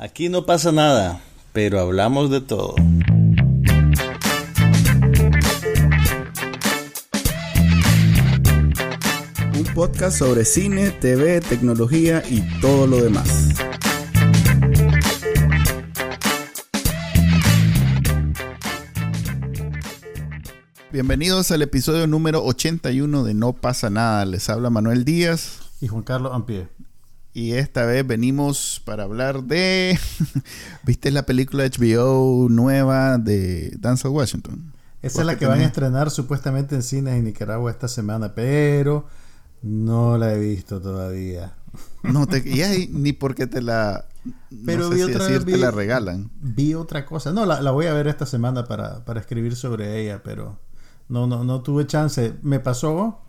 Aquí 0.00 0.28
no 0.28 0.46
pasa 0.46 0.70
nada, 0.70 1.20
pero 1.52 1.80
hablamos 1.80 2.30
de 2.30 2.40
todo. 2.40 2.76
Un 9.56 9.64
podcast 9.74 10.16
sobre 10.16 10.44
cine, 10.44 10.92
TV, 10.92 11.40
tecnología 11.40 12.22
y 12.30 12.42
todo 12.60 12.86
lo 12.86 13.02
demás. 13.02 13.48
Bienvenidos 20.92 21.50
al 21.50 21.62
episodio 21.62 22.06
número 22.06 22.44
81 22.44 23.24
de 23.24 23.34
No 23.34 23.52
pasa 23.52 23.90
nada. 23.90 24.24
Les 24.26 24.48
habla 24.48 24.70
Manuel 24.70 25.04
Díaz. 25.04 25.58
Y 25.80 25.88
Juan 25.88 26.04
Carlos 26.04 26.32
Ampie. 26.32 26.68
Y 27.38 27.52
esta 27.52 27.86
vez 27.86 28.04
venimos 28.04 28.82
para 28.84 29.04
hablar 29.04 29.44
de... 29.44 29.96
¿Viste 30.82 31.12
la 31.12 31.24
película 31.24 31.64
HBO 31.64 32.48
nueva 32.50 33.16
de 33.16 33.76
Denzel 33.78 34.10
Washington? 34.10 34.72
Esa 35.02 35.20
es 35.20 35.26
la 35.26 35.38
que 35.38 35.46
van 35.46 35.60
a 35.60 35.64
estrenar 35.66 36.10
supuestamente 36.10 36.74
en 36.74 36.82
cines 36.82 37.14
en 37.14 37.22
Nicaragua 37.22 37.70
esta 37.70 37.86
semana, 37.86 38.34
pero 38.34 39.06
no 39.62 40.18
la 40.18 40.34
he 40.34 40.38
visto 40.40 40.80
todavía. 40.80 41.54
No 42.02 42.26
te 42.26 42.38
y 42.38 42.88
ni 42.88 43.12
porque 43.12 43.46
te 43.46 43.60
la 43.60 44.06
pero 44.64 44.88
vi 44.88 45.02
otra 45.02 45.28
vez, 45.28 45.44
te 45.44 45.58
la 45.58 45.70
regalan. 45.70 46.30
Vi 46.40 46.74
otra 46.74 47.04
cosa. 47.04 47.32
No, 47.32 47.46
la, 47.46 47.70
voy 47.70 47.86
a 47.86 47.92
ver 47.92 48.08
esta 48.08 48.26
semana 48.26 48.64
para, 48.64 49.04
para 49.04 49.20
escribir 49.20 49.54
sobre 49.54 50.00
ella, 50.00 50.22
pero 50.24 50.58
no, 51.08 51.28
no, 51.28 51.44
no 51.44 51.62
tuve 51.62 51.86
chance. 51.86 52.34
Me 52.42 52.58
pasó 52.58 53.20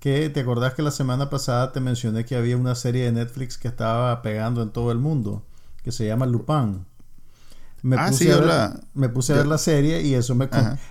que 0.00 0.28
te 0.30 0.40
acordás 0.40 0.74
que 0.74 0.82
la 0.82 0.90
semana 0.90 1.30
pasada 1.30 1.72
te 1.72 1.80
mencioné 1.80 2.24
que 2.24 2.36
había 2.36 2.56
una 2.56 2.74
serie 2.74 3.04
de 3.04 3.12
Netflix 3.12 3.58
que 3.58 3.68
estaba 3.68 4.22
pegando 4.22 4.62
en 4.62 4.70
todo 4.70 4.92
el 4.92 4.98
mundo, 4.98 5.42
que 5.82 5.92
se 5.92 6.06
llama 6.06 6.26
Lupin. 6.26 6.84
Me 7.82 7.96
ah, 7.96 8.08
puse, 8.08 8.32
a, 8.32 8.38
ver, 8.38 8.80
me 8.94 9.08
puse 9.08 9.32
a 9.32 9.36
ver 9.36 9.46
la 9.46 9.58
serie 9.58 10.02
y 10.02 10.14
eso 10.14 10.34
me... 10.34 10.48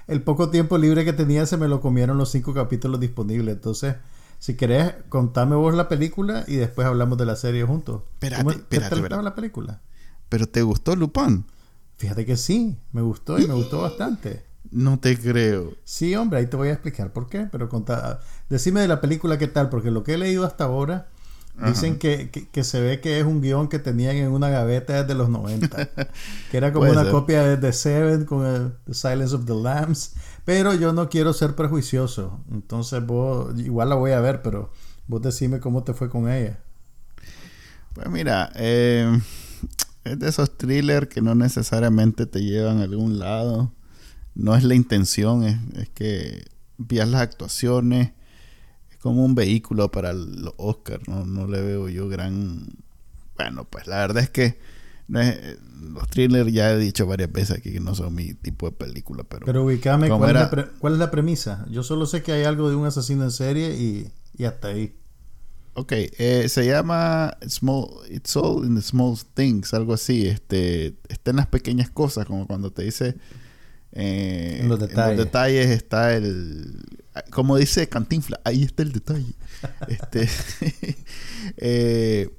El 0.07 0.21
poco 0.21 0.49
tiempo 0.49 0.77
libre 0.77 1.03
que 1.03 1.13
tenía 1.13 1.45
se 1.45 1.57
me 1.57 1.67
lo 1.67 1.81
comieron 1.81 2.17
los 2.17 2.31
cinco 2.31 2.53
capítulos 2.53 2.99
disponibles. 2.99 3.55
Entonces, 3.55 3.95
si 4.39 4.55
querés, 4.55 4.93
contame 5.09 5.55
vos 5.55 5.73
la 5.73 5.89
película 5.89 6.45
y 6.47 6.55
después 6.55 6.87
hablamos 6.87 7.17
de 7.17 7.25
la 7.25 7.35
serie 7.35 7.63
juntos. 7.63 8.03
Espérate, 8.13 8.49
espérate, 8.49 8.95
¿Qué 9.01 9.09
te 9.09 9.21
la 9.21 9.35
película? 9.35 9.81
¿Pero 10.29 10.47
te 10.47 10.61
gustó 10.61 10.95
Lupin? 10.95 11.45
Fíjate 11.97 12.25
que 12.25 12.37
sí, 12.37 12.77
me 12.91 13.01
gustó 13.01 13.39
y 13.39 13.47
me 13.47 13.53
gustó 13.53 13.81
bastante. 13.81 14.45
No 14.75 14.99
te 14.99 15.17
creo. 15.17 15.71
Sí, 15.85 16.17
hombre, 16.17 16.39
ahí 16.39 16.47
te 16.47 16.57
voy 16.57 16.67
a 16.67 16.73
explicar 16.73 17.13
por 17.13 17.29
qué, 17.29 17.47
pero 17.49 17.69
contá, 17.69 18.19
decime 18.49 18.81
de 18.81 18.89
la 18.89 18.99
película 18.99 19.37
qué 19.37 19.47
tal, 19.47 19.69
porque 19.69 19.89
lo 19.89 20.03
que 20.03 20.15
he 20.15 20.17
leído 20.17 20.43
hasta 20.43 20.65
ahora 20.65 21.07
dicen 21.65 21.97
que, 21.97 22.29
se 22.61 22.81
ve 22.81 22.99
que 22.99 23.17
es 23.17 23.25
un 23.25 23.39
guion 23.39 23.69
que 23.69 23.79
tenían 23.79 24.17
en 24.17 24.33
una 24.33 24.49
gaveta 24.49 25.01
desde 25.01 25.15
los 25.15 25.29
90, 25.29 25.91
que 26.51 26.57
era 26.57 26.73
como 26.73 26.91
una 26.91 27.09
copia 27.09 27.43
de 27.43 27.55
The 27.55 27.71
Seven 27.71 28.25
con 28.25 28.45
el 28.45 28.73
The 28.83 28.93
Silence 28.93 29.33
of 29.33 29.45
the 29.45 29.55
Lambs, 29.55 30.15
pero 30.43 30.73
yo 30.73 30.91
no 30.91 31.07
quiero 31.07 31.31
ser 31.31 31.55
prejuicioso, 31.55 32.41
entonces 32.51 33.05
vos, 33.05 33.57
igual 33.57 33.87
la 33.87 33.95
voy 33.95 34.11
a 34.11 34.19
ver, 34.19 34.41
pero 34.41 34.73
vos 35.07 35.21
decime 35.21 35.61
cómo 35.61 35.85
te 35.85 35.93
fue 35.93 36.09
con 36.09 36.29
ella. 36.29 36.59
Pues 37.93 38.09
mira, 38.09 38.51
eh, 38.55 39.21
es 40.03 40.19
de 40.19 40.27
esos 40.27 40.57
thrillers 40.57 41.07
que 41.07 41.21
no 41.21 41.33
necesariamente 41.33 42.25
te 42.25 42.41
llevan 42.41 42.79
a 42.79 42.83
algún 42.83 43.19
lado 43.19 43.71
no 44.35 44.55
es 44.55 44.63
la 44.63 44.75
intención, 44.75 45.43
es, 45.43 45.89
que 45.93 46.45
veas 46.77 47.07
las 47.07 47.21
actuaciones, 47.21 48.11
es 48.91 48.97
como 48.97 49.25
un 49.25 49.33
vehículo 49.33 49.89
para 49.91 50.13
los 50.13 50.53
Oscars, 50.57 51.07
¿no? 51.07 51.25
no 51.25 51.47
le 51.47 51.61
veo 51.61 51.89
yo 51.89 52.07
gran... 52.07 52.67
Bueno, 53.37 53.65
pues 53.65 53.87
la 53.87 53.97
verdad 53.97 54.23
es 54.23 54.29
que 54.29 54.57
los 55.07 56.07
thrillers 56.09 56.51
ya 56.51 56.71
he 56.71 56.77
dicho 56.77 57.05
varias 57.05 57.31
veces 57.31 57.57
aquí 57.57 57.71
que 57.71 57.79
no 57.79 57.95
son 57.95 58.13
mi 58.15 58.33
tipo 58.33 58.69
de 58.69 58.71
película, 58.75 59.23
pero... 59.27 59.45
Pero 59.45 59.63
ubicame, 59.63 60.07
¿cuál, 60.09 60.35
es 60.35 60.51
la 60.51 60.69
¿cuál 60.79 60.93
es 60.93 60.99
la 60.99 61.11
premisa? 61.11 61.65
Yo 61.69 61.83
solo 61.83 62.05
sé 62.05 62.23
que 62.23 62.31
hay 62.31 62.43
algo 62.43 62.69
de 62.69 62.75
un 62.75 62.85
asesino 62.85 63.23
en 63.23 63.31
serie 63.31 63.75
y, 63.75 64.11
y 64.37 64.45
hasta 64.45 64.69
ahí. 64.69 64.95
Ok, 65.73 65.91
eh, 65.91 66.47
se 66.47 66.65
llama 66.65 67.37
Small, 67.47 67.87
It's 68.09 68.35
All 68.37 68.65
in 68.65 68.75
the 68.75 68.81
Small 68.81 69.17
Things, 69.33 69.73
algo 69.73 69.93
así. 69.93 70.25
Este, 70.27 70.95
está 71.09 71.31
en 71.31 71.37
las 71.37 71.47
pequeñas 71.47 71.89
cosas, 71.89 72.25
como 72.25 72.47
cuando 72.47 72.71
te 72.71 72.83
dice 72.83 73.17
eh, 73.95 74.57
en, 74.59 74.67
los 74.67 74.79
detalles. 74.79 75.69
está 75.69 76.15
el. 76.15 76.83
Como 77.31 77.57
dice 77.57 77.87
Cantinfla, 77.87 78.41
ahí 78.43 78.63
está 78.63 78.83
el 78.83 78.91
detalle. 78.91 79.33
este, 79.87 80.27
eh, 81.57 82.29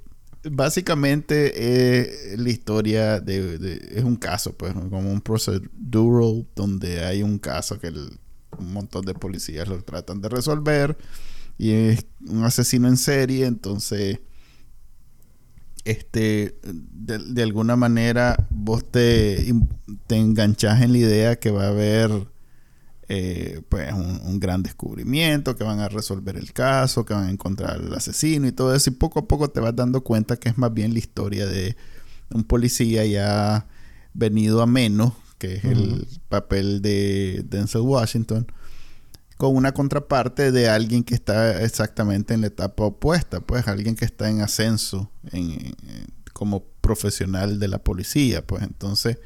básicamente 0.51 2.03
es 2.03 2.39
la 2.39 2.51
historia 2.51 3.21
de, 3.21 3.81
Es 3.91 4.05
un 4.05 4.17
caso, 4.17 4.53
pues, 4.53 4.75
como 4.75 5.11
un 5.11 5.23
procedural 5.23 6.47
donde 6.55 7.05
hay 7.05 7.23
un 7.23 7.39
caso 7.39 7.81
que 7.81 7.89
un 7.89 8.73
montón 8.73 9.05
de 9.07 9.15
policías 9.15 9.67
lo 9.67 9.83
tratan 9.83 10.21
de 10.21 10.29
resolver 10.29 10.97
y 11.59 11.73
es 11.73 12.07
un 12.27 12.45
asesino 12.45 12.87
en 12.89 12.99
serie, 12.99 13.47
entonces 13.47 14.21
este, 15.87 16.59
de, 16.63 17.43
alguna 17.43 17.77
manera 17.77 18.37
vos 18.51 18.85
te, 18.91 19.55
te 20.09 20.17
enganchás 20.17 20.83
en 20.83 20.93
la 20.93 20.99
idea 20.99 21.37
que 21.37 21.53
va 21.53 21.65
a 21.65 21.69
haber 21.69 22.11
eh, 23.09 23.63
pues 23.69 23.93
un, 23.93 24.41
gran 24.41 24.65
descubrimiento, 24.65 25.57
que 25.57 25.63
van 25.63 25.79
a 25.79 25.89
resolver 25.89 26.37
el 26.37 26.53
caso, 26.53 27.07
que 27.07 27.15
van 27.15 27.27
a 27.27 27.31
encontrar 27.31 27.77
al 27.77 27.95
asesino 27.95 28.49
y 28.49 28.53
todo 28.53 28.75
eso. 28.75 28.91
Y 28.91 28.95
poco 28.95 29.21
a 29.21 29.29
poco 29.29 29.49
te 29.49 29.61
vas 29.61 29.77
dando 29.77 30.03
cuenta 30.03 30.37
que 30.37 30.49
es 30.49 30.59
más 30.59 30.75
bien 30.75 30.93
la 30.93 30.99
historia 30.99 31.47
de 31.47 31.77
un 32.35 32.43
policía 32.43 33.07
ya 33.07 33.69
venido 34.13 34.63
a 34.63 34.67
menos, 34.67 35.13
que 35.39 35.55
es 35.55 35.65
el 35.65 36.09
papel 36.29 36.83
de 36.83 37.45
Denzel 37.49 37.83
Washington 37.83 38.47
con 39.37 39.55
una 39.55 39.73
contraparte 39.73 40.51
de 40.51 40.69
alguien 40.69 41.05
que 41.05 41.15
está 41.15 41.63
exactamente 41.63 42.35
en 42.35 42.41
la 42.41 42.47
etapa 42.47 42.85
opuesta, 42.85 43.41
pues 43.41 43.69
alguien 43.69 43.95
que 43.95 44.05
está 44.05 44.31
en 44.31 44.41
ascenso 44.41 45.11
en, 45.33 45.75
como 46.33 46.65
profesional 46.81 47.59
de 47.59 47.69
la 47.69 47.79
policía, 47.79 48.47
pues 48.47 48.63
entonces 48.63 49.19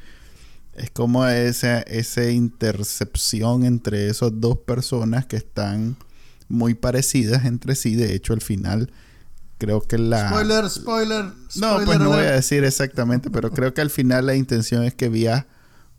es 0.73 0.89
como 0.91 1.25
esa, 1.27 1.81
esa 1.81 2.29
intercepción 2.29 3.65
entre 3.65 4.07
esas 4.07 4.31
dos 4.33 4.57
personas 4.57 5.25
que 5.25 5.37
están 5.37 5.95
muy 6.49 6.73
parecidas 6.73 7.45
entre 7.45 7.75
sí, 7.75 7.95
de 7.95 8.13
hecho 8.13 8.33
al 8.33 8.41
final 8.41 8.91
creo 9.57 9.81
que 9.81 9.97
la... 9.97 10.29
Spoiler, 10.29 10.69
spoiler. 10.69 11.25
No, 11.55 11.79
pues 11.85 11.99
no 11.99 12.09
voy 12.09 12.25
a 12.25 12.31
decir 12.31 12.63
exactamente, 12.63 13.29
pero 13.29 13.51
creo 13.51 13.73
que 13.73 13.81
al 13.81 13.91
final 13.91 14.25
la 14.25 14.35
intención 14.35 14.83
es 14.83 14.93
que 14.93 15.07
veas 15.07 15.45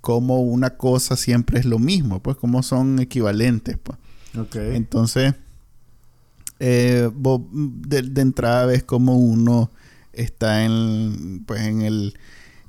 como 0.01 0.41
una 0.41 0.77
cosa 0.77 1.17
siempre 1.17 1.61
es 1.61 1.65
lo 1.65 1.79
mismo, 1.79 2.21
pues 2.21 2.37
como 2.37 2.63
son 2.63 2.99
equivalentes, 2.99 3.79
pues. 3.83 3.99
Entonces, 4.35 5.35
eh, 6.61 7.11
de, 7.13 8.21
entrada 8.21 8.67
ves 8.67 8.83
como 8.83 9.17
uno 9.17 9.71
está 10.13 10.65
en, 10.65 11.45
pues 11.47 11.63
en 11.63 11.83
el 11.83 12.15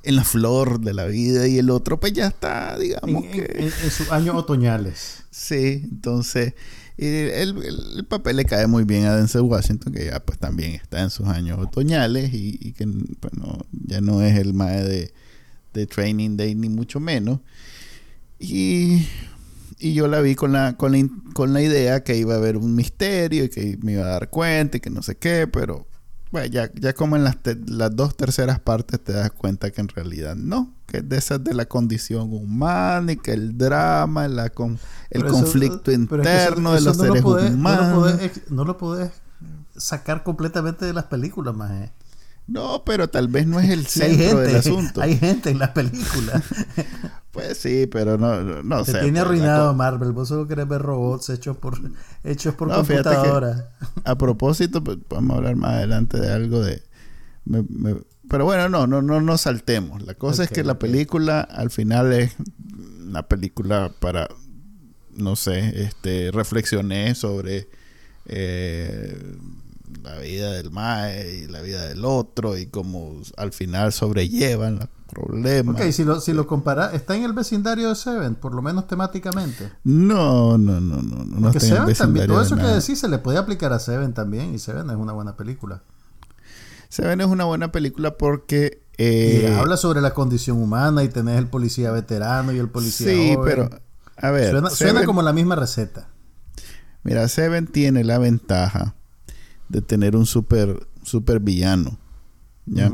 en 0.04 0.18
la 0.18 0.26
flor 0.26 0.82
de 0.82 0.94
la 0.94 1.06
vida 1.06 1.48
y 1.48 1.58
el 1.58 1.70
otro 1.70 2.00
pues 2.00 2.12
ya 2.12 2.28
está, 2.28 2.78
digamos 2.78 3.24
que... 3.24 3.72
En, 3.84 3.92
sus 3.92 4.12
años 4.12 4.36
otoñales. 4.36 5.20
Sí, 5.34 5.82
entonces 5.86 6.54
el, 6.98 8.06
papel 8.08 8.36
le 8.36 8.46
cae 8.46 8.68
muy 8.68 8.84
bien 8.84 9.06
a 9.06 9.16
Denzel 9.16 9.42
Washington, 9.42 9.92
que 9.92 10.06
ya 10.06 10.20
pues 10.20 10.38
también 10.38 10.74
está 10.74 11.02
en 11.02 11.10
sus 11.10 11.28
años 11.28 11.58
otoñales 11.60 12.32
y, 12.34 12.72
que 12.74 12.86
pues, 13.20 13.34
ya 13.88 14.00
no 14.00 14.22
es 14.22 14.38
el 14.38 14.54
mae 14.54 14.84
de, 14.84 15.12
de 15.74 15.88
Training 15.88 16.38
Day 16.38 16.54
ni 16.54 16.70
mucho 16.70 17.00
menos. 17.00 17.40
Y 18.40 19.08
y 19.84 19.94
yo 19.94 20.08
la 20.08 20.22
vi 20.22 20.36
con 20.36 20.54
la, 20.54 20.78
con 20.78 20.94
la, 20.94 21.10
con 21.34 21.52
la 21.52 21.62
idea 21.62 22.04
que 22.06 22.16
iba 22.16 22.36
a 22.36 22.38
haber 22.38 22.56
un 22.56 22.74
misterio 22.74 23.44
y 23.44 23.50
que 23.50 23.78
me 23.82 23.92
iba 23.94 24.06
a 24.06 24.12
dar 24.12 24.30
cuenta 24.30 24.78
y 24.78 24.80
que 24.80 24.90
no 24.90 25.02
sé 25.02 25.16
qué, 25.16 25.46
pero 25.46 25.86
bueno, 26.32 26.48
ya, 26.48 26.72
ya 26.74 26.94
como 26.94 27.18
en 27.18 27.26
las, 27.26 27.38
las 27.68 27.94
dos 27.94 28.16
terceras 28.16 28.60
partes 28.60 29.04
te 29.04 29.12
das 29.12 29.32
cuenta 29.32 29.72
que 29.72 29.82
en 29.82 29.90
realidad 29.90 30.38
no, 30.38 30.74
que 30.88 31.00
es 31.00 31.10
de 31.10 31.18
esas 31.18 31.44
de 31.44 31.54
la 31.54 31.66
condición 31.66 32.32
humana 32.32 33.12
y 33.12 33.18
que 33.18 33.34
el 33.34 33.58
drama, 33.58 34.30
la 34.30 34.50
con, 34.50 34.80
el 35.10 35.26
conflicto 35.26 35.92
interno 35.92 36.74
de 36.74 36.82
los 36.82 36.96
seres 36.96 37.24
humanos. 37.24 38.20
No 38.50 38.64
lo, 38.64 38.78
podés, 38.78 39.12
sacar 39.76 40.24
completamente 40.24 40.86
de 40.86 40.94
las 40.94 41.06
películas, 41.06 41.56
más. 41.56 41.72
Eh. 41.72 41.92
No, 42.48 42.84
pero 42.86 43.10
tal 43.10 43.28
vez 43.30 43.48
no 43.48 43.60
es 43.60 43.70
el 43.70 43.86
centro 43.88 44.40
del 44.40 44.58
asunto. 44.58 45.02
Hay 45.02 45.18
gente 45.18 45.50
en 45.50 45.60
la 45.60 45.74
película. 45.74 46.44
pues 47.32 47.58
sí, 47.58 47.88
pero 47.88 48.18
no, 48.18 48.64
no, 48.64 48.86
Se 48.86 48.94
tiene 48.94 49.12
pues, 49.12 49.22
arruinado 49.22 49.74
Marvel. 49.74 50.12
Vos 50.12 50.28
solo 50.28 50.48
querés 50.48 50.68
ver 50.68 50.82
robots 50.82 51.30
hechos 51.30 51.58
por, 51.58 51.80
hechos 52.24 52.56
por 52.56 52.72
computadora. 52.72 53.70
a 54.04 54.18
propósito, 54.18 54.84
pues, 54.84 54.98
podemos 55.08 55.38
hablar 55.38 55.56
más 55.56 55.72
adelante 55.76 56.20
de 56.20 56.32
algo 56.32 56.62
de. 56.62 56.84
pero 58.30 58.46
bueno, 58.46 58.70
no, 58.70 58.88
no, 58.88 59.02
no 59.02 59.22
nos 59.22 59.42
saltemos. 59.42 60.04
La 60.04 60.16
cosa 60.16 60.44
es 60.44 60.50
que 60.50 60.64
la 60.64 60.80
película 60.80 61.42
al 61.42 61.70
final 61.70 62.12
es 62.14 62.36
una 63.02 63.24
película 63.24 63.92
para, 64.00 64.28
no 65.16 65.36
sé, 65.36 65.84
este, 65.84 66.32
reflexioné 66.32 67.16
sobre 67.16 67.70
eh, 68.26 69.38
la 70.02 70.18
vida 70.18 70.52
del 70.52 70.72
mae 70.72 71.44
y 71.44 71.48
la 71.48 71.62
vida 71.62 71.86
del 71.88 72.06
otro 72.06 72.58
y 72.58 72.68
cómo 72.68 73.22
al 73.38 73.52
final 73.54 73.94
sobrellevan 73.94 74.80
los 74.80 74.88
problemas. 75.10 75.76
Ok, 75.76 75.92
si 75.92 76.04
lo, 76.04 76.20
si 76.20 76.34
lo 76.34 76.48
compara, 76.48 76.92
¿está 76.94 77.16
en 77.16 77.24
el 77.24 77.34
vecindario 77.34 77.90
de 77.90 77.96
Seven, 77.96 78.36
por 78.36 78.54
lo 78.54 78.62
menos 78.62 78.88
temáticamente? 78.88 79.72
No, 79.84 80.58
no, 80.58 80.80
no, 80.82 81.02
no. 81.02 81.24
no 81.26 81.42
Porque 81.42 81.60
está 81.60 81.84
en 81.84 81.90
el 81.90 81.96
Seven 81.96 81.96
también, 81.98 82.28
todo 82.28 82.40
de 82.40 82.46
eso 82.46 82.56
que 82.56 82.64
decís 82.64 83.00
se 83.00 83.08
le 83.08 83.20
puede 83.20 83.38
aplicar 83.38 83.74
a 83.74 83.80
Seven 83.80 84.14
también, 84.14 84.54
y 84.54 84.60
Seven 84.60 84.90
es 84.90 84.96
una 84.96 85.14
buena 85.14 85.36
película. 85.38 85.84
Seven 86.90 87.22
es 87.22 87.28
una 87.28 87.46
buena 87.46 87.72
película 87.72 88.18
porque... 88.18 88.84
Y 88.98 89.04
eh, 89.04 89.56
habla 89.58 89.78
sobre 89.78 90.02
la 90.02 90.14
condición 90.14 90.62
humana 90.62 91.04
y 91.04 91.10
tenés 91.10 91.40
el 91.40 91.48
policía 91.48 91.92
veterano 91.92 92.52
y 92.52 92.60
el 92.60 92.70
policía 92.70 93.08
Sí, 93.08 93.34
joven. 93.36 93.44
pero... 93.44 93.70
A 94.18 94.30
ver, 94.30 94.70
Suena, 94.70 95.04
como 95.06 95.24
la 95.24 95.34
misma 95.34 95.56
receta. 95.56 96.08
Mira, 97.02 97.28
Seven 97.28 97.66
tiene 97.68 98.04
la 98.04 98.20
ventaja 98.20 98.96
de 99.74 99.82
tener 99.82 100.16
un 100.16 100.26
super, 100.26 100.88
super 101.02 101.40
villano. 101.40 101.98
¿ya? 102.66 102.92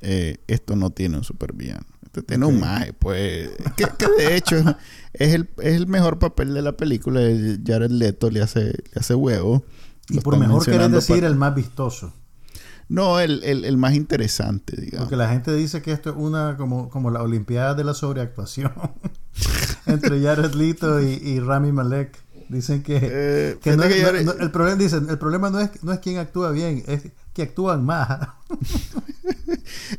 Eh, 0.00 0.38
esto 0.46 0.76
no 0.76 0.90
tiene 0.90 1.18
un 1.18 1.24
super 1.24 1.52
villano. 1.52 1.84
Este 2.04 2.22
tiene 2.22 2.46
un 2.46 2.60
maje, 2.60 2.92
pues. 2.92 3.50
Que, 3.76 3.86
que 3.98 4.06
de 4.16 4.36
hecho 4.36 4.56
es 5.12 5.34
el, 5.34 5.50
es 5.58 5.74
el 5.74 5.88
mejor 5.88 6.20
papel 6.20 6.54
de 6.54 6.62
la 6.62 6.76
película. 6.76 7.20
Jared 7.66 7.90
Leto 7.90 8.30
le 8.30 8.40
hace, 8.42 8.66
le 8.66 8.94
hace 8.94 9.14
huevo. 9.14 9.64
Y 10.08 10.16
Lo 10.16 10.22
por 10.22 10.38
mejor 10.38 10.64
querés 10.64 10.92
decir 10.92 11.24
el 11.24 11.34
más 11.34 11.54
vistoso. 11.54 12.12
No, 12.88 13.18
el, 13.18 13.42
el, 13.42 13.64
el 13.64 13.76
más 13.76 13.94
interesante, 13.94 14.80
digamos. 14.80 15.06
Porque 15.06 15.16
la 15.16 15.30
gente 15.30 15.52
dice 15.54 15.82
que 15.82 15.90
esto 15.90 16.10
es 16.10 16.16
una 16.16 16.56
como, 16.56 16.90
como 16.90 17.10
la 17.10 17.22
Olimpiada 17.22 17.74
de 17.74 17.82
la 17.82 17.94
sobreactuación 17.94 18.72
entre 19.86 20.22
Jared 20.22 20.52
Leto 20.52 21.00
y, 21.00 21.14
y 21.14 21.40
Rami 21.40 21.72
Malek. 21.72 22.23
Dicen 22.48 22.82
que, 22.82 22.98
Eh, 23.02 23.58
que 23.62 23.76
no 23.76 23.82
fíjate 23.84 23.88
es- 23.88 23.94
que 23.94 24.02
no- 24.02 24.06
Jared- 24.08 24.24
no- 24.38 24.44
el 24.44 24.50
problema 24.50 24.76
dicen 24.76 25.06
el 25.08 25.18
problema 25.18 25.50
no 25.50 25.60
es 25.60 25.70
no 25.82 25.92
es 25.92 25.98
quien 26.00 26.18
actúa 26.18 26.50
bien, 26.52 26.82
es 26.86 27.02
que 27.32 27.42
actúan 27.42 27.84
más. 27.84 28.28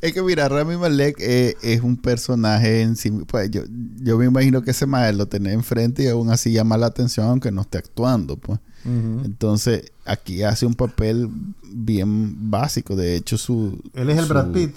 Es 0.02 0.14
que 0.14 0.22
mira, 0.22 0.48
Rami 0.48 0.78
Malek 0.78 1.18
eh, 1.20 1.56
es 1.64 1.82
un 1.82 1.98
personaje 1.98 2.82
en 2.82 2.96
sí. 2.96 3.10
Pues 3.10 3.50
yo, 3.50 3.64
yo 3.98 4.18
me 4.18 4.26
imagino 4.26 4.62
que 4.62 4.72
ese 4.72 4.86
maje 4.86 5.12
lo 5.14 5.28
tenés 5.28 5.54
enfrente 5.54 6.04
y 6.04 6.08
aún 6.08 6.30
así 6.32 6.52
llama 6.52 6.78
la 6.78 6.86
atención 6.88 7.28
aunque 7.28 7.52
no 7.52 7.62
esté 7.62 7.78
actuando, 7.80 8.38
pues. 8.38 8.60
Entonces, 8.86 9.92
aquí 10.06 10.44
hace 10.44 10.68
un 10.68 10.76
papel 10.76 11.28
bien 11.64 12.52
básico. 12.52 12.96
De 12.96 13.16
hecho, 13.16 13.36
su. 13.40 13.82
Él 13.96 14.12
es 14.12 14.20
el 14.20 14.26
Brad 14.26 14.52
Pitt. 14.52 14.76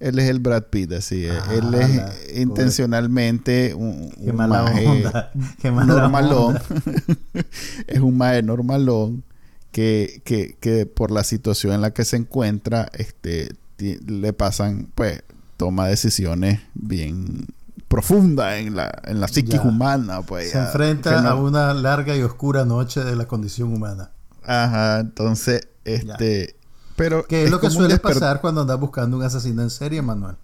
Él 0.00 0.18
es 0.20 0.28
el 0.30 0.38
Brad 0.38 0.64
Pitt, 0.64 0.92
así 0.92 1.24
es. 1.26 1.32
Ah, 1.32 1.54
él 1.54 1.70
la- 1.72 1.80
es 1.80 2.38
intencionalmente 2.38 3.74
un, 3.74 4.10
Qué 4.10 4.30
un 4.30 4.36
mala 4.36 4.62
maje 4.62 4.86
onda. 4.86 5.30
Qué 5.60 5.70
mala 5.72 5.94
normalón. 5.94 6.56
onda. 6.56 6.62
es 7.86 7.98
un 8.00 8.16
maje 8.16 8.42
normalón 8.42 9.24
que, 9.72 10.22
que, 10.24 10.56
que 10.60 10.86
por 10.86 11.10
la 11.10 11.24
situación 11.24 11.72
en 11.74 11.80
la 11.80 11.92
que 11.92 12.04
se 12.04 12.16
encuentra, 12.16 12.88
este, 12.94 13.48
le 13.78 14.32
pasan, 14.32 14.88
pues, 14.94 15.22
toma 15.56 15.88
decisiones 15.88 16.60
bien 16.74 17.46
profundas 17.88 18.58
en 18.58 18.76
la, 18.76 18.92
en 19.04 19.20
la 19.20 19.28
psiquis 19.28 19.54
Ya. 19.54 19.62
humana, 19.62 20.22
pues. 20.22 20.48
Se 20.50 20.54
ya, 20.58 20.66
enfrenta 20.66 21.22
no- 21.22 21.28
a 21.28 21.34
una 21.34 21.74
larga 21.74 22.14
y 22.16 22.22
oscura 22.22 22.64
noche 22.64 23.00
de 23.02 23.16
la 23.16 23.26
condición 23.26 23.72
humana. 23.74 24.10
Ajá, 24.44 25.00
entonces, 25.00 25.68
este, 25.84 26.54
pero 26.98 27.24
Que 27.24 27.44
es, 27.44 27.50
lo 27.50 27.60
que 27.60 27.70
suele 27.70 27.98
pasar 27.98 28.40
cuando 28.40 28.60
andas 28.62 28.78
buscando 28.78 29.16
un 29.16 29.22
asesino 29.22 29.62
en 29.62 29.70
serie, 29.70 30.02
Manuel. 30.02 30.36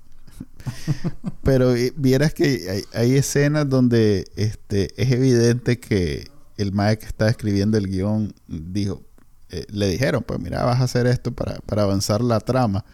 Pero 1.43 1.75
eh, 1.75 1.93
vieras 1.97 2.33
que 2.33 2.71
hay, 2.71 2.85
hay 2.95 3.17
escenas 3.17 3.69
donde 3.69 4.25
este 4.37 4.91
es 5.01 5.13
evidente 5.13 5.79
que 5.79 6.31
el 6.57 6.73
maestro 6.73 7.01
que 7.01 7.11
está 7.11 7.29
escribiendo 7.29 7.77
el 7.77 7.89
guion 7.89 8.33
dijo, 8.47 9.03
eh, 9.51 9.67
le 9.71 9.89
dijeron, 9.89 10.25
pues 10.27 10.41
mira, 10.41 10.65
vas 10.65 10.81
a 10.81 10.85
hacer 10.85 11.07
esto 11.07 11.33
para, 11.33 11.57
para 11.67 11.83
avanzar 11.83 12.21
la 12.23 12.41
trama. 12.41 12.85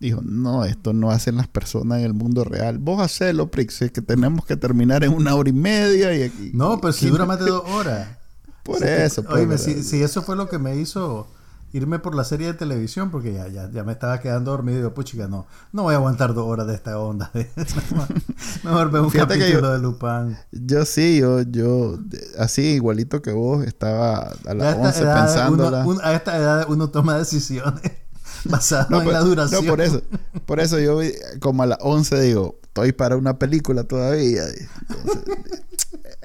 Dijo, 0.00 0.20
no, 0.22 0.64
esto 0.64 0.92
no 0.92 1.10
hacen 1.10 1.36
las 1.36 1.48
personas 1.48 2.00
en 2.00 2.04
el 2.04 2.14
mundo 2.14 2.44
real. 2.44 2.78
Vos 2.78 3.00
hacelo, 3.00 3.50
Prix, 3.50 3.82
es 3.82 3.92
que 3.92 4.02
tenemos 4.02 4.44
que 4.44 4.56
terminar 4.56 5.04
en 5.04 5.12
una 5.12 5.34
hora 5.34 5.48
y 5.48 5.52
media 5.52 6.14
y 6.14 6.24
aquí. 6.24 6.50
No, 6.52 6.80
pero 6.80 6.92
si 6.92 7.08
dura 7.08 7.24
más 7.26 7.38
de 7.38 7.46
dos 7.46 7.62
horas. 7.70 8.18
Por 8.64 8.82
eso, 8.82 9.22
pues, 9.22 9.36
Oíme, 9.36 9.56
¿verdad? 9.56 9.64
si, 9.64 9.82
si 9.82 10.02
eso 10.02 10.22
fue 10.22 10.36
lo 10.36 10.48
que 10.48 10.58
me 10.58 10.76
hizo 10.76 11.28
irme 11.74 11.98
por 11.98 12.14
la 12.14 12.22
serie 12.24 12.46
de 12.46 12.54
televisión, 12.54 13.10
porque 13.10 13.32
ya, 13.34 13.48
ya, 13.48 13.68
ya 13.70 13.82
me 13.84 13.92
estaba 13.92 14.20
quedando 14.20 14.52
dormido 14.52 14.76
y 14.78 14.80
digo, 14.82 14.94
puchica, 14.94 15.26
no, 15.28 15.46
no 15.72 15.82
voy 15.82 15.92
a 15.94 15.96
aguantar 15.98 16.32
dos 16.32 16.46
horas 16.46 16.66
de 16.68 16.74
esta 16.74 16.98
onda. 16.98 17.30
Mejor 18.62 18.90
veo 18.90 19.02
un 19.04 19.10
Fíjate 19.10 19.34
que 19.34 19.40
capítulo 19.40 19.68
yo- 19.68 19.72
de 19.72 19.78
Lupin. 19.80 20.36
Yo 20.52 20.84
sí, 20.84 21.18
yo, 21.18 21.42
yo, 21.42 21.98
así 22.38 22.62
igualito 22.74 23.20
que 23.22 23.32
vos, 23.32 23.64
estaba 23.66 24.32
a 24.46 24.54
las 24.54 24.74
esta 24.76 24.86
11 24.88 25.02
edad 25.02 25.24
pensándola. 25.26 25.78
uno- 25.84 25.88
un- 25.88 26.00
a 26.04 26.12
esta 26.14 26.36
edad 26.36 26.66
uno 26.68 26.90
toma 26.90 27.18
decisiones 27.18 27.82
basadas 28.44 28.88
No, 28.90 28.98
en 28.98 29.04
pero- 29.06 29.18
la 29.18 29.24
duración. 29.24 29.64
no, 29.64 29.70
por 29.70 29.80
eso. 29.80 30.02
Por 30.46 30.60
eso 30.60 30.78
yo 30.78 31.00
como 31.40 31.62
a 31.62 31.66
las 31.66 31.78
11 31.80 32.20
digo, 32.20 32.58
estoy 32.62 32.92
para 32.92 33.16
una 33.16 33.38
película 33.38 33.84
todavía. 33.84 34.42
Entonces, 34.46 35.24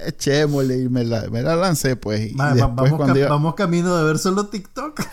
echémosle 0.06 0.78
y 0.84 0.90
me 0.90 1.04
la, 1.04 1.30
me 1.30 1.42
la 1.42 1.56
lancé 1.56 1.96
pues. 1.96 2.32
Y 2.32 2.36
Ma- 2.36 2.54
después 2.54 2.92
vamos, 2.92 3.20
vamos 3.30 3.56
camino 3.56 3.96
de 3.98 4.04
ver 4.04 4.18
solo 4.20 4.48
TikTok. 4.48 5.02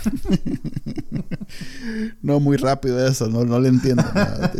No, 2.22 2.40
muy 2.40 2.56
rápido 2.56 3.06
eso, 3.06 3.28
no, 3.28 3.44
no 3.44 3.60
le 3.60 3.68
entiendo 3.68 4.02
nada. 4.14 4.52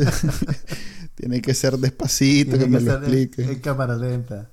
Tiene 1.15 1.41
que 1.41 1.55
ser 1.55 1.79
despacito, 1.79 2.51
Tiene 2.57 2.65
que 2.65 2.71
me 2.71 2.81
lo 2.81 2.93
en- 2.93 2.99
explique. 2.99 3.43
en 3.53 3.59
cámara 3.61 3.97
lenta. 3.97 4.51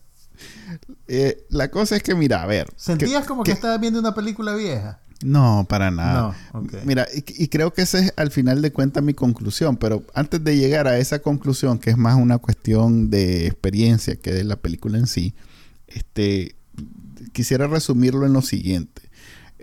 Eh, 1.08 1.46
la 1.50 1.70
cosa 1.70 1.96
es 1.96 2.04
que, 2.04 2.16
mira, 2.16 2.42
a 2.42 2.46
ver. 2.48 2.68
¿Sentías 2.76 3.22
que- 3.24 3.28
como 3.28 3.44
que, 3.44 3.52
que- 3.52 3.56
estabas 3.56 3.80
viendo 3.80 4.00
una 4.00 4.16
película 4.16 4.56
vieja? 4.56 5.00
No, 5.24 5.66
para 5.70 5.90
nada. 5.92 6.36
No, 6.54 6.60
ok. 6.60 6.74
Mira, 6.86 7.08
y, 7.14 7.24
y 7.44 7.48
creo 7.48 7.72
que 7.74 7.84
esa 7.84 8.00
es 8.00 8.14
al 8.18 8.32
final 8.32 8.62
de 8.62 8.72
cuentas 8.74 9.04
mi 9.04 9.14
conclusión, 9.14 9.78
pero 9.78 10.04
antes 10.14 10.44
de 10.44 10.58
llegar 10.58 10.88
a 10.88 10.98
esa 10.98 11.20
conclusión, 11.20 11.80
que 11.80 11.92
es 11.92 11.98
más 11.98 12.16
una 12.16 12.40
cuestión 12.40 13.10
de 13.10 13.46
experiencia 13.48 14.16
que 14.18 14.34
de 14.34 14.44
la 14.44 14.56
película 14.58 14.98
en 14.98 15.08
sí, 15.08 15.34
este, 15.94 16.56
quisiera 17.32 17.68
resumirlo 17.68 18.26
en 18.26 18.34
lo 18.34 18.42
siguiente. 18.42 19.02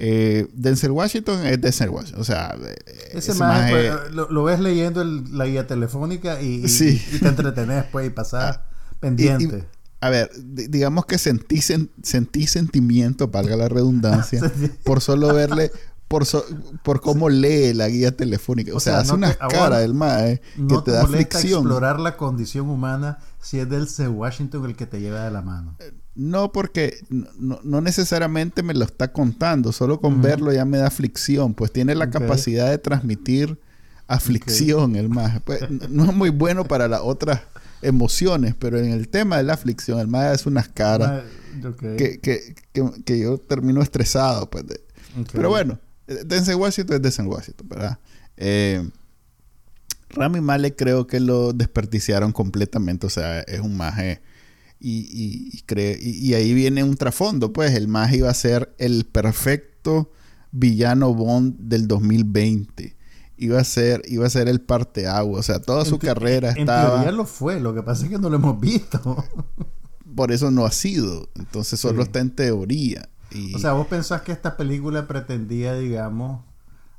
Eh, 0.03 0.49
Denzel 0.55 0.93
Washington 0.93 1.45
es 1.47 1.61
Denzel 1.61 1.91
Washington, 1.91 2.21
o 2.23 2.25
sea, 2.25 2.57
eh, 2.59 2.75
Ese 3.11 3.33
ese 3.33 3.35
más 3.35 3.61
maje- 3.71 3.91
lo, 4.13 4.31
lo 4.31 4.45
ves 4.45 4.59
leyendo 4.59 5.03
el- 5.03 5.37
la 5.37 5.45
guía 5.47 5.67
telefónica 5.67 6.41
y, 6.41 6.65
y- 6.65 6.69
Sí. 6.69 7.03
y 7.13 7.19
te 7.19 7.29
entretenés 7.29 7.85
pues 7.93 8.07
y 8.07 8.11
pasás 8.11 8.57
y- 8.57 8.95
pendiente. 8.99 9.59
y- 9.71 9.77
a 10.03 10.09
ver, 10.09 10.31
di- 10.43 10.69
digamos 10.69 11.05
que 11.05 11.19
sentí, 11.19 11.57
sen- 11.57 11.91
sentí 12.03 12.47
sentimiento, 12.47 13.29
valga 13.29 13.57
la 13.57 13.69
redundancia, 13.69 14.41
por 14.85 15.03
solo 15.03 15.35
verle, 15.35 15.71
por, 16.09 16.25
so- 16.25 16.47
por 16.83 17.03
cómo 17.03 17.29
lee 17.29 17.75
la 17.75 17.87
guía 17.89 18.17
telefónica. 18.17 18.73
O, 18.73 18.79
O 18.79 18.81
sea, 18.81 18.95
sea, 18.95 19.01
hace 19.03 19.11
no 19.11 19.17
unas 19.19 19.37
caras 19.37 19.81
del 19.81 19.93
mae 19.93 20.41
que 20.57 20.63
no 20.63 20.83
te 20.83 20.93
te 20.93 20.97
da 20.97 21.03
molesta 21.03 21.41
explorar 21.43 22.01
la 22.01 22.17
condición 22.17 22.71
humana 22.71 23.19
si 23.43 23.59
es 23.59 23.69
del 23.69 23.87
C. 23.87 24.09
Washington 24.09 24.65
el 24.65 24.77
que 24.77 24.87
te 24.87 24.99
lleva 25.01 25.25
de 25.25 25.31
la 25.31 25.43
mano. 25.43 25.77
No, 26.21 26.53
porque 26.53 26.99
no, 27.09 27.61
no 27.63 27.81
necesariamente 27.81 28.63
me 28.63 28.75
lo 28.75 28.85
está 28.85 29.11
contando, 29.11 29.73
solo 29.73 30.03
con 30.03 30.21
verlo 30.21 30.53
ya 30.53 30.67
me 30.67 30.77
da 30.77 30.87
aflicción, 30.87 31.55
pues 31.55 31.73
tiene 31.73 31.95
la 31.95 32.11
capacidad 32.11 32.69
de 32.69 32.77
transmitir 32.77 33.59
aflicción 34.07 34.97
el 34.97 35.09
más. 35.09 35.41
Pues, 35.41 35.63
no 35.89 36.05
es 36.05 36.15
muy 36.15 36.29
bueno 36.29 36.67
para 36.67 36.89
las 36.89 37.01
otras 37.03 37.41
emociones, 37.81 38.55
pero 38.59 38.79
en 38.79 38.91
el 38.91 39.09
tema 39.09 39.39
de 39.39 39.45
la 39.45 39.55
aflicción, 39.55 39.99
el 39.99 40.09
más 40.09 40.35
es 40.35 40.45
unas 40.45 40.69
caras 40.69 41.23
que, 41.97 42.21
que, 42.21 42.55
que, 42.75 42.85
que 43.03 43.19
yo 43.19 43.39
termino 43.39 43.81
estresado. 43.81 44.51
Pues. 44.51 44.65
Pero 45.33 45.49
bueno, 45.49 45.79
eh, 46.07 46.19
Denzel 46.27 46.57
Washington 46.57 46.97
es 46.97 47.03
Denzel 47.03 47.29
Washington, 47.29 47.67
¿verdad? 47.67 47.99
Eh, 48.37 48.87
Rami 50.11 50.43
Malek 50.43 50.77
creo 50.77 51.07
que 51.07 51.19
lo 51.19 51.55
desperdiciaron 51.55 52.33
completamente, 52.33 53.07
o 53.07 53.11
sea, 53.11 53.41
es 53.41 53.61
un 53.61 53.75
maje. 53.75 54.21
Y, 54.81 55.01
y, 55.01 55.51
y, 55.53 55.63
cre- 55.67 55.99
y- 56.03 56.33
ahí 56.35 56.55
viene 56.55 56.83
un 56.83 56.97
trasfondo, 56.97 57.53
pues 57.53 57.75
el 57.75 57.87
maje 57.87 58.17
iba 58.17 58.31
a 58.31 58.35
ser 58.35 58.75
el 58.79 59.05
perfecto 59.05 60.11
villano 60.53 61.13
Bond 61.15 61.57
del 61.59 61.87
2020. 61.87 62.97
Iba 63.37 63.61
a 63.61 63.65
ser, 63.65 64.03
iba 64.09 64.27
a 64.27 64.31
ser 64.31 64.49
el 64.49 64.61
parteagua, 64.63 65.39
o 65.39 65.43
sea, 65.43 65.61
toda 65.61 65.85
su 65.85 65.95
En 65.97 66.01
carrera 66.01 66.51
En 66.53 66.59
estaba... 66.61 66.95
teoría 66.95 67.13
lo 67.13 67.25
fue, 67.27 67.61
lo 67.61 67.75
que 67.75 67.83
pasa 67.83 68.05
es 68.05 68.11
que 68.11 68.19
no 68.19 68.31
lo 68.31 68.37
hemos 68.37 68.59
visto. 68.61 69.23
Por 70.17 70.33
eso 70.33 70.51
no 70.51 70.65
ha 70.65 70.73
sido, 70.73 71.29
entonces 71.37 71.79
solo 71.79 72.03
Sí. 72.03 72.07
está 72.09 72.21
en 72.21 72.31
teoría. 72.31 73.09
Y, 73.31 73.55
o 73.55 73.59
sea, 73.59 73.73
vos 73.75 73.87
pensás 73.87 74.23
que 74.23 74.33
esta 74.33 74.57
película 74.57 75.07
pretendía, 75.07 75.75
digamos, 75.75 76.43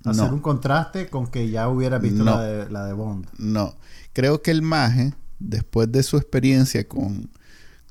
hacer 0.06 0.28
No. 0.28 0.34
un 0.36 0.40
contraste 0.40 1.08
con 1.10 1.28
que 1.28 1.50
ya 1.50 1.68
hubiera 1.68 1.98
visto 2.00 2.24
No. 2.24 2.32
la, 2.38 2.42
de, 2.44 2.70
la 2.72 2.86
de 2.86 2.94
Bond. 2.94 3.28
No, 3.38 3.76
creo 4.14 4.42
que 4.42 4.52
el 4.52 4.62
maje, 4.62 5.14
después 5.40 5.92
de 5.92 6.04
su 6.04 6.16
experiencia 6.18 6.88
con, 6.88 7.30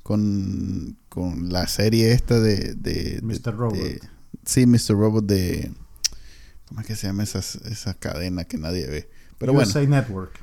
con, 0.03 0.97
con 1.09 1.49
la 1.51 1.67
serie 1.67 2.11
esta 2.13 2.39
de... 2.39 2.73
de 2.75 3.19
Mr. 3.23 3.55
Robot. 3.55 3.77
de- 3.77 3.99
sí, 4.45 4.65
Mr. 4.65 4.89
Robot 4.95 5.25
de... 5.25 5.71
¿Cómo 6.67 6.81
es 6.81 6.87
que 6.87 6.95
se 6.95 7.07
llama 7.07 7.23
esa, 7.23 7.39
esa 7.39 7.93
cadena 7.95 8.45
que 8.45 8.57
nadie 8.57 8.87
ve? 8.87 9.09
Pero 9.37 9.53
bueno, 9.53 9.69
USA 9.69 9.81
Network. 9.85 10.39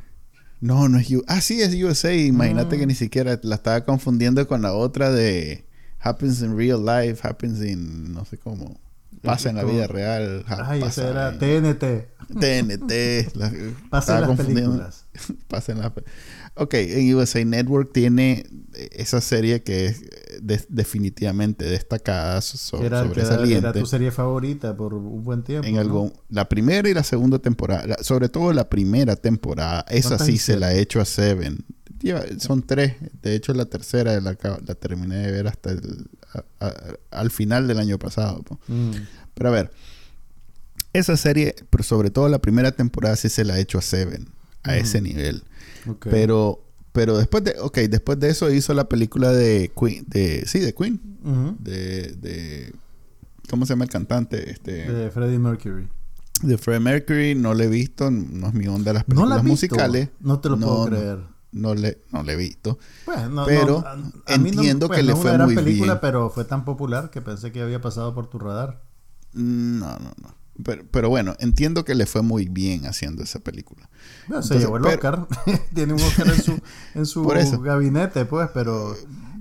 no, 0.60 0.88
no 0.88 0.98
es 0.98 1.10
USA. 1.10 1.24
Ah, 1.28 1.40
sí, 1.40 1.62
es 1.62 1.74
USA. 1.82 2.12
Imagínate 2.14 2.76
Ah. 2.76 2.78
que 2.80 2.86
ni 2.86 2.94
siquiera 2.94 3.38
la 3.42 3.54
estaba 3.56 3.84
confundiendo 3.84 4.46
con 4.46 4.60
la 4.62 4.74
otra 4.74 5.10
de 5.10 5.64
Happens 6.00 6.42
in 6.42 6.56
Real 6.56 6.84
Life, 6.84 7.26
Happens 7.26 7.62
in... 7.62 8.12
no 8.12 8.24
sé 8.26 8.36
cómo. 8.38 8.78
pasa 9.22 9.48
en 9.50 9.56
la 9.56 9.64
vida 9.64 9.86
real. 9.86 10.44
Ay, 10.48 10.80
pasa 10.80 11.08
era 11.08 11.28
en- 11.30 11.38
TNT. 11.38 12.08
TNT. 12.38 13.34
la- 13.36 13.52
Pasa 13.90 14.18
en 14.18 14.28
las 14.28 14.36
películas. 14.38 15.04
Pasa 15.48 15.72
en 15.72 15.78
las 15.78 15.92
pe- 15.92 16.04
Ok, 16.60 16.74
en 16.74 17.14
USA 17.14 17.44
Network 17.44 17.92
tiene 17.92 18.44
eh, 18.74 18.88
esa 18.92 19.20
serie 19.20 19.62
que 19.62 19.86
es 19.86 20.02
eh, 20.02 20.38
de- 20.42 20.64
definitivamente 20.68 21.64
destacada, 21.64 22.40
so- 22.40 22.82
Era, 22.82 23.02
sobresaliente. 23.04 23.68
era 23.68 23.72
tu 23.72 23.86
serie 23.86 24.10
favorita 24.10 24.76
por 24.76 24.94
un 24.94 25.22
buen 25.22 25.42
tiempo. 25.42 25.66
en 25.68 25.74
¿no? 25.74 25.80
algún, 25.80 26.12
la 26.28 26.48
primera 26.48 26.88
y 26.88 26.94
la 26.94 27.02
segunda 27.04 27.38
temporada, 27.38 27.86
la- 27.86 28.02
sobre 28.02 28.28
todo 28.28 28.52
la 28.52 28.68
primera 28.68 29.16
temporada, 29.16 29.84
esa 29.88 30.10
¿Cuántas 30.10 30.26
sí 30.26 30.38
se 30.38 30.56
la 30.58 30.74
he 30.74 30.80
hecho 30.80 31.00
a 31.00 31.04
Seven. 31.04 31.64
Lleva- 32.00 32.24
son 32.38 32.62
tres, 32.62 32.94
de 33.22 33.34
hecho 33.34 33.52
la 33.54 33.64
tercera 33.64 34.20
la, 34.20 34.34
terminé 34.34 35.16
de 35.16 35.32
ver 35.32 35.48
hasta 35.48 35.70
el- 35.70 36.06
a- 36.34 36.66
a- 36.66 36.74
al 37.10 37.30
final 37.30 37.66
del 37.68 37.78
año 37.78 37.98
pasado. 37.98 38.44
Mm. 38.68 38.90
Pero 39.34 39.48
a 39.48 39.52
ver, 39.52 39.70
esa 40.92 41.16
serie, 41.16 41.54
pero 41.70 41.84
sobre 41.84 42.10
todo 42.10 42.28
la 42.28 42.38
primera 42.40 42.72
temporada 42.72 43.16
sí 43.16 43.28
se 43.28 43.44
la 43.44 43.58
he 43.58 43.62
hecho 43.62 43.78
a 43.78 43.82
Seven, 43.82 44.28
a 44.62 44.70
Ujú. 44.72 44.80
ese 44.80 45.00
nivel. 45.00 45.42
Ok. 45.88 46.06
Pero, 46.10 46.64
pero 46.92 47.16
después 47.18 47.44
de, 47.44 47.54
ok, 47.60 47.78
después 47.90 48.18
de 48.18 48.30
eso 48.30 48.50
hizo 48.50 48.74
la 48.74 48.88
película 48.88 49.32
de 49.32 49.72
Queen, 49.78 50.04
de, 50.08 50.44
sí, 50.46 50.58
de 50.60 50.74
Queen, 50.74 51.00
Ujú. 51.24 51.56
de, 51.60 52.14
de, 52.14 52.72
¿cómo 53.50 53.66
se 53.66 53.72
llama 53.72 53.84
el 53.84 53.90
cantante? 53.90 54.50
Este, 54.50 54.90
De 54.90 55.10
Freddie 55.10 55.38
Mercury. 55.38 55.88
de 56.42 56.58
Freddie 56.58 56.80
Mercury, 56.80 57.34
no 57.34 57.54
le 57.54 57.64
he 57.64 57.68
visto, 57.68 58.10
no 58.10 58.48
es 58.48 58.54
mi 58.54 58.66
onda 58.68 58.92
las 58.92 59.02
¿No 59.02 59.06
películas 59.06 59.28
la 59.30 59.34
has 59.36 59.42
visto? 59.44 59.50
musicales. 59.52 60.08
No 60.20 60.40
te 60.40 60.48
lo 60.48 60.56
No, 60.56 60.66
puedo 60.66 60.78
no. 60.84 60.90
creer. 60.96 61.18
No 61.50 61.74
le, 61.74 62.02
no 62.12 62.22
le 62.22 62.34
he 62.34 62.36
visto. 62.36 62.78
Pues, 63.06 63.28
no, 63.30 63.46
Pero 63.46 63.80
no, 63.80 63.86
a- 63.86 63.92
a 63.92 63.96
no- 63.96 64.12
entiendo 64.26 64.86
pues, 64.88 64.98
que 64.98 65.02
le 65.02 65.12
no 65.12 65.16
fue 65.18 65.38
muy 65.38 65.54
película, 65.54 65.94
bien. 65.94 65.98
pero 66.02 66.28
fue 66.30 66.44
tan 66.44 66.64
popular 66.66 67.10
que 67.10 67.22
pensé 67.22 67.52
que 67.52 67.62
había 67.62 67.80
pasado 67.80 68.14
por 68.14 68.28
tu 68.28 68.38
radar. 68.38 68.82
No, 69.32 69.98
no, 69.98 70.12
no. 70.22 70.34
Pero, 70.64 70.84
pero 70.90 71.08
bueno, 71.08 71.36
entiendo 71.38 71.84
que 71.84 71.94
le 71.94 72.06
fue 72.06 72.22
muy 72.22 72.46
bien 72.48 72.86
haciendo 72.86 73.22
esa 73.22 73.38
película. 73.38 73.88
Bueno, 74.26 74.42
se 74.42 74.54
Entonces, 74.54 74.60
llevó 74.62 74.76
el 74.76 74.82
pero- 74.98 75.22
Oscar. 75.22 75.62
Tiene 75.74 75.92
un 75.94 76.00
Oscar 76.00 76.26
en 76.28 76.42
su, 76.42 76.60
en 76.94 77.06
su 77.06 77.60
gabinete, 77.60 78.24
pues, 78.24 78.48
pero... 78.52 78.96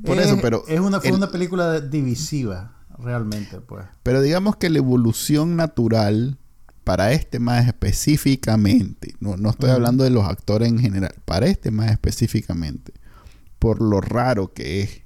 Por 0.05 0.17
es, 0.19 0.27
eso, 0.27 0.38
pero 0.41 0.63
Es 0.67 0.79
una, 0.79 1.00
fue 1.00 1.09
el- 1.09 1.15
una 1.15 1.31
película 1.31 1.79
divisiva, 1.81 2.75
realmente, 3.00 3.59
pues. 3.62 3.86
Pero 4.03 4.21
digamos 4.21 4.55
que 4.57 4.69
la 4.69 4.77
evolución 4.77 5.55
natural 5.55 6.38
para 6.83 7.12
este 7.12 7.39
más 7.39 7.67
específicamente, 7.67 9.15
no, 9.19 9.36
no 9.38 9.50
estoy 9.50 9.71
hablando 9.71 10.03
de 10.03 10.09
los 10.09 10.24
actores 10.25 10.69
en 10.69 10.79
general, 10.79 11.13
para 11.25 11.47
este 11.47 11.71
más 11.71 11.91
específicamente, 11.91 12.93
por 13.59 13.81
lo 13.81 14.00
raro 14.01 14.53
que 14.53 14.81
es 14.83 15.01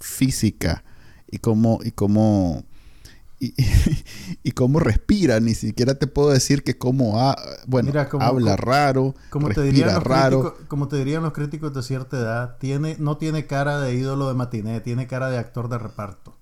física 0.00 0.84
y 1.30 1.38
cómo, 1.38 1.80
y 1.84 1.90
cómo, 1.90 2.64
y, 3.38 3.54
y 4.42 4.50
cómo 4.52 4.80
respira, 4.80 5.40
ni 5.40 5.54
siquiera 5.54 5.94
te 5.94 6.06
puedo 6.06 6.30
decir 6.30 6.62
que 6.64 6.78
cómo, 6.78 7.20
ha- 7.20 7.36
bueno, 7.66 7.88
Mira, 7.88 8.08
como- 8.08 8.24
habla 8.24 8.56
como- 8.56 8.70
raro, 8.70 9.14
Como 9.30 9.48
te, 9.50 9.62
dirían 9.62 9.88
respira 9.88 9.94
los 9.94 10.04
raro. 10.04 10.40
críticos, 10.42 10.68
como 10.68 10.88
te 10.88 10.96
dirían 10.96 11.22
los 11.22 11.32
críticos 11.32 11.74
de 11.74 11.82
cierta 11.82 12.16
edad, 12.18 12.56
tiene, 12.58 12.96
no 12.98 13.16
tiene 13.18 13.46
cara 13.46 13.80
de 13.80 13.94
ídolo 13.94 14.28
de 14.28 14.34
matiné, 14.34 14.80
tiene 14.80 15.06
cara 15.06 15.30
de 15.30 15.38
actor 15.38 15.68
de 15.68 15.78
reparto. 15.78 16.36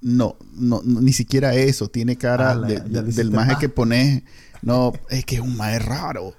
No, 0.00 0.36
no, 0.54 0.82
no, 0.84 1.00
ni 1.00 1.12
siquiera 1.12 1.54
eso. 1.54 1.88
Tiene 1.88 2.16
cara 2.16 2.52
Ah, 2.52 2.54
la- 2.54 2.66
de- 2.68 2.74
ya 2.76 3.02
le 3.02 3.02
de- 3.02 3.12
del 3.12 3.30
maje 3.32 3.52
más. 3.52 3.60
que 3.60 3.68
pones. 3.68 4.22
No, 4.62 4.92
es 5.10 5.24
que 5.24 5.34
es 5.34 5.40
un 5.40 5.56
maje 5.56 5.80
raro. 5.80 6.32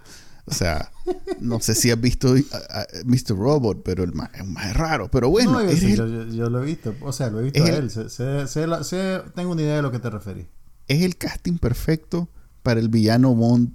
O 0.48 0.54
sea, 0.54 0.92
no 1.40 1.60
sé 1.60 1.74
si 1.74 1.90
has 1.90 2.00
visto 2.00 2.36
a- 2.52 2.82
a 2.82 2.86
Mr. 3.06 3.36
Robot, 3.36 3.82
pero 3.84 4.04
el 4.04 4.12
es 4.34 4.42
un 4.42 4.54
maje 4.54 4.74
raro. 4.74 5.10
Pero 5.10 5.30
bueno, 5.30 5.54
No, 5.54 5.60
es, 5.62 5.82
el, 5.84 5.96
yo, 5.96 6.08
yo- 6.08 6.25
yo 6.28 6.50
lo 6.50 6.62
he 6.62 6.66
visto, 6.66 6.94
o 7.02 7.12
sea, 7.12 7.30
lo 7.32 7.40
he 7.40 7.44
visto 7.44 7.64
a 7.64 7.68
el- 7.68 7.75
él. 7.75 7.90
sé- 7.92 8.10
sé- 8.10 8.48
sé 8.48 8.68
la- 8.68 8.84
sé- 8.84 9.22
tengo 9.36 9.52
una 9.54 9.62
idea 9.64 9.78
de 9.78 9.82
lo 9.82 9.92
que 9.92 10.00
te 10.00 10.10
referí. 10.10 10.48
es 10.88 11.02
el 11.02 11.18
casting 11.18 11.58
perfecto 11.58 12.30
para 12.62 12.80
el 12.80 12.90
villano 12.90 13.34
Bond. 13.34 13.74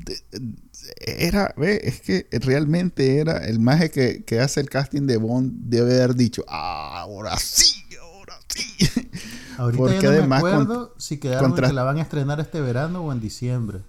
Era, 1.00 1.52
ve, 1.56 1.80
es 1.82 2.00
que 2.00 2.26
realmente 2.40 3.18
era 3.18 3.38
el 3.46 3.58
maje 3.60 3.90
que, 3.90 4.24
que 4.24 4.40
hace 4.40 4.60
el 4.60 4.70
casting 4.70 5.06
de 5.06 5.16
Bond. 5.16 5.52
Debe 5.68 5.94
haber 5.96 6.14
dicho, 6.14 6.44
"Ah, 6.48 7.00
ahora 7.00 7.36
sí, 7.38 7.82
ahora 8.00 8.34
sí. 8.48 8.86
Ahorita 9.58 9.76
Porque 9.82 10.02
no 10.02 10.08
además 10.10 10.42
me 10.42 10.48
acuerdo 10.50 10.94
si 10.98 11.18
quedaron 11.18 11.50
contra- 11.50 11.68
que 11.68 11.74
la 11.74 11.82
van 11.82 11.98
a 11.98 12.02
estrenar 12.02 12.40
este 12.40 12.60
verano 12.60 13.02
o 13.04 13.12
en 13.12 13.20
diciembre. 13.20 13.80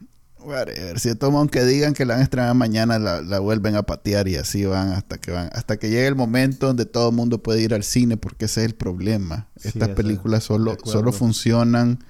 Whatever. 0.43 0.99
Si 0.99 1.13
toma 1.15 1.39
aunque 1.39 1.63
digan 1.63 1.93
que 1.93 2.05
la 2.05 2.15
van 2.15 2.21
a 2.21 2.23
estrenar 2.23 2.55
mañana, 2.55 2.99
la, 2.99 3.21
la 3.21 3.39
vuelven 3.39 3.75
a 3.75 3.83
patear 3.83 4.27
y 4.27 4.35
así 4.35 4.65
van 4.65 4.89
hasta 4.89 5.17
que 5.17 5.31
van, 5.31 5.49
hasta 5.53 5.77
que 5.77 5.89
llegue 5.89 6.07
el 6.07 6.15
momento 6.15 6.67
donde 6.67 6.85
todo 6.85 7.09
el 7.09 7.15
mundo 7.15 7.41
puede 7.41 7.61
ir 7.61 7.73
al 7.73 7.83
cine, 7.83 8.17
porque 8.17 8.45
ese 8.45 8.61
es 8.61 8.67
el 8.67 8.75
problema. 8.75 9.47
Sí, 9.57 9.69
Estas 9.69 9.89
películas 9.89 10.43
solo, 10.43 10.77
solo 10.83 11.11
funcionan 11.11 12.03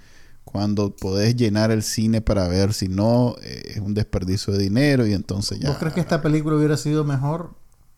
cuando 0.43 0.95
podés 0.95 1.35
llenar 1.35 1.71
el 1.71 1.83
cine 1.83 2.21
para 2.21 2.47
ver, 2.47 2.73
si 2.73 2.87
no, 2.87 3.35
eh, 3.41 3.73
es 3.75 3.77
un 3.77 3.93
desperdicio 3.93 4.53
de 4.53 4.59
dinero 4.59 5.07
y 5.07 5.13
entonces 5.13 5.59
ya. 5.59 5.69
¿Vos 5.69 5.77
crees 5.77 5.93
que 5.93 6.01
esta 6.01 6.21
película 6.21 6.55
hubiera 6.57 6.77
sido 6.77 7.03
mejor 7.03 7.53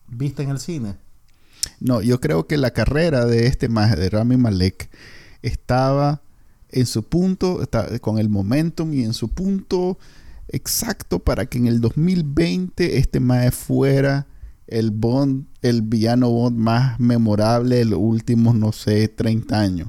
vista 0.06 0.42
en 0.42 0.50
el 0.50 0.60
cine? 0.60 0.96
No, 1.80 2.02
yo 2.02 2.20
creo 2.20 2.46
que 2.46 2.56
la 2.56 2.72
carrera 2.72 3.24
de 3.24 3.46
este 3.46 3.68
maje, 3.68 3.96
de 3.96 4.10
Rami 4.10 4.36
Malek, 4.36 4.90
estaba 5.42 6.22
en 6.70 6.86
su 6.86 7.02
punto, 7.04 7.62
está, 7.62 7.98
con 7.98 8.18
el 8.18 8.28
momentum 8.28 8.92
y 8.92 9.04
en 9.04 9.14
su 9.14 9.28
punto 9.28 9.98
exacto 10.48 11.18
para 11.18 11.46
que 11.46 11.58
en 11.58 11.66
el 11.66 11.80
2020 11.80 12.98
este 12.98 13.20
maje 13.20 13.50
fuera 13.50 14.26
el 14.66 14.90
Bond, 14.90 15.46
el 15.62 15.82
villano 15.82 16.30
Bond 16.30 16.56
más 16.58 16.98
memorable 16.98 17.76
de 17.76 17.84
los 17.84 17.98
últimos, 18.00 18.54
no 18.54 18.72
sé, 18.72 19.08
30 19.08 19.60
años. 19.60 19.88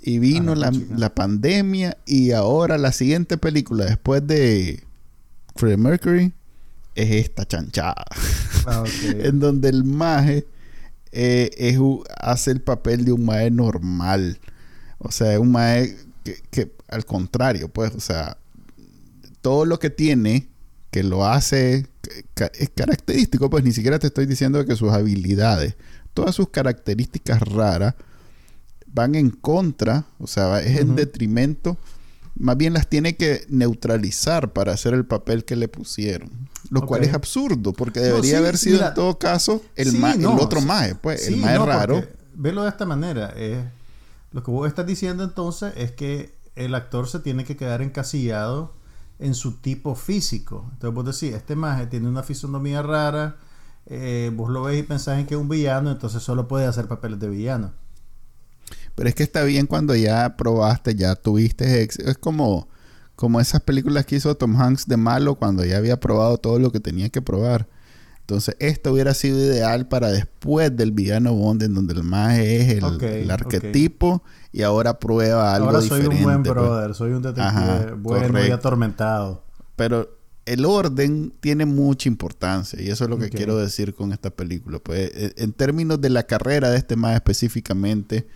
Y 0.00 0.18
vino 0.18 0.52
Ah, 0.52 0.56
la, 0.56 0.70
chica. 0.72 0.94
la 0.96 1.14
pandemia 1.14 1.98
y 2.06 2.30
ahora 2.32 2.78
la 2.78 2.92
siguiente 2.92 3.36
película 3.36 3.84
después 3.84 4.26
de 4.26 4.82
Freddie 5.56 5.76
Mercury 5.76 6.32
es 6.94 7.10
esta 7.10 7.44
chanchada 7.46 8.04
Ah, 8.66 8.84
en 9.02 9.40
donde 9.40 9.68
el 9.68 9.84
maje 9.84 10.46
eh, 11.12 11.50
es 11.58 11.78
hace 12.18 12.50
el 12.52 12.60
papel 12.62 13.04
de 13.04 13.12
un 13.12 13.24
maje 13.26 13.50
normal. 13.50 14.38
O 14.98 15.10
sea, 15.10 15.32
es 15.34 15.38
un 15.38 15.52
maje 15.52 15.96
que, 16.24 16.36
que, 16.50 16.72
al 16.88 17.04
contrario, 17.04 17.68
pues, 17.68 17.94
o 17.94 18.00
sea, 18.00 18.38
todo 19.48 19.64
lo 19.64 19.78
que 19.78 19.88
tiene 19.88 20.46
que 20.90 21.02
lo 21.02 21.24
hace 21.24 21.86
es 22.58 22.68
característico, 22.74 23.48
pues 23.48 23.64
ni 23.64 23.72
siquiera 23.72 23.98
te 23.98 24.08
estoy 24.08 24.26
diciendo 24.26 24.62
que 24.66 24.76
sus 24.76 24.92
habilidades, 24.92 25.74
todas 26.12 26.34
sus 26.34 26.50
características 26.50 27.40
raras 27.40 27.94
van 28.88 29.14
en 29.14 29.30
contra, 29.30 30.04
o 30.18 30.26
sea, 30.26 30.60
es 30.60 30.78
en 30.78 30.96
detrimento, 30.96 31.78
más 32.34 32.58
bien 32.58 32.74
las 32.74 32.88
tiene 32.88 33.16
que 33.16 33.46
neutralizar 33.48 34.52
para 34.52 34.72
hacer 34.74 34.92
el 34.92 35.06
papel 35.06 35.46
que 35.46 35.56
le 35.56 35.68
pusieron. 35.68 36.28
Lo 36.68 36.82
cual 36.84 37.04
es 37.04 37.14
absurdo, 37.14 37.72
porque 37.72 38.00
No, 38.00 38.06
debería 38.06 38.32
sí, 38.32 38.36
haber 38.36 38.58
sido 38.58 38.74
mira, 38.76 38.88
en 38.88 38.94
todo 38.94 39.18
caso 39.18 39.62
el, 39.76 39.92
Sí, 39.92 39.96
ma- 39.98 40.12
el 40.12 40.20
no, 40.20 40.36
otro 40.36 40.60
sí. 40.60 40.66
maje, 40.66 40.94
pues, 40.94 41.26
el 41.26 41.40
no, 41.40 41.64
raro. 41.64 42.04
Velo 42.34 42.64
de 42.64 42.68
esta 42.68 42.84
manera. 42.84 43.32
eh, 43.34 43.64
lo 44.30 44.42
que 44.42 44.50
vos 44.50 44.68
estás 44.68 44.86
diciendo 44.86 45.24
entonces 45.24 45.72
es 45.76 45.92
que 45.92 46.34
el 46.54 46.74
actor 46.74 47.08
se 47.08 47.20
tiene 47.20 47.44
que 47.46 47.56
quedar 47.56 47.80
encasillado 47.80 48.76
en 49.18 49.34
su 49.34 49.58
tipo 49.58 49.94
físico. 49.94 50.68
Entonces 50.72 50.94
vos 50.94 51.04
decís, 51.04 51.34
este 51.34 51.56
maje 51.56 51.86
tiene 51.86 52.08
una 52.08 52.22
fisonomía 52.22 52.82
rara, 52.82 53.36
eh, 53.86 54.30
vos 54.34 54.50
lo 54.50 54.62
ves 54.62 54.80
y 54.80 54.82
pensás 54.82 55.18
en 55.18 55.26
que 55.26 55.34
es 55.34 55.40
un 55.40 55.48
villano, 55.48 55.90
entonces 55.90 56.22
solo 56.22 56.46
puede 56.46 56.66
hacer 56.66 56.86
papeles 56.88 57.18
de 57.18 57.28
villano. 57.28 57.72
Pero 58.94 59.08
es 59.08 59.14
que 59.14 59.22
está 59.22 59.44
bien 59.44 59.66
cuando 59.66 59.94
ya 59.94 60.36
probaste, 60.36 60.94
ya 60.94 61.14
tuviste 61.14 61.82
éxito. 61.82 62.10
Es 62.10 62.18
como, 62.18 62.68
como 63.16 63.40
esas 63.40 63.62
películas 63.62 64.04
que 64.04 64.16
hizo 64.16 64.34
Tom 64.36 64.60
Hanks 64.60 64.86
de 64.86 64.96
malo 64.96 65.36
cuando 65.36 65.64
ya 65.64 65.76
había 65.76 66.00
probado 66.00 66.38
todo 66.38 66.58
lo 66.58 66.72
que 66.72 66.80
tenía 66.80 67.08
que 67.08 67.22
probar. 67.22 67.68
Entonces, 68.28 68.56
esto 68.58 68.92
hubiera 68.92 69.14
sido 69.14 69.38
ideal 69.38 69.88
para 69.88 70.10
después 70.10 70.76
del 70.76 70.92
villano 70.92 71.32
Bond, 71.32 71.62
en 71.62 71.72
donde 71.72 71.94
el 71.94 72.02
maje 72.02 72.60
es 72.60 72.68
el, 72.76 73.30
arquetipo 73.30 74.22
y 74.52 74.60
ahora 74.60 74.98
prueba 74.98 75.54
algo 75.54 75.68
Ahora 75.68 75.80
soy 75.80 76.00
diferente. 76.02 76.16
un 76.18 76.22
buen 76.24 76.42
pues. 76.42 76.54
brother, 76.54 76.94
soy 76.94 77.12
un 77.12 77.22
detective 77.22 77.46
Ajá, 77.46 77.94
bueno 77.96 78.46
y 78.46 78.50
atormentado. 78.50 79.44
Pero 79.76 80.14
el 80.44 80.66
orden 80.66 81.32
tiene 81.40 81.64
mucha 81.64 82.06
importancia 82.06 82.78
y 82.82 82.90
eso 82.90 83.04
es 83.04 83.10
lo 83.10 83.16
que 83.16 83.30
quiero 83.30 83.56
decir 83.56 83.94
con 83.94 84.12
esta 84.12 84.28
película. 84.28 84.78
Pues 84.78 85.10
eh, 85.14 85.32
en 85.38 85.54
términos 85.54 85.98
de 85.98 86.10
la 86.10 86.24
carrera 86.24 86.68
de 86.68 86.76
este 86.76 86.96
más 86.96 87.14
específicamente, 87.14 88.28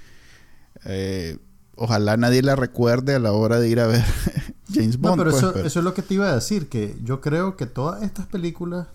eh, 0.87 1.37
ojalá 1.77 2.17
nadie 2.17 2.41
la 2.41 2.57
recuerde 2.57 3.15
a 3.15 3.19
la 3.19 3.33
hora 3.33 3.61
de 3.61 3.69
ir 3.69 3.79
a 3.79 3.89
ver 3.89 4.03
James 4.73 4.99
No, 4.99 5.11
Bond. 5.11 5.21
pero, 5.21 5.31
pues, 5.33 5.43
eso, 5.43 5.53
pero- 5.53 5.67
eso 5.67 5.79
es 5.81 5.85
lo 5.85 5.93
que 5.93 6.01
te 6.01 6.15
iba 6.15 6.31
a 6.31 6.35
decir, 6.35 6.71
que 6.71 6.97
yo 7.05 7.21
creo 7.21 7.59
que 7.59 7.67
todas 7.67 8.03
estas 8.03 8.27
películas, 8.27 8.87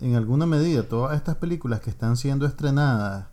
en 0.00 0.14
alguna 0.16 0.46
medida, 0.46 0.88
todas 0.88 1.16
estas 1.16 1.36
películas 1.36 1.80
que 1.80 1.90
están 1.90 2.16
siendo 2.16 2.46
estrenadas 2.46 3.26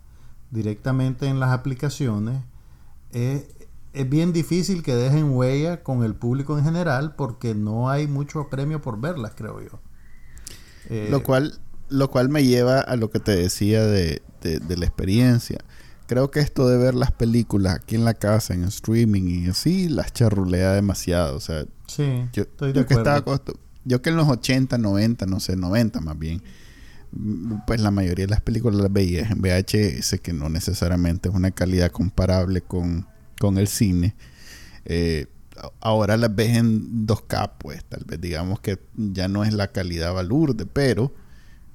directamente 0.50 1.26
en 1.26 1.40
las 1.40 1.50
aplicaciones, 1.50 2.42
es, 3.12 3.44
es 3.92 4.08
bien 4.08 4.32
difícil 4.32 4.82
que 4.82 4.94
dejen 4.94 5.30
huella 5.32 5.82
con 5.82 6.02
el 6.04 6.14
público 6.14 6.58
en 6.58 6.64
general 6.64 7.14
porque 7.16 7.54
no 7.54 7.90
hay 7.90 8.06
mucho 8.06 8.48
premio 8.50 8.80
por 8.82 9.00
verlas, 9.00 9.32
creo 9.36 9.60
yo. 9.60 9.80
Eh, 10.90 11.08
Lo 11.10 11.22
cual, 11.22 11.58
lo 11.88 12.10
cual 12.10 12.28
me 12.28 12.44
lleva 12.44 12.80
a 12.80 12.96
lo 12.96 13.10
que 13.10 13.20
te 13.20 13.34
decía 13.36 13.84
de, 13.84 14.22
de- 14.42 14.58
de 14.60 14.76
la 14.76 14.86
experiencia. 14.86 15.58
creo 16.06 16.30
que 16.30 16.40
esto 16.40 16.68
de 16.68 16.76
ver 16.76 16.94
las 16.94 17.12
películas 17.12 17.76
aquí 17.76 17.94
en 17.94 18.04
la 18.04 18.12
casa, 18.14 18.52
en 18.54 18.64
streaming 18.64 19.22
y 19.46 19.48
así, 19.48 19.88
las 19.88 20.12
charrulea 20.12 20.72
demasiado. 20.72 21.36
O 21.36 21.40
sea, 21.40 21.64
Sí, 21.86 22.28
yo, 22.32 22.42
estoy 22.42 22.72
de 22.72 22.80
yo 22.80 22.86
que 22.86 22.94
acuerdo. 22.94 23.00
estaba 23.18 23.24
yo 23.84 24.02
que 24.02 24.10
en 24.10 24.16
los 24.16 24.28
80, 24.28 24.78
90, 24.78 25.26
no 25.26 25.40
sé, 25.40 25.56
90 25.56 26.00
más 26.00 26.18
bien, 26.18 26.42
pues 27.66 27.80
la 27.80 27.90
mayoría 27.90 28.24
de 28.26 28.30
las 28.30 28.40
películas 28.40 28.80
las 28.80 28.92
veía 28.92 29.28
en 29.28 29.40
VHS, 29.42 30.20
que 30.22 30.32
no 30.32 30.48
necesariamente 30.48 31.28
es 31.28 31.34
una 31.34 31.50
calidad 31.50 31.90
comparable 31.90 32.62
con, 32.62 33.06
con 33.38 33.58
el 33.58 33.68
cine. 33.68 34.14
Eh, 34.84 35.26
ahora 35.80 36.16
las 36.16 36.34
ves 36.34 36.56
en 36.56 37.06
2K, 37.06 37.52
pues 37.58 37.84
tal 37.84 38.04
vez 38.06 38.20
digamos 38.20 38.60
que 38.60 38.78
ya 38.96 39.28
no 39.28 39.44
es 39.44 39.52
la 39.52 39.68
calidad 39.68 40.14
balurde, 40.14 40.64
pero 40.66 41.12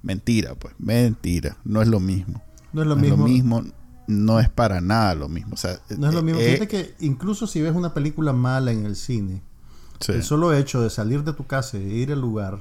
mentira, 0.01 0.55
pues, 0.55 0.73
mentira, 0.79 1.57
no 1.63 1.81
es 1.81 1.87
lo 1.87 1.99
mismo. 1.99 2.41
No 2.73 2.81
es 2.81 2.87
lo 2.87 2.95
no 2.95 3.01
mismo. 3.01 3.15
es 3.15 3.19
lo 3.19 3.27
mismo, 3.27 3.63
no 4.07 4.39
es 4.39 4.49
para 4.49 4.81
nada 4.81 5.13
lo 5.15 5.29
mismo. 5.29 5.53
O 5.53 5.57
sea, 5.57 5.79
No 5.97 6.07
es 6.09 6.15
lo 6.15 6.23
mismo. 6.23 6.39
eh, 6.39 6.53
Fíjate 6.53 6.67
que 6.67 6.95
incluso 7.05 7.45
si 7.45 7.61
ves 7.61 7.75
una 7.75 7.93
película 7.93 8.33
mala 8.33 8.71
en 8.71 8.85
el 8.85 8.95
cine, 8.95 9.41
sí. 9.99 10.11
el 10.13 10.23
solo 10.23 10.53
hecho 10.53 10.81
de 10.81 10.89
salir 10.89 11.23
de 11.23 11.33
tu 11.33 11.45
casa 11.45 11.77
y 11.77 11.83
de 11.85 11.93
ir 11.93 12.11
al 12.11 12.21
lugar 12.21 12.59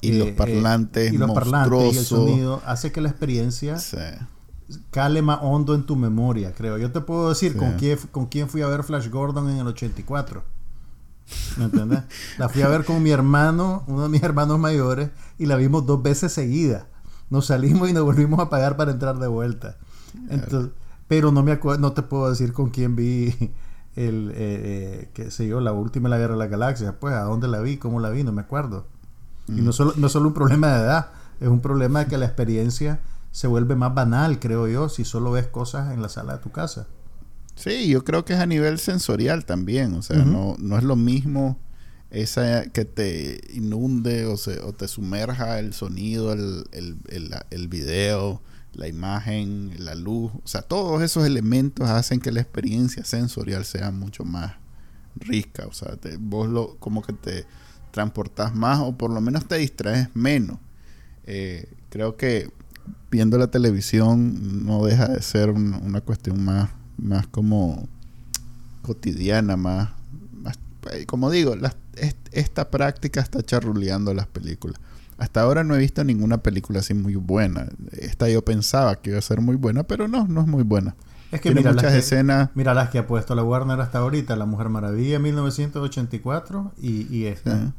y 0.00 0.10
eh, 0.12 0.18
los 0.18 0.28
eh, 0.28 1.10
y 1.12 1.16
los 1.18 1.30
parlantes 1.32 1.94
y 1.94 1.98
el 1.98 2.04
sonido 2.04 2.62
hace 2.64 2.90
que 2.92 3.00
la 3.00 3.08
experiencia 3.10 3.78
Sí. 3.78 3.96
cale 4.90 5.20
más 5.22 5.40
hondo 5.42 5.74
en 5.74 5.84
tu 5.84 5.96
memoria, 5.96 6.52
creo. 6.54 6.78
Yo 6.78 6.90
te 6.92 7.00
puedo 7.00 7.28
decir 7.28 7.52
Sí. 7.52 7.58
con 7.58 7.72
quién 7.74 7.98
con 8.10 8.26
quién 8.26 8.48
fui 8.48 8.62
a 8.62 8.66
ver 8.68 8.84
Flash 8.84 9.08
Gordon 9.10 9.50
en 9.50 9.58
el 9.58 9.66
84. 9.66 10.42
¿Me 11.58 11.64
entiendes? 11.64 12.00
la 12.38 12.48
fui 12.48 12.62
a 12.62 12.68
ver 12.68 12.84
con 12.84 13.02
mi 13.02 13.10
hermano, 13.10 13.84
uno 13.86 14.04
de 14.04 14.08
mis 14.08 14.22
hermanos 14.22 14.58
mayores, 14.58 15.10
y 15.38 15.46
la 15.46 15.56
vimos 15.56 15.86
dos 15.86 16.02
veces 16.02 16.32
seguida. 16.32 16.86
Nos 17.28 17.46
salimos 17.46 17.88
y 17.88 17.92
nos 17.92 18.04
volvimos 18.04 18.40
a 18.40 18.48
pagar 18.50 18.76
para 18.76 18.90
entrar 18.90 19.18
de 19.18 19.28
vuelta. 19.28 19.76
Entonces, 20.28 20.72
pero 21.06 21.30
no 21.30 21.42
me 21.42 21.52
acuerdo, 21.52 21.80
no 21.80 21.92
te 21.92 22.02
puedo 22.02 22.28
decir 22.30 22.52
con 22.52 22.70
quién 22.70 22.96
vi 22.96 23.34
el, 24.08 24.30
eh, 24.30 24.34
eh, 24.36 25.10
qué 25.14 25.30
sé 25.30 25.46
yo, 25.46 25.60
la 25.60 25.72
última 25.72 26.08
de 26.08 26.10
la 26.10 26.18
Guerra 26.18 26.34
de 26.34 26.38
las 26.38 26.50
Galaxias. 26.50 26.94
Pues, 26.98 27.14
¿a 27.14 27.22
dónde 27.22 27.48
la 27.48 27.60
vi? 27.60 27.76
¿Cómo 27.76 28.00
la 28.00 28.10
vi? 28.10 28.22
No 28.22 28.32
me 28.32 28.42
acuerdo. 28.42 28.86
Y 29.48 29.62
no 29.62 29.72
solo, 29.72 29.94
no 29.96 30.08
solo 30.08 30.28
un 30.28 30.34
problema 30.34 30.68
de 30.68 30.84
edad, 30.84 31.08
es 31.40 31.48
un 31.48 31.60
problema 31.60 32.00
de 32.00 32.06
que 32.06 32.18
la 32.18 32.26
experiencia 32.26 33.00
se 33.32 33.48
vuelve 33.48 33.74
más 33.74 33.94
banal, 33.94 34.38
creo 34.38 34.68
yo, 34.68 34.88
si 34.88 35.04
solo 35.04 35.32
ves 35.32 35.48
cosas 35.48 35.92
en 35.92 36.02
la 36.02 36.08
sala 36.08 36.34
de 36.36 36.42
tu 36.42 36.50
casa. 36.50 36.86
Sí, 37.56 37.88
yo 37.88 38.04
creo 38.04 38.24
que 38.24 38.34
es 38.34 38.38
a 38.38 38.46
nivel 38.46 38.78
sensorial 38.78 39.44
también. 39.44 39.94
O 39.94 40.02
sea, 40.02 40.24
no, 40.24 40.56
no 40.58 40.78
es 40.78 40.84
lo 40.84 40.96
mismo 40.96 41.58
esa 42.10 42.66
que 42.70 42.84
te 42.84 43.40
inunde 43.52 44.26
o, 44.26 44.36
se, 44.36 44.60
o 44.60 44.72
te 44.72 44.88
sumerja 44.88 45.58
el 45.58 45.74
sonido, 45.74 46.32
el, 46.32 46.64
el, 46.72 46.96
el, 47.08 47.34
el 47.50 47.68
video, 47.68 48.40
la 48.74 48.88
imagen, 48.88 49.72
la 49.78 49.94
luz. 49.94 50.32
O 50.44 50.48
sea, 50.48 50.62
todos 50.62 51.02
esos 51.02 51.24
elementos 51.26 51.88
hacen 51.88 52.20
que 52.20 52.32
la 52.32 52.40
experiencia 52.40 53.04
sensorial 53.04 53.64
sea 53.64 53.90
mucho 53.90 54.24
más 54.24 54.52
rica. 55.16 55.66
O 55.66 55.72
sea, 55.72 55.98
vos 56.18 56.48
lo, 56.48 56.76
como 56.76 57.02
que 57.02 57.12
te 57.12 57.44
transportas 57.90 58.54
más 58.54 58.78
o 58.80 58.96
por 58.96 59.10
lo 59.10 59.20
menos 59.20 59.46
te 59.46 59.56
distraes 59.56 60.08
menos. 60.14 60.58
Eh, 61.24 61.68
creo 61.90 62.16
que 62.16 62.50
viendo 63.10 63.36
la 63.38 63.50
televisión 63.50 64.64
no 64.64 64.84
deja 64.84 65.08
de 65.08 65.20
ser 65.22 65.50
un- 65.50 65.74
una 65.74 66.00
cuestión 66.00 66.44
más, 66.44 66.70
más 66.96 67.26
como 67.26 67.88
cotidiana, 68.82 69.56
más, 69.56 69.90
más- 70.32 70.58
como 71.06 71.30
digo, 71.30 71.54
esta 72.32 72.70
práctica 72.70 73.20
está 73.20 73.42
charruleando 73.42 74.14
las 74.14 74.26
películas. 74.26 74.80
Hasta 75.20 75.42
ahora 75.42 75.62
no 75.62 75.76
he 75.76 75.78
visto 75.78 76.02
ninguna 76.02 76.38
película 76.42 76.80
así 76.80 76.94
muy 76.94 77.14
buena. 77.14 77.68
Esta 77.92 78.28
yo 78.28 78.42
pensaba 78.44 78.96
que 78.96 79.10
iba 79.10 79.18
a 79.18 79.22
ser 79.22 79.40
muy 79.40 79.54
buena, 79.56 79.84
pero 79.84 80.08
no, 80.08 80.26
no 80.26 80.40
es 80.40 80.46
muy 80.48 80.62
buena. 80.64 80.96
Es 81.30 81.40
que 81.40 81.50
Tiene 81.50 81.60
mira 81.60 81.70
muchas 81.72 81.84
las, 81.84 81.92
que, 81.92 81.98
escenas. 82.00 82.50
mira 82.56 82.74
las 82.74 82.90
que 82.90 82.98
ha 82.98 83.06
puesto 83.06 83.34
la 83.36 83.44
Warner 83.44 83.80
hasta 83.80 83.98
ahorita, 83.98 84.34
La 84.34 84.46
Mujer 84.46 84.68
Maravilla 84.70 85.20
1984 85.20 86.72
y, 86.80 87.06
y 87.14 87.26
esta. 87.26 87.56
Sí. 87.58 87.72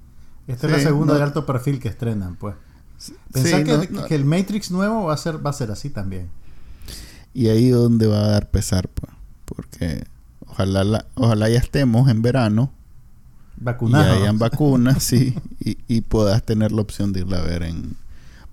Esta 0.47 0.67
es 0.67 0.73
la 0.73 0.79
segunda 0.79 1.13
no- 1.13 1.17
de 1.19 1.23
alto 1.25 1.45
perfil 1.45 1.79
que 1.79 1.89
estrenan, 1.89 2.35
pues. 2.35 2.55
Pensá 3.33 3.57
Sí, 3.57 3.63
que, 3.63 3.71
no- 3.89 4.01
no- 4.01 4.05
que 4.05 4.15
el 4.15 4.25
Matrix 4.25 4.71
nuevo 4.71 5.05
va 5.05 5.13
a 5.13 5.17
ser 5.17 5.43
va 5.45 5.49
a 5.49 5.53
ser 5.53 5.71
así 5.71 5.89
también. 5.89 6.29
Y 7.33 7.47
ahí 7.47 7.69
es 7.69 7.75
donde 7.75 8.07
va 8.07 8.25
a 8.25 8.27
dar 8.29 8.49
pesar, 8.49 8.87
pues. 8.89 9.11
Porque 9.45 10.03
ojalá, 10.47 10.83
la- 10.83 11.05
ojalá 11.15 11.49
ya 11.49 11.57
estemos 11.59 12.09
en 12.09 12.21
verano 12.21 12.71
Vacunado. 13.61 14.15
y 14.15 14.21
hayan 14.21 14.39
vacunas, 14.39 15.03
sí, 15.03 15.35
y, 15.59 15.77
y 15.87 16.01
puedas 16.01 16.43
tener 16.45 16.71
la 16.71 16.81
opción 16.81 17.13
de 17.13 17.21
irla 17.21 17.39
a 17.39 17.43
ver 17.43 17.63
en... 17.63 17.95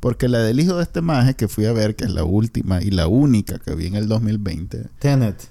Porque 0.00 0.28
la 0.28 0.38
del 0.38 0.60
hijo 0.60 0.76
de 0.76 0.84
este 0.84 1.00
maje 1.00 1.34
que 1.34 1.48
fui 1.48 1.64
a 1.66 1.72
ver, 1.72 1.96
que 1.96 2.04
es 2.04 2.10
la 2.12 2.22
última 2.22 2.80
y 2.82 2.90
la 2.92 3.08
única 3.08 3.58
que 3.58 3.74
vi 3.74 3.86
en 3.86 3.96
el 3.96 4.06
2020, 4.06 4.86
Tenet. 5.00 5.48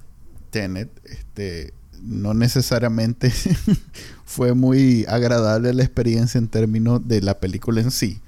Tenet, 0.51 0.89
este, 1.03 1.73
no 2.01 2.33
necesariamente 2.33 3.33
fue 4.25 4.53
muy 4.53 5.05
agradable 5.09 5.73
la 5.73 5.83
experiencia 5.83 6.37
en 6.37 6.47
términos 6.47 7.05
de 7.05 7.21
la 7.21 7.39
película 7.39 7.81
en 7.81 7.91
sí. 7.91 8.21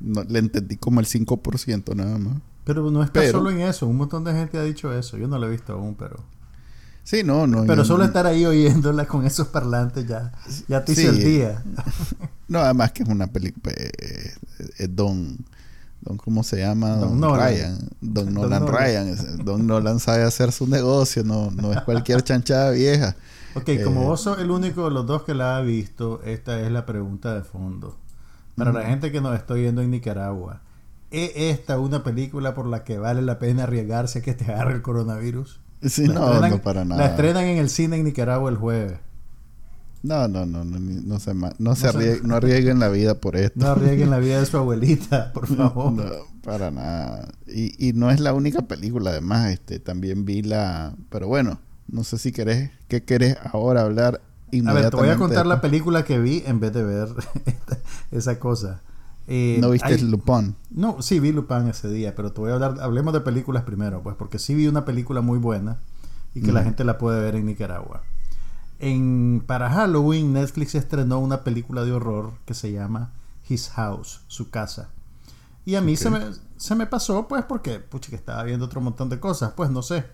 No, 0.00 0.24
le 0.24 0.40
entendí 0.40 0.76
como 0.76 0.98
el 1.00 1.06
5% 1.06 1.94
nada 1.94 2.18
más. 2.18 2.38
Pero 2.64 2.90
no 2.90 3.02
está 3.02 3.20
Pero- 3.20 3.38
solo 3.38 3.50
en 3.50 3.60
eso. 3.60 3.86
Un 3.86 3.96
montón 3.96 4.24
de 4.24 4.32
gente 4.32 4.58
ha 4.58 4.62
dicho 4.64 4.92
eso. 4.92 5.16
Yo 5.18 5.28
no 5.28 5.38
lo 5.38 5.46
he 5.46 5.50
visto 5.50 5.72
aún, 5.72 5.94
pero... 5.94 6.24
Sí, 7.08 7.22
no, 7.24 7.46
no. 7.46 7.62
Pero 7.64 7.76
yo 7.82 7.84
solo 7.86 8.00
no- 8.00 8.04
estar 8.04 8.26
ahí 8.26 8.44
oyéndola 8.44 9.06
con 9.06 9.24
esos 9.24 9.46
parlantes 9.48 10.06
ya, 10.06 10.30
ya 10.68 10.84
te 10.84 10.92
hizo 10.92 11.00
Sí. 11.00 11.06
el 11.08 11.24
día. 11.24 11.62
No, 12.48 12.58
además 12.60 12.92
que 12.92 13.02
es 13.02 13.08
una 13.08 13.26
película. 13.28 13.72
eh, 13.76 14.32
eh, 14.78 14.88
Don. 14.88 15.36
Don, 16.00 16.16
¿cómo 16.18 16.42
se 16.42 16.58
llama? 16.58 16.96
Don. 16.96 17.20
Ryan. 17.20 17.78
Don 18.00 18.32
Nolan. 18.34 18.66
Ryan. 18.66 19.16
Don 19.44 19.66
Nolan 19.66 20.00
sabe 20.00 20.22
hacer 20.22 20.52
su 20.52 20.66
negocio, 20.66 21.24
no, 21.24 21.50
no 21.50 21.72
es 21.72 21.80
cualquier 21.82 22.22
chanchada 22.22 22.70
vieja. 22.70 23.16
Ok, 23.54 23.70
como 23.84 24.02
Eh, 24.02 24.04
vos 24.06 24.20
sos 24.22 24.38
el 24.38 24.50
único 24.50 24.84
de 24.84 24.90
los 24.92 25.06
dos 25.06 25.22
que 25.24 25.34
la 25.34 25.56
ha 25.56 25.60
visto, 25.62 26.22
esta 26.24 26.60
es 26.60 26.70
la 26.72 26.84
pregunta 26.86 27.34
de 27.34 27.42
fondo. 27.42 27.96
Para 28.56 28.72
la 28.72 28.84
gente 28.86 29.10
que 29.12 29.20
nos 29.20 29.34
está 29.34 29.54
oyendo 29.54 29.80
en 29.82 29.90
Nicaragua, 29.90 30.60
¿es 31.10 31.32
esta 31.36 31.78
una 31.78 32.02
película 32.02 32.54
por 32.54 32.66
la 32.66 32.82
que 32.84 32.98
vale 32.98 33.20
la 33.22 33.38
pena 33.38 33.62
arriesgarse 33.64 34.18
a 34.20 34.22
que 34.22 34.34
te 34.34 34.44
agarre 34.52 34.74
el 34.74 34.82
coronavirus? 34.82 35.60
Sí, 35.88 36.06
La 36.06 36.14
no, 36.14 36.32
estrenan- 36.34 36.50
no 36.50 36.62
para 36.62 36.84
nada. 36.84 37.02
La 37.02 37.08
estrenan 37.10 37.44
en 37.44 37.58
el 37.58 37.68
cine 37.70 37.96
en 37.96 38.04
Nicaragua 38.04 38.50
el 38.50 38.56
jueves. 38.56 38.98
No, 40.02 40.28
no, 40.28 40.46
no, 40.46 40.64
no, 40.64 40.78
no 40.78 41.18
se, 41.18 41.34
no 41.34 41.48
se 41.50 41.54
No 41.58 41.74
se- 41.76 41.88
arriesguen, 41.88 42.28
no 42.28 42.36
arriesguen 42.36 42.78
la 42.78 42.88
vida 42.88 43.14
por 43.20 43.36
esto. 43.36 43.58
No 43.64 43.68
arriesguen 43.68 44.10
la 44.10 44.18
vida 44.18 44.38
de 44.40 44.46
su 44.46 44.56
abuelita, 44.58 45.32
por 45.32 45.46
favor. 45.48 45.92
No, 45.92 46.04
para 46.42 46.70
nada. 46.70 47.28
Y, 47.46 47.88
y 47.88 47.92
no 47.94 48.10
es 48.10 48.20
la 48.20 48.32
única 48.32 48.62
película, 48.62 49.10
además, 49.10 49.50
este, 49.52 49.78
también 49.80 50.24
vi 50.24 50.42
la, 50.42 50.94
pero 51.10 51.26
bueno, 51.28 51.60
no 51.88 52.04
sé 52.04 52.18
si 52.18 52.32
querés, 52.32 52.70
¿qué 52.86 53.02
querés 53.04 53.36
ahora 53.52 53.82
hablar 53.82 54.14
A 54.14 54.18
ver, 54.18 54.20
te 54.50 54.56
inmediatamente? 54.58 54.96
voy 54.96 55.08
a 55.10 55.16
contar 55.16 55.46
la 55.46 55.60
película 55.60 56.04
que 56.04 56.18
vi 56.18 56.42
en 56.46 56.60
vez 56.60 56.72
de 56.72 56.84
ver 56.84 57.08
esa 58.12 58.38
cosa. 58.38 58.82
Eh, 59.30 59.58
¿No 59.60 59.70
viste 59.70 59.88
hay- 59.88 59.98
Lupin? 60.00 60.56
No, 60.70 61.02
sí 61.02 61.20
vi 61.20 61.32
Lupin 61.32 61.68
ese 61.68 61.88
día, 61.90 62.14
pero 62.14 62.32
te 62.32 62.40
voy 62.40 62.50
a 62.50 62.54
hablar, 62.54 62.76
hablemos 62.80 63.12
de 63.12 63.20
películas 63.20 63.62
primero, 63.64 64.02
pues, 64.02 64.16
porque 64.16 64.38
sí 64.38 64.54
vi 64.54 64.66
una 64.68 64.84
película 64.86 65.20
muy 65.20 65.38
buena 65.38 65.78
y 66.34 66.40
que 66.40 66.50
la 66.52 66.62
Mm. 66.62 66.64
gente 66.64 66.84
la 66.84 66.96
puede 66.98 67.20
ver 67.20 67.34
en 67.36 67.44
Nicaragua. 67.46 68.02
En, 68.78 69.42
para 69.46 69.70
Halloween, 69.70 70.32
Netflix 70.32 70.74
estrenó 70.74 71.18
una 71.18 71.42
película 71.44 71.84
de 71.84 71.92
horror 71.92 72.32
que 72.46 72.54
se 72.54 72.72
llama 72.72 73.12
His 73.48 73.70
House, 73.70 74.20
su 74.28 74.50
casa. 74.50 74.90
Y 75.66 75.74
a 75.74 75.80
mí 75.82 75.96
se, 75.96 76.08
me, 76.10 76.20
se 76.56 76.74
me 76.74 76.86
pasó, 76.86 77.28
pues, 77.28 77.44
porque, 77.44 77.80
pucha, 77.80 78.08
que 78.10 78.16
estaba 78.16 78.42
viendo 78.44 78.64
otro 78.66 78.80
montón 78.80 79.08
de 79.10 79.20
cosas, 79.20 79.52
pues, 79.56 79.70
no 79.70 79.82
sé. 79.82 80.06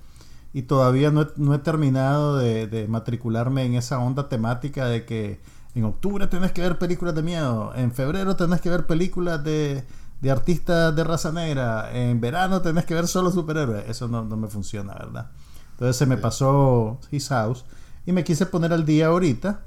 Y 0.52 0.62
todavía 0.62 1.10
no 1.10 1.22
he, 1.22 1.26
no 1.36 1.54
he 1.54 1.58
terminado 1.58 2.36
de, 2.38 2.66
de 2.66 2.88
matricularme 2.88 3.64
en 3.64 3.74
esa 3.74 3.98
onda 3.98 4.28
temática 4.28 4.86
de 4.86 5.04
que 5.04 5.40
en 5.74 5.84
octubre 5.84 6.26
tenés 6.28 6.52
que 6.52 6.60
ver 6.62 6.78
películas 6.78 7.14
de 7.14 7.22
miedo, 7.22 7.72
en 7.74 7.92
febrero 7.92 8.36
tenés 8.36 8.60
que 8.60 8.70
ver 8.70 8.86
películas 8.86 9.42
de, 9.42 9.84
de 10.20 10.30
artistas 10.30 10.94
de 10.94 11.02
raza 11.04 11.32
negra, 11.32 11.90
en 11.92 12.20
verano 12.20 12.62
tenés 12.62 12.84
que 12.84 12.94
ver 12.94 13.06
solo 13.08 13.30
superhéroes. 13.30 13.88
Eso 13.88 14.06
no, 14.08 14.24
no 14.24 14.36
me 14.36 14.48
funciona, 14.48 14.94
¿verdad? 14.94 15.30
Entonces 15.72 15.96
se 15.96 16.06
me 16.06 16.16
pasó 16.16 16.98
His 17.10 17.28
House 17.28 17.64
y 18.06 18.12
me 18.12 18.22
quise 18.24 18.46
poner 18.46 18.72
al 18.72 18.84
día 18.84 19.08
ahorita. 19.08 19.60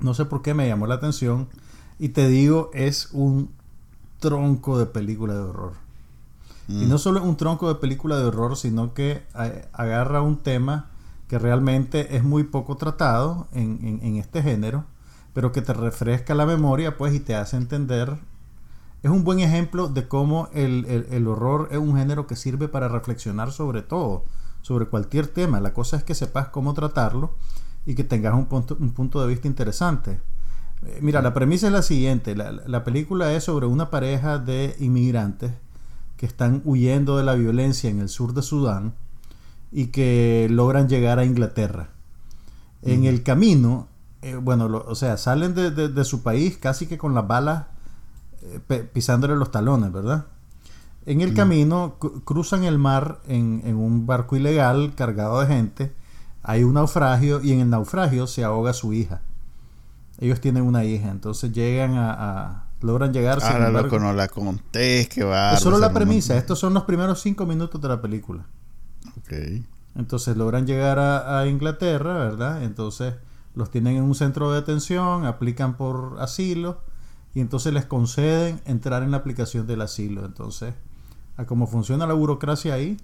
No 0.00 0.14
sé 0.14 0.24
por 0.24 0.42
qué 0.42 0.54
me 0.54 0.66
llamó 0.66 0.86
la 0.86 0.94
atención. 0.96 1.48
Y 1.98 2.08
te 2.08 2.26
digo, 2.26 2.70
es 2.74 3.10
un 3.12 3.50
tronco 4.18 4.78
de 4.78 4.86
película 4.86 5.34
de 5.34 5.40
horror. 5.40 5.72
Y 6.68 6.86
Mm. 6.86 6.88
no 6.88 6.98
solo 6.98 7.22
un 7.22 7.36
tronco 7.36 7.68
de 7.68 7.74
película 7.76 8.16
de 8.16 8.24
horror, 8.24 8.56
sino 8.56 8.94
que 8.94 9.22
eh, 9.38 9.68
agarra 9.72 10.22
un 10.22 10.38
tema 10.38 10.86
que 11.28 11.38
realmente 11.38 12.16
es 12.16 12.24
muy 12.24 12.44
poco 12.44 12.76
tratado 12.76 13.46
en, 13.52 13.78
en- 13.82 14.00
en 14.02 14.16
este 14.16 14.42
género, 14.42 14.84
pero 15.32 15.52
que 15.52 15.62
te 15.62 15.72
refresca 15.72 16.34
la 16.34 16.46
memoria, 16.46 16.96
pues, 16.96 17.14
y 17.14 17.20
te 17.20 17.34
hace 17.34 17.56
entender. 17.56 18.18
Es 19.02 19.10
un 19.10 19.24
buen 19.24 19.40
ejemplo 19.40 19.88
de 19.88 20.08
cómo 20.08 20.48
el, 20.52 20.84
el- 20.86 21.06
el 21.10 21.26
horror 21.26 21.68
es 21.70 21.78
un 21.78 21.96
género 21.96 22.26
que 22.26 22.36
sirve 22.36 22.68
para 22.68 22.88
reflexionar 22.88 23.52
sobre 23.52 23.82
todo, 23.82 24.24
sobre 24.62 24.86
cualquier 24.86 25.26
tema. 25.26 25.60
La 25.60 25.72
cosa 25.72 25.96
es 25.96 26.04
que 26.04 26.14
sepas 26.14 26.48
cómo 26.48 26.74
tratarlo 26.74 27.34
y 27.86 27.94
que 27.94 28.04
tengas 28.04 28.34
un 28.34 28.46
punto, 28.46 28.76
un 28.78 28.92
punto 28.92 29.22
de 29.22 29.28
vista 29.28 29.48
interesante. 29.48 30.20
Eh, 30.86 30.98
Mira, 31.02 31.22
la 31.22 31.32
premisa 31.32 31.66
es 31.68 31.72
la 31.72 31.82
siguiente. 31.82 32.34
La, 32.36 32.52
la 32.52 32.84
película 32.84 33.32
es 33.32 33.44
sobre 33.44 33.66
una 33.66 33.88
pareja 33.90 34.38
de 34.38 34.76
inmigrantes 34.80 35.52
que 36.18 36.26
están 36.26 36.60
huyendo 36.66 37.16
de 37.16 37.24
la 37.24 37.34
violencia 37.34 37.88
en 37.88 38.00
el 38.00 38.10
sur 38.10 38.34
de 38.34 38.42
Sudán 38.42 38.94
y 39.72 39.86
que 39.86 40.46
logran 40.50 40.88
llegar 40.88 41.18
a 41.18 41.24
Inglaterra. 41.24 41.90
En 42.82 43.04
el 43.04 43.22
camino, 43.22 43.88
eh, 44.22 44.36
bueno, 44.36 44.68
lo- 44.68 44.84
o 44.86 44.94
sea, 44.94 45.16
salen 45.16 45.54
de, 45.54 45.70
de- 45.70 45.88
de 45.88 46.04
su 46.04 46.22
país 46.22 46.58
casi 46.58 46.86
que 46.86 46.98
con 46.98 47.14
las 47.14 47.26
balas 47.26 47.64
eh, 48.42 48.88
pisándole 48.92 49.36
los 49.36 49.50
talones, 49.50 49.92
¿verdad? 49.92 50.26
En 51.06 51.20
el 51.22 51.34
camino 51.34 51.96
cru- 51.98 52.22
cruzan 52.24 52.64
el 52.64 52.78
mar 52.78 53.20
en, 53.26 53.62
en 53.64 53.76
un 53.76 54.06
barco 54.06 54.36
ilegal 54.36 54.92
cargado 54.94 55.40
de 55.40 55.46
gente. 55.46 55.92
Hay 56.42 56.62
un 56.64 56.74
naufragio 56.74 57.40
y 57.42 57.52
en 57.52 57.60
el 57.60 57.70
naufragio 57.70 58.26
se 58.26 58.44
ahoga 58.44 58.72
su 58.72 58.92
hija. 58.92 59.20
Ellos 60.18 60.40
tienen 60.40 60.62
una 60.64 60.84
hija, 60.84 61.10
entonces 61.10 61.52
llegan 61.52 61.94
a, 61.94 62.12
a- 62.12 62.64
logran 62.82 63.12
llegar. 63.12 63.38
Ahora 63.42 63.70
loco, 63.70 63.98
no 63.98 64.12
la 64.12 64.28
contés, 64.28 65.08
que 65.08 65.24
va. 65.24 65.54
es 65.54 65.60
solo 65.60 65.78
la 65.78 65.92
premisa. 65.94 66.36
Estos 66.36 66.58
son 66.58 66.74
los 66.74 66.84
primeros 66.84 67.20
cinco 67.22 67.46
minutos 67.46 67.80
de 67.80 67.88
la 67.88 68.00
película. 68.02 68.44
Ok. 69.18 69.32
Entonces 69.96 70.36
logran 70.36 70.66
llegar 70.66 70.98
a, 70.98 71.40
a 71.40 71.46
Inglaterra, 71.46 72.14
¿verdad? 72.18 72.62
Entonces 72.62 73.14
los 73.60 73.70
tienen 73.70 73.96
en 73.96 74.02
un 74.02 74.14
centro 74.14 74.50
de 74.50 74.60
detención, 74.60 75.26
aplican 75.26 75.76
por 75.76 76.16
asilo 76.18 76.80
y 77.34 77.40
entonces 77.40 77.72
les 77.72 77.84
conceden 77.84 78.60
entrar 78.64 79.02
en 79.02 79.10
la 79.10 79.18
aplicación 79.18 79.66
del 79.66 79.82
asilo. 79.82 80.24
Entonces, 80.24 80.74
a 81.36 81.44
cómo 81.44 81.66
funciona 81.66 82.06
la 82.06 82.14
burocracia 82.14 82.72
ahí, 82.72 82.96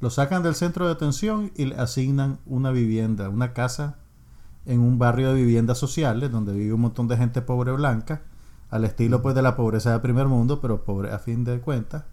lo 0.00 0.08
sacan 0.08 0.44
del 0.44 0.54
centro 0.54 0.86
de 0.86 0.94
detención 0.94 1.50
y 1.56 1.66
le 1.66 1.76
asignan 1.76 2.38
una 2.46 2.70
vivienda, 2.70 3.28
una 3.28 3.52
casa 3.52 3.98
en 4.66 4.78
un 4.78 5.00
barrio 5.00 5.34
de 5.34 5.34
viviendas 5.34 5.78
sociales 5.78 6.30
donde 6.30 6.52
vive 6.52 6.72
un 6.72 6.80
montón 6.82 7.08
de 7.08 7.16
gente 7.16 7.42
pobre 7.42 7.72
blanca, 7.72 8.22
al 8.70 8.84
estilo 8.84 9.20
pues 9.20 9.34
de 9.34 9.42
la 9.42 9.56
pobreza 9.56 9.90
del 9.90 10.00
primer 10.00 10.28
mundo, 10.28 10.60
pero 10.60 10.84
pobre 10.84 11.10
a 11.10 11.18
fin 11.18 11.42
de 11.42 11.60
cuentas. 11.60 12.04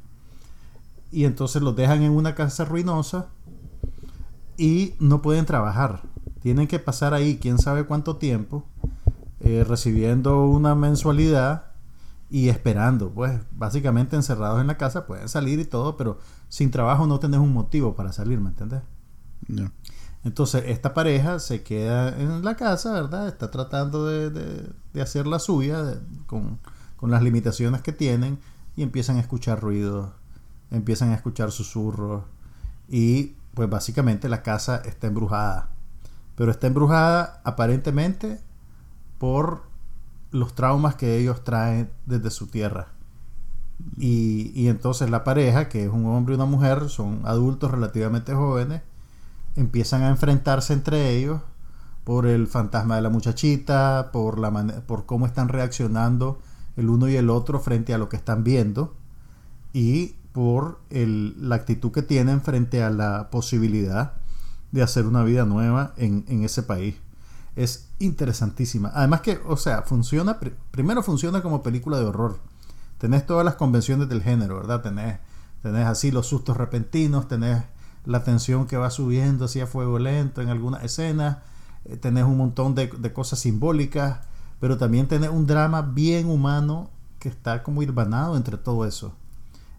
Y 1.11 1.25
entonces 1.25 1.61
los 1.61 1.75
dejan 1.75 2.01
en 2.01 2.11
una 2.13 2.33
casa 2.33 2.65
ruinosa 2.65 3.27
y 4.57 4.95
no 4.99 5.21
pueden 5.21 5.45
trabajar. 5.45 6.01
Tienen 6.41 6.67
que 6.67 6.79
pasar 6.79 7.13
ahí 7.13 7.37
quién 7.41 7.57
sabe 7.57 7.85
cuánto 7.85 8.15
tiempo 8.17 8.65
eh, 9.41 9.63
recibiendo 9.67 10.45
una 10.45 10.75
mensualidad 10.75 11.65
y 12.29 12.49
esperando. 12.49 13.09
Pues 13.11 13.39
básicamente 13.51 14.15
encerrados 14.15 14.61
en 14.61 14.67
la 14.67 14.77
casa 14.77 15.05
pueden 15.05 15.27
salir 15.29 15.59
y 15.59 15.65
todo, 15.65 15.97
pero 15.97 16.19
sin 16.47 16.71
trabajo 16.71 17.07
no 17.07 17.19
tenés 17.19 17.39
un 17.39 17.53
motivo 17.53 17.95
para 17.95 18.11
salir, 18.13 18.39
¿me 18.39 18.49
entendés? 18.49 18.81
Ya. 19.47 19.71
Entonces 20.23 20.63
esta 20.67 20.93
pareja 20.93 21.39
se 21.39 21.63
queda 21.63 22.09
en 22.19 22.43
la 22.43 22.55
casa, 22.55 22.91
¿verdad? 22.93 23.27
Está 23.27 23.51
tratando 23.51 24.05
de, 24.05 24.29
de- 24.29 24.69
de 24.93 25.01
hacer 25.01 25.27
la 25.27 25.39
suya 25.39 25.81
de- 25.83 25.97
con, 26.27 26.59
con 26.97 27.09
las 27.11 27.23
limitaciones 27.23 27.81
que 27.81 27.93
tienen 27.93 28.37
y 28.75 28.83
empiezan 28.83 29.17
a 29.17 29.21
escuchar 29.21 29.61
ruidos, 29.61 30.09
empiezan 30.71 31.09
a 31.11 31.15
escuchar 31.15 31.51
susurros 31.51 32.23
y 32.89 33.35
pues 33.53 33.69
básicamente 33.69 34.27
la 34.29 34.43
casa 34.43 34.77
está 34.85 35.07
embrujada. 35.07 35.69
Pero 36.39 36.51
está 36.51 36.67
embrujada 36.67 37.41
aparentemente 37.43 38.39
por 39.17 39.63
los 40.31 40.55
traumas 40.55 40.95
que 40.95 41.17
ellos 41.17 41.43
traen 41.43 41.89
desde 42.05 42.29
su 42.31 42.47
tierra. 42.47 42.87
Y, 43.97 44.53
y 44.55 44.69
entonces 44.69 45.09
la 45.09 45.25
pareja, 45.25 45.67
que 45.67 45.83
es 45.83 45.89
un 45.91 46.05
hombre 46.05 46.33
y 46.33 46.37
una 46.37 46.45
mujer, 46.45 46.87
son 46.87 47.23
adultos 47.25 47.71
relativamente 47.71 48.33
jóvenes, 48.33 48.83
empiezan 49.57 50.03
a 50.03 50.09
enfrentarse 50.09 50.71
entre 50.71 51.11
ellos 51.17 51.41
por 52.05 52.25
el 52.25 52.47
fantasma 52.47 52.95
de 52.95 53.01
la 53.01 53.09
muchachita, 53.09 54.11
por, 54.13 54.39
la 54.39 54.51
por 54.87 55.05
cómo 55.05 55.25
están 55.25 55.49
reaccionando 55.49 56.39
el 56.77 56.89
uno 56.89 57.09
y 57.09 57.17
el 57.17 57.29
otro 57.29 57.59
frente 57.59 57.93
a 57.93 57.97
lo 57.97 58.07
que 58.07 58.15
están 58.15 58.45
viendo 58.45 58.95
y 59.73 60.15
por 60.31 60.79
el- 60.89 61.35
la 61.49 61.55
actitud 61.55 61.91
que 61.91 62.03
tienen 62.03 62.41
frente 62.41 62.83
a 62.83 62.89
la 62.91 63.29
posibilidad 63.29 64.13
de 64.71 64.81
hacer 64.83 65.05
una 65.05 65.23
vida 65.23 65.45
nueva 65.45 65.93
en, 65.97 66.25
en 66.27 66.43
ese 66.43 66.63
país. 66.63 66.95
Es 67.55 67.89
interesantísima. 67.99 68.91
Además 68.93 69.21
que, 69.21 69.39
o 69.47 69.57
sea, 69.57 69.81
funciona, 69.81 70.39
pri- 70.39 70.53
primero 70.71 71.03
funciona 71.03 71.41
como 71.41 71.63
película 71.63 71.97
de 71.99 72.05
horror. 72.05 72.39
Tenés 72.97 73.25
todas 73.25 73.43
las 73.45 73.55
convenciones 73.55 74.07
del 74.09 74.21
género, 74.21 74.55
¿verdad? 74.57 74.81
Tenés, 74.81 75.19
tenés 75.61 75.85
así 75.87 76.11
los 76.11 76.27
sustos 76.27 76.57
repentinos, 76.57 77.27
tenés 77.27 77.63
la 78.05 78.23
tensión 78.23 78.65
que 78.67 78.77
va 78.77 78.89
subiendo 78.91 79.45
así 79.45 79.59
a 79.59 79.67
fuego 79.67 79.99
lento 79.99 80.41
en 80.41 80.49
algunas 80.49 80.83
escenas, 80.83 81.37
eh, 81.85 81.97
tenés 81.97 82.23
un 82.23 82.37
montón 82.37 82.75
de, 82.75 82.87
de 82.87 83.13
cosas 83.13 83.39
simbólicas, 83.39 84.19
pero 84.59 84.77
también 84.77 85.07
tenés 85.07 85.29
un 85.29 85.45
drama 85.47 85.81
bien 85.81 86.27
humano 86.29 86.89
que 87.19 87.29
está 87.29 87.63
como 87.63 87.81
hirbanado 87.83 88.37
entre 88.37 88.57
todo 88.57 88.85
eso. 88.85 89.13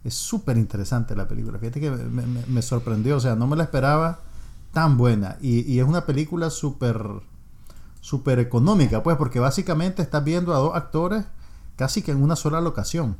Es 0.04 0.14
súper 0.14 0.56
interesante 0.58 1.14
la 1.16 1.28
película. 1.28 1.58
Fíjate 1.58 1.80
que 1.80 1.90
me- 1.90 2.44
me 2.46 2.62
sorprendió, 2.62 3.16
o 3.16 3.20
sea, 3.20 3.36
no 3.36 3.46
me 3.46 3.56
la 3.56 3.64
esperaba 3.64 4.20
tan 4.72 4.96
buena. 4.96 5.36
Y, 5.40 5.78
es 5.78 5.84
una 5.86 6.06
película 6.06 6.50
súper 6.50 7.02
súper 8.00 8.38
económica, 8.38 9.02
pues, 9.02 9.16
porque 9.18 9.40
básicamente 9.40 10.00
estás 10.02 10.24
viendo 10.24 10.54
a 10.54 10.58
dos 10.58 10.74
actores 10.74 11.24
casi 11.76 12.02
que 12.02 12.12
en 12.12 12.22
una 12.22 12.34
sola 12.36 12.60
locación. 12.60 13.16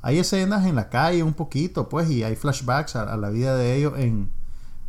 Hay 0.00 0.18
escenas 0.18 0.64
en 0.66 0.74
la 0.76 0.88
calle 0.88 1.22
un 1.22 1.34
poquito, 1.34 1.88
pues, 1.88 2.10
y 2.10 2.22
hay 2.22 2.34
flashbacks 2.36 2.96
a, 2.96 3.16
la 3.16 3.28
vida 3.30 3.56
de 3.56 3.76
ellos 3.76 3.94
en, 3.98 4.30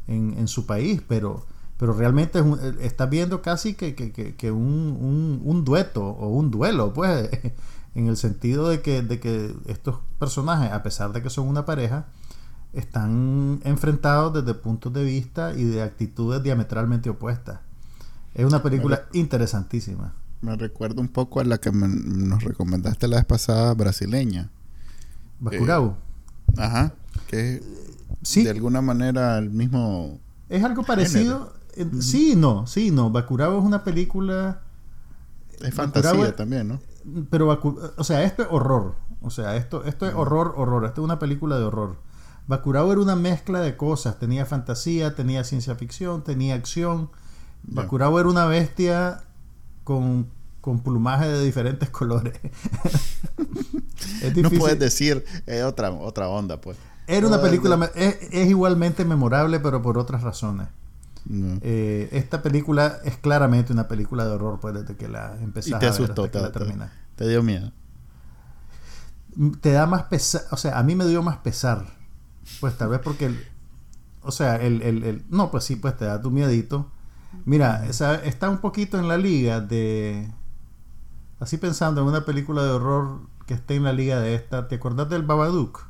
en, 0.08 0.48
su 0.48 0.66
país, 0.66 1.02
pero, 1.08 1.46
pero 1.78 1.94
realmente 1.94 2.40
es 2.40 2.46
eh, 2.46 2.76
estás 2.82 3.10
viendo 3.10 3.42
casi 3.42 3.74
que, 3.74 3.96
que- 3.96 4.12
que- 4.14 4.36
que 4.36 4.52
un, 4.52 4.98
un- 5.02 5.42
un 5.44 5.66
dueto 5.66 6.06
o 6.06 6.30
un 6.30 6.50
duelo, 6.52 6.94
pues, 6.94 7.30
en 7.96 8.08
el 8.08 8.16
sentido 8.16 8.70
de 8.70 8.82
que, 8.82 9.02
de 9.02 9.20
que 9.20 9.54
estos 9.66 9.98
personajes, 10.20 10.72
a 10.72 10.84
pesar 10.84 11.12
de 11.14 11.22
que 11.22 11.30
son 11.30 11.48
una 11.48 11.66
pareja, 11.66 12.06
están 12.74 13.60
enfrentados 13.64 14.34
desde 14.34 14.54
puntos 14.54 14.94
de 14.94 15.04
vista 15.04 15.54
y 15.54 15.64
de 15.64 15.82
actitudes 15.82 16.44
diametralmente 16.44 17.10
opuestas. 17.10 17.60
Es 18.34 18.46
una 18.46 18.62
película 18.62 19.06
interesantísima. 19.14 20.14
Me 20.42 20.56
recuerda 20.56 21.02
un 21.02 21.08
poco 21.08 21.40
a 21.40 21.44
la 21.44 21.58
que 21.58 21.72
me- 21.72 21.88
nos 21.88 22.44
recomendaste 22.44 23.08
la 23.08 23.16
vez 23.18 23.26
pasada, 23.26 23.74
brasileña. 23.74 24.50
Bacurau. 25.40 25.96
Ajá. 26.58 26.94
Que 27.28 27.64
sí, 28.22 28.44
de 28.44 28.52
alguna 28.52 28.82
manera 28.82 29.38
el 29.40 29.50
mismo. 29.50 30.20
es 30.50 30.64
algo 30.64 30.84
parecido. 30.84 31.54
Eh, 31.76 31.88
Sí, 32.00 32.32
y 32.32 32.36
no, 32.36 32.66
sí, 32.68 32.90
no. 32.92 33.10
Bacurau 33.12 33.58
es 33.60 33.64
una 33.64 33.84
película, 33.84 34.62
Es 35.62 35.74
fantasía 35.76 36.36
también, 36.36 36.68
¿no? 36.68 36.80
pero 37.30 37.48
o 37.98 38.04
sea, 38.04 38.24
esto 38.24 38.42
es 38.44 38.48
horror. 38.52 38.96
O 39.22 39.30
sea, 39.30 39.56
esto, 39.56 39.84
esto 39.86 40.08
es 40.08 40.14
horror, 40.16 40.54
horror. 40.58 40.86
Esto 40.86 41.02
es 41.02 41.06
una 41.06 41.20
película 41.20 41.58
de 41.58 41.64
horror. 41.66 41.98
Bacurau 42.48 42.92
era 42.92 43.02
una 43.02 43.16
mezcla 43.16 43.60
de 43.62 43.76
cosas. 43.78 44.20
Tenía 44.20 44.46
fantasía, 44.46 45.16
tenía 45.16 45.44
ciencia 45.44 45.76
ficción, 45.76 46.24
tenía 46.24 46.56
acción. 46.56 47.10
Ya. 47.68 47.82
Bacurau 47.82 48.18
era 48.20 48.30
una 48.30 48.46
bestia 48.46 49.24
con, 49.84 50.28
con 50.62 50.80
plumaje 50.82 51.28
de 51.28 51.44
diferentes 51.44 51.90
colores. 51.92 52.40
es 54.22 54.38
No 54.38 54.50
puedes 54.50 54.80
decir 54.80 55.26
eh, 55.46 55.64
otra, 55.64 55.92
otra 55.92 56.30
onda, 56.30 56.60
pues. 56.62 56.78
Era 57.08 57.28
una 57.28 57.42
película, 57.42 57.90
es, 57.96 58.18
es 58.32 58.50
igualmente 58.50 59.06
memorable, 59.06 59.60
pero 59.62 59.82
por 59.82 59.98
otras 59.98 60.24
razones. 60.24 60.68
No. 61.26 61.58
Eh, 61.62 62.10
esta 62.12 62.42
película 62.42 63.00
es 63.04 63.18
claramente 63.18 63.72
una 63.74 63.88
película 63.88 64.26
de 64.26 64.32
horror, 64.32 64.60
pues 64.60 64.74
desde 64.74 64.96
que 64.96 65.08
la 65.08 65.36
empezás 65.42 65.68
Y 65.68 65.72
te 65.72 65.76
a 65.76 65.80
ver 65.80 65.90
asustó, 65.90 66.24
hasta 66.26 66.32
que 66.32 66.38
te, 66.38 66.42
la 66.42 66.52
te- 66.52 66.92
te 67.16 67.28
dio 67.30 67.44
miedo. 67.44 67.72
Te 69.62 69.72
da 69.72 69.86
más 69.86 70.04
pesar, 70.04 70.44
o 70.52 70.58
sea, 70.58 70.78
a 70.80 70.84
mí 70.84 70.96
me 70.96 71.06
dio 71.06 71.22
más 71.22 71.38
pesar. 71.38 71.86
Pues 72.60 72.78
tal 72.78 72.90
vez 72.90 73.00
porque, 73.04 73.26
el- 73.28 73.46
o 74.22 74.32
sea, 74.32 74.56
el, 74.58 74.82
el- 74.82 75.04
el- 75.04 75.26
no, 75.30 75.52
pues 75.52 75.64
sí, 75.64 75.76
pues 75.76 75.96
te 75.98 76.06
da 76.06 76.22
tu 76.22 76.32
miedito. 76.32 76.88
Mira, 77.46 77.86
esa- 77.88 78.16
está 78.24 78.50
un 78.50 78.60
poquito 78.60 78.98
en 79.00 79.08
la 79.08 79.18
liga 79.18 79.62
de, 79.62 80.32
así 81.40 81.58
pensando 81.58 82.02
en 82.02 82.08
una 82.08 82.26
película 82.26 82.64
de 82.64 82.72
horror 82.72 83.22
que 83.46 83.54
esté 83.54 83.76
en 83.76 83.84
la 83.84 83.94
liga 83.94 84.20
de 84.20 84.36
esta. 84.36 84.68
¿Te 84.68 84.76
acordás 84.76 85.10
del 85.10 85.24
Babadook? 85.24 85.88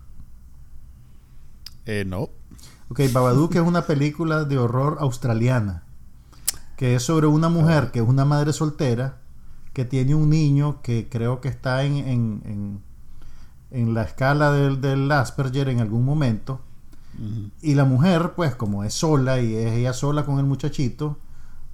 Eh, 1.86 2.04
no. 2.06 2.30
Ok, 2.90 3.02
Babadook 3.12 3.56
es 3.56 3.62
una 3.62 3.84
película 3.86 4.44
de 4.46 4.58
horror 4.58 4.98
australiana 5.00 5.84
que 6.78 6.96
es 6.96 7.04
sobre 7.04 7.28
una 7.28 7.50
mujer 7.50 7.92
que 7.92 8.00
es 8.00 8.08
una 8.08 8.24
madre 8.24 8.54
soltera 8.54 9.18
que 9.74 9.84
tiene 9.86 10.16
un 10.16 10.30
niño 10.30 10.82
que 10.82 11.08
creo 11.10 11.42
que 11.42 11.48
está 11.50 11.84
en, 11.84 11.96
en, 11.98 12.42
en, 12.46 12.84
en 13.72 13.94
la 13.94 14.04
escala 14.04 14.52
del, 14.52 14.82
del 14.82 15.12
Asperger 15.12 15.70
en 15.70 15.80
algún 15.82 16.06
momento 16.06 16.62
y 17.64 17.74
la 17.74 17.84
mujer 17.86 18.34
pues 18.36 18.54
como 18.56 18.84
es 18.84 18.94
sola 18.94 19.42
y 19.42 19.56
es 19.56 19.72
ella 19.74 19.94
sola 19.94 20.24
con 20.26 20.38
el 20.40 20.46
muchachito 20.46 21.18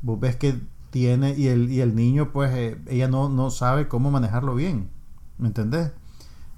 vos 0.02 0.18
ves 0.20 0.38
que 0.38 0.56
tiene 0.90 1.34
y 1.38 1.48
el, 1.48 1.70
y 1.70 1.82
el 1.82 1.96
niño 1.96 2.32
pues 2.32 2.52
eh, 2.54 2.78
ella 2.88 3.08
no, 3.10 3.28
no 3.28 3.50
sabe 3.52 3.88
cómo 3.90 4.10
manejarlo 4.10 4.56
bien 4.56 4.90
¿me 5.38 5.48
entendés? 5.48 5.92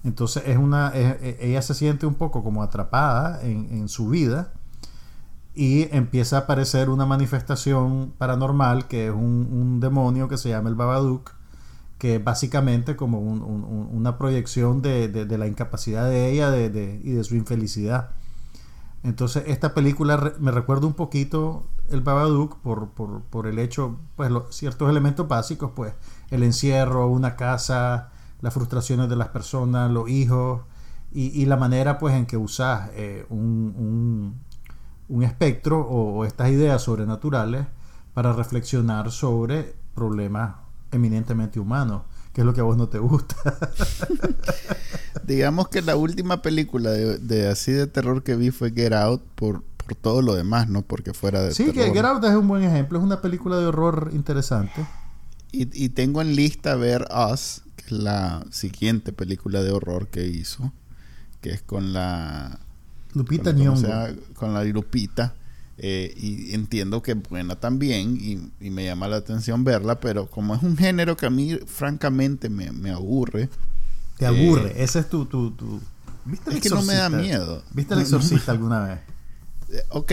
entonces 0.04 0.44
es 0.46 0.58
una 0.58 0.90
es- 0.90 1.18
e- 1.24 1.38
ella 1.42 1.62
se 1.64 1.74
siente 1.74 2.06
un 2.06 2.14
poco 2.14 2.44
como 2.44 2.62
atrapada 2.62 3.42
en, 3.42 3.68
en 3.72 3.90
su 3.90 4.08
vida 4.10 4.54
y 5.56 5.88
empieza 5.96 6.36
a 6.36 6.40
aparecer 6.42 6.90
una 6.90 7.06
manifestación 7.08 8.14
paranormal 8.18 8.88
que 8.88 9.08
es 9.08 9.14
un, 9.14 9.48
un 9.52 9.80
demonio 9.80 10.28
que 10.28 10.38
se 10.38 10.50
llama 10.50 10.70
el 10.70 10.76
Babadook 10.76 11.32
que 11.98 12.20
básicamente 12.20 12.96
como 12.96 13.20
un- 13.20 13.42
un- 13.42 13.64
un- 13.64 13.90
una 13.92 14.18
proyección 14.18 14.82
de, 14.82 15.26
la 15.38 15.48
incapacidad 15.48 16.10
de 16.10 16.32
ella 16.32 16.56
y 16.58 17.12
de 17.12 17.24
su 17.24 17.36
infelicidad. 17.36 18.12
Entonces, 19.06 19.44
esta 19.46 19.76
película 19.76 20.34
me 20.40 20.50
recuerda 20.50 20.88
un 20.88 20.96
poquito 20.96 21.68
el 21.92 22.02
Babadook 22.02 22.58
por, 22.58 23.48
el 23.48 23.60
hecho, 23.60 23.98
pues 24.16 24.32
ciertos 24.50 24.90
elementos 24.90 25.28
básicos, 25.28 25.72
pues 25.76 25.94
el 26.32 26.42
encierro, 26.42 27.08
una 27.08 27.36
casa, 27.36 28.10
las 28.42 28.52
frustraciones 28.54 29.08
de 29.08 29.16
las 29.16 29.28
personas, 29.28 29.92
los 29.92 30.10
hijos 30.10 30.62
y, 31.14 31.46
la 31.46 31.56
manera 31.56 32.00
pues 32.00 32.16
en 32.16 32.26
que 32.26 32.36
usas 32.36 32.90
eh, 32.94 33.28
un, 33.30 34.36
un, 35.08 35.24
espectro 35.24 35.82
o, 35.82 36.26
estas 36.26 36.50
ideas 36.50 36.82
sobrenaturales 36.82 37.68
para 38.16 38.34
reflexionar 38.34 39.12
sobre 39.12 39.76
problemas 39.94 40.56
eminentemente 40.96 41.60
humanos, 41.60 42.04
que 42.34 42.42
es 42.42 42.46
lo 42.46 42.54
que 42.54 42.62
a 42.62 42.64
vos 42.64 42.78
no 42.78 42.90
te 42.90 43.00
gusta. 43.00 43.36
Digamos 45.26 45.70
que 45.70 45.82
la 45.82 45.96
última 45.96 46.42
película 46.42 46.92
de, 46.92 47.48
así 47.48 47.72
de 47.72 47.88
terror 47.88 48.24
que 48.24 48.36
vi 48.36 48.52
fue 48.52 48.72
Get 48.72 48.94
Out 48.94 49.22
por, 49.36 49.64
por 49.64 49.96
todo 49.96 50.22
lo 50.22 50.36
demás, 50.36 50.70
no 50.70 50.82
porque 50.82 51.14
fuera 51.14 51.42
de 51.42 51.54
sí, 51.54 51.72
que 51.72 51.92
Get 51.92 52.06
Out 52.06 52.24
es 52.24 52.36
un 52.36 52.48
buen 52.48 52.64
ejemplo, 52.64 53.00
es 53.00 53.04
una 53.04 53.22
película 53.22 53.58
de 53.58 53.66
horror 53.66 54.12
interesante. 54.14 54.86
Y, 55.52 55.86
y 55.86 55.90
tengo 55.90 56.22
en 56.22 56.36
lista 56.36 56.76
ver 56.76 57.08
Us, 57.32 57.62
que 57.76 57.86
es 57.86 57.92
la 57.92 58.46
siguiente 58.52 59.14
película 59.14 59.64
de 59.64 59.72
horror 59.72 60.08
que 60.08 60.28
hizo, 60.28 60.74
que 61.42 61.52
es 61.52 61.62
con 61.62 61.94
la... 61.94 62.60
Lupita 63.14 63.54
Nyong'o. 63.54 63.88
con 64.34 64.54
la 64.54 64.64
Lupita. 64.66 65.36
Eh, 65.78 66.14
y 66.16 66.54
entiendo 66.54 67.02
que 67.02 67.16
buena 67.16 67.60
también 67.60 68.16
y, 68.16 68.70
me 68.70 68.86
llama 68.86 69.10
la 69.10 69.18
atención 69.18 69.66
verla, 69.66 70.00
pero 70.00 70.28
como 70.28 70.56
es 70.56 70.64
un 70.64 70.78
género 70.78 71.18
que 71.18 71.26
a 71.26 71.30
mí 71.30 71.60
francamente 71.66 72.50
me, 72.50 72.92
aburre. 72.92 73.50
Te 74.18 74.26
aburre, 74.26 74.72
eh, 74.72 74.84
ese 74.84 75.00
es 75.00 75.10
tu... 75.10 75.26
tu, 75.26 75.82
¿Viste 76.24 76.50
el 76.50 76.58
es 76.58 76.64
que 76.64 76.70
no 76.70 76.82
me 76.82 76.96
da 76.96 77.10
miedo. 77.10 77.62
¿Viste 77.74 77.94
el 77.94 78.02
exorcista 78.02 78.54
alguna 78.54 78.86
vez? 78.86 79.00
Eh, 79.70 79.84
ok. 79.90 80.12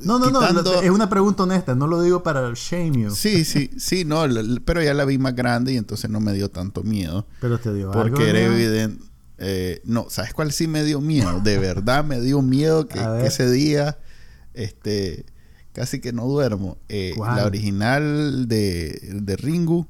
no, 0.00 0.18
no, 0.18 0.30
no, 0.30 0.42
es 0.82 0.90
una 0.90 1.08
pregunta 1.08 1.44
honesta, 1.44 1.74
no 1.74 1.86
lo 1.86 2.02
digo 2.02 2.22
para 2.22 2.52
shame 2.54 3.02
you. 3.02 3.10
Sí, 3.10 3.44
sí, 3.44 3.70
sí, 3.78 4.04
no, 4.04 4.24
pero 4.64 4.82
ya 4.82 4.92
la 4.92 5.04
vi 5.04 5.18
más 5.18 5.36
grande 5.36 5.72
y 5.72 5.76
entonces 5.76 6.10
no 6.10 6.18
me 6.18 6.32
dio 6.32 6.50
tanto 6.50 6.82
miedo. 6.82 7.26
Pero 7.40 7.58
te 7.58 7.72
dio 7.72 7.92
Porque 7.92 8.28
era 8.28 8.40
evidente. 8.40 9.02
no, 9.84 10.06
¿sabes 10.10 10.34
cuál 10.34 10.50
sí 10.50 10.66
me 10.66 10.82
dio 10.82 11.00
miedo? 11.00 11.40
De 11.40 11.58
verdad 11.58 12.04
me 12.04 12.20
dio 12.20 12.42
miedo 12.42 12.88
que 12.88 12.98
ese 13.24 13.48
día 13.50 13.98
este, 14.54 15.26
casi 15.72 16.00
que 16.00 16.12
no 16.12 16.24
duermo. 16.26 16.78
Eh, 16.88 17.14
la 17.18 17.44
original 17.44 18.48
de, 18.48 18.98
de 19.20 19.36
Ringu. 19.36 19.86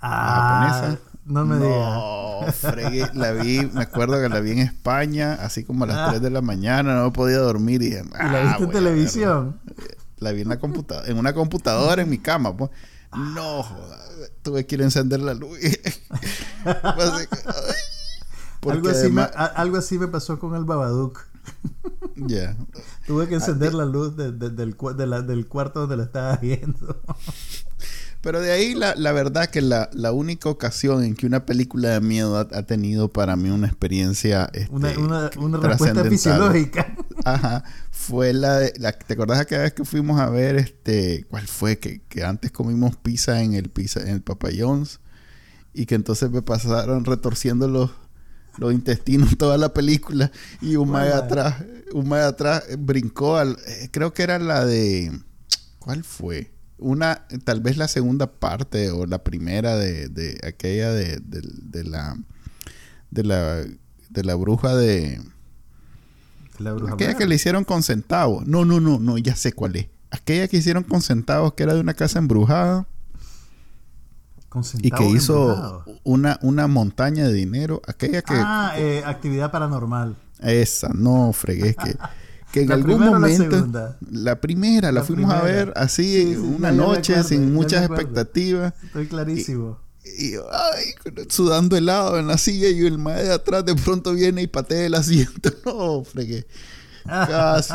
Ah, 0.00 0.66
la 0.66 0.72
japonesa. 0.72 1.10
No 1.26 1.44
me 1.44 1.58
digas. 1.58 3.14
la 3.14 3.32
vi, 3.32 3.70
me 3.72 3.82
acuerdo 3.82 4.20
que 4.20 4.28
la 4.28 4.40
vi 4.40 4.52
en 4.52 4.58
España, 4.58 5.34
así 5.34 5.62
como 5.64 5.84
a 5.84 5.86
las 5.86 6.08
3 6.08 6.20
ah. 6.20 6.24
de 6.24 6.30
la 6.30 6.40
mañana, 6.40 6.96
no 6.96 7.12
podía 7.12 7.38
dormir 7.38 7.82
y 7.82 7.90
dije, 7.90 8.02
¿Y 8.02 8.32
la 8.32 8.42
viste 8.42 8.64
en 8.64 8.70
ah, 8.70 8.72
televisión? 8.72 9.60
La 10.18 10.32
vi 10.32 10.40
en 10.40 10.48
la 10.48 10.58
computadora, 10.58 11.08
en 11.08 11.18
una 11.18 11.32
computadora 11.32 12.02
en 12.02 12.10
mi 12.10 12.18
cama, 12.18 12.56
pues. 12.56 12.70
No, 13.12 13.64
tuve 14.42 14.66
que 14.66 14.76
ir 14.76 14.82
a 14.82 14.84
encender 14.84 15.20
la 15.20 15.34
luz. 15.34 15.58
algo, 18.62 18.88
así 18.88 19.10
me, 19.10 19.22
algo 19.22 19.76
así 19.76 19.98
me 19.98 20.08
pasó 20.08 20.38
con 20.38 20.54
el 20.54 20.64
Babadook. 20.64 21.26
Ya. 22.26 22.56
Tuve 23.06 23.28
que 23.28 23.34
encender 23.34 23.74
la 23.74 23.84
luz 23.84 24.16
del, 24.16 24.38
del 24.38 25.46
cuarto 25.46 25.80
donde 25.80 25.96
la 25.96 26.04
estaba 26.04 26.36
viendo. 26.36 27.00
Pero 28.22 28.42
de 28.42 28.52
ahí 28.52 28.74
la, 28.74 28.94
la 28.96 29.12
verdad 29.12 29.46
que 29.46 29.62
la, 29.62 29.88
la, 29.94 30.12
única 30.12 30.50
ocasión 30.50 31.02
en 31.02 31.14
que 31.14 31.26
una 31.26 31.46
película 31.46 31.88
de 31.88 32.00
miedo 32.00 32.36
ha, 32.36 32.62
tenido 32.64 33.10
para 33.10 33.34
mí 33.34 33.48
una 33.48 33.66
experiencia 33.66 34.50
este, 34.52 34.70
una, 34.70 35.30
una, 35.38 35.58
respuesta 35.58 36.04
fisiológica. 36.04 36.94
Ajá. 37.24 37.64
Fue 37.90 38.34
la 38.34 38.58
de. 38.58 38.74
La, 38.76 38.92
¿Te 38.92 39.14
acordás 39.14 39.40
aquella 39.40 39.62
vez 39.62 39.72
que 39.72 39.86
fuimos 39.86 40.20
a 40.20 40.28
ver 40.28 40.56
este. 40.56 41.24
¿Cuál 41.30 41.46
fue? 41.48 41.78
Que, 41.78 42.02
que 42.08 42.22
antes 42.22 42.50
comimos 42.50 42.96
pizza 42.96 43.40
en 43.42 43.54
el 43.54 43.70
pizza, 43.70 44.02
en 44.02 44.08
el 44.08 44.22
Papa 44.22 44.48
John's. 44.56 45.00
Y 45.72 45.86
que 45.86 45.94
entonces 45.94 46.30
me 46.30 46.42
pasaron 46.42 47.06
retorciendo 47.06 47.68
los, 47.68 47.90
los 48.58 48.72
intestinos 48.72 49.36
toda 49.38 49.58
la 49.58 49.72
película 49.72 50.30
y 50.60 50.76
un 50.76 50.90
mae 50.90 51.12
atrás 51.12 51.64
un 51.92 52.08
mae 52.08 52.22
atrás 52.22 52.64
brincó 52.78 53.36
al 53.36 53.56
eh, 53.66 53.88
creo 53.90 54.12
que 54.12 54.22
era 54.22 54.38
la 54.38 54.64
de 54.64 55.12
¿cuál 55.78 56.04
fue? 56.04 56.50
una 56.80 57.26
tal 57.44 57.60
vez 57.60 57.76
la 57.76 57.88
segunda 57.88 58.26
parte 58.26 58.90
o 58.90 59.06
la 59.06 59.22
primera 59.22 59.76
de, 59.76 60.08
de 60.08 60.40
aquella 60.46 60.92
de, 60.92 61.20
de, 61.20 61.84
la 61.84 62.16
de 63.10 63.24
la 63.24 63.64
de 64.08 64.24
la 64.24 64.34
bruja 64.34 64.74
de 64.74 65.20
la 66.58 66.72
bruja 66.72 66.94
aquella 66.94 67.14
que 67.14 67.26
le 67.26 67.34
hicieron 67.34 67.64
con 67.64 67.82
centavos. 67.82 68.46
No 68.46 68.64
no 68.64 68.80
no 68.80 68.98
no 68.98 69.18
ya 69.18 69.36
sé 69.36 69.52
cuál 69.52 69.76
es. 69.76 69.86
Aquella 70.10 70.48
que 70.48 70.56
hicieron 70.56 70.82
con 70.82 71.02
centavos 71.02 71.54
que 71.54 71.62
era 71.62 71.74
de 71.74 71.80
una 71.80 71.94
casa 71.94 72.18
embrujada 72.18 72.86
y 74.82 74.90
que 74.90 75.04
hizo 75.08 75.84
una, 76.02 76.38
una 76.42 76.66
montaña 76.66 77.26
de 77.26 77.32
dinero. 77.32 77.80
Aquella 77.86 78.22
que. 78.22 78.34
Ah, 78.34 78.74
eh, 78.76 79.02
actividad 79.04 79.50
paranormal. 79.50 80.16
Esa, 80.40 80.88
no 80.94 81.32
fregué. 81.32 81.74
Que, 81.74 81.96
que 82.52 82.62
en 82.62 82.72
algún 82.72 83.00
momento. 83.00 83.96
La, 84.10 84.40
primera, 84.40 84.90
la, 84.90 85.04
fuimos 85.04 85.32
a 85.32 85.42
ver 85.42 85.72
así 85.76 86.36
una 86.36 86.72
noche, 86.72 87.22
sin 87.22 87.52
muchas 87.52 87.84
expectativas. 87.86 88.74
Estoy 88.84 89.06
clarísimo. 89.06 89.78
Y, 90.18 90.34
ay, 90.34 91.14
sudando 91.28 91.76
helado 91.76 92.18
en 92.18 92.26
la 92.26 92.38
silla 92.38 92.70
y 92.70 92.86
el 92.86 92.98
maestro 92.98 93.28
de 93.28 93.34
atrás 93.34 93.64
de 93.66 93.74
pronto 93.74 94.14
viene 94.14 94.42
y 94.42 94.46
patea 94.46 94.86
el 94.86 94.94
asiento. 94.94 95.50
No, 95.64 96.02
fregué. 96.04 96.46
Casi, 97.04 97.74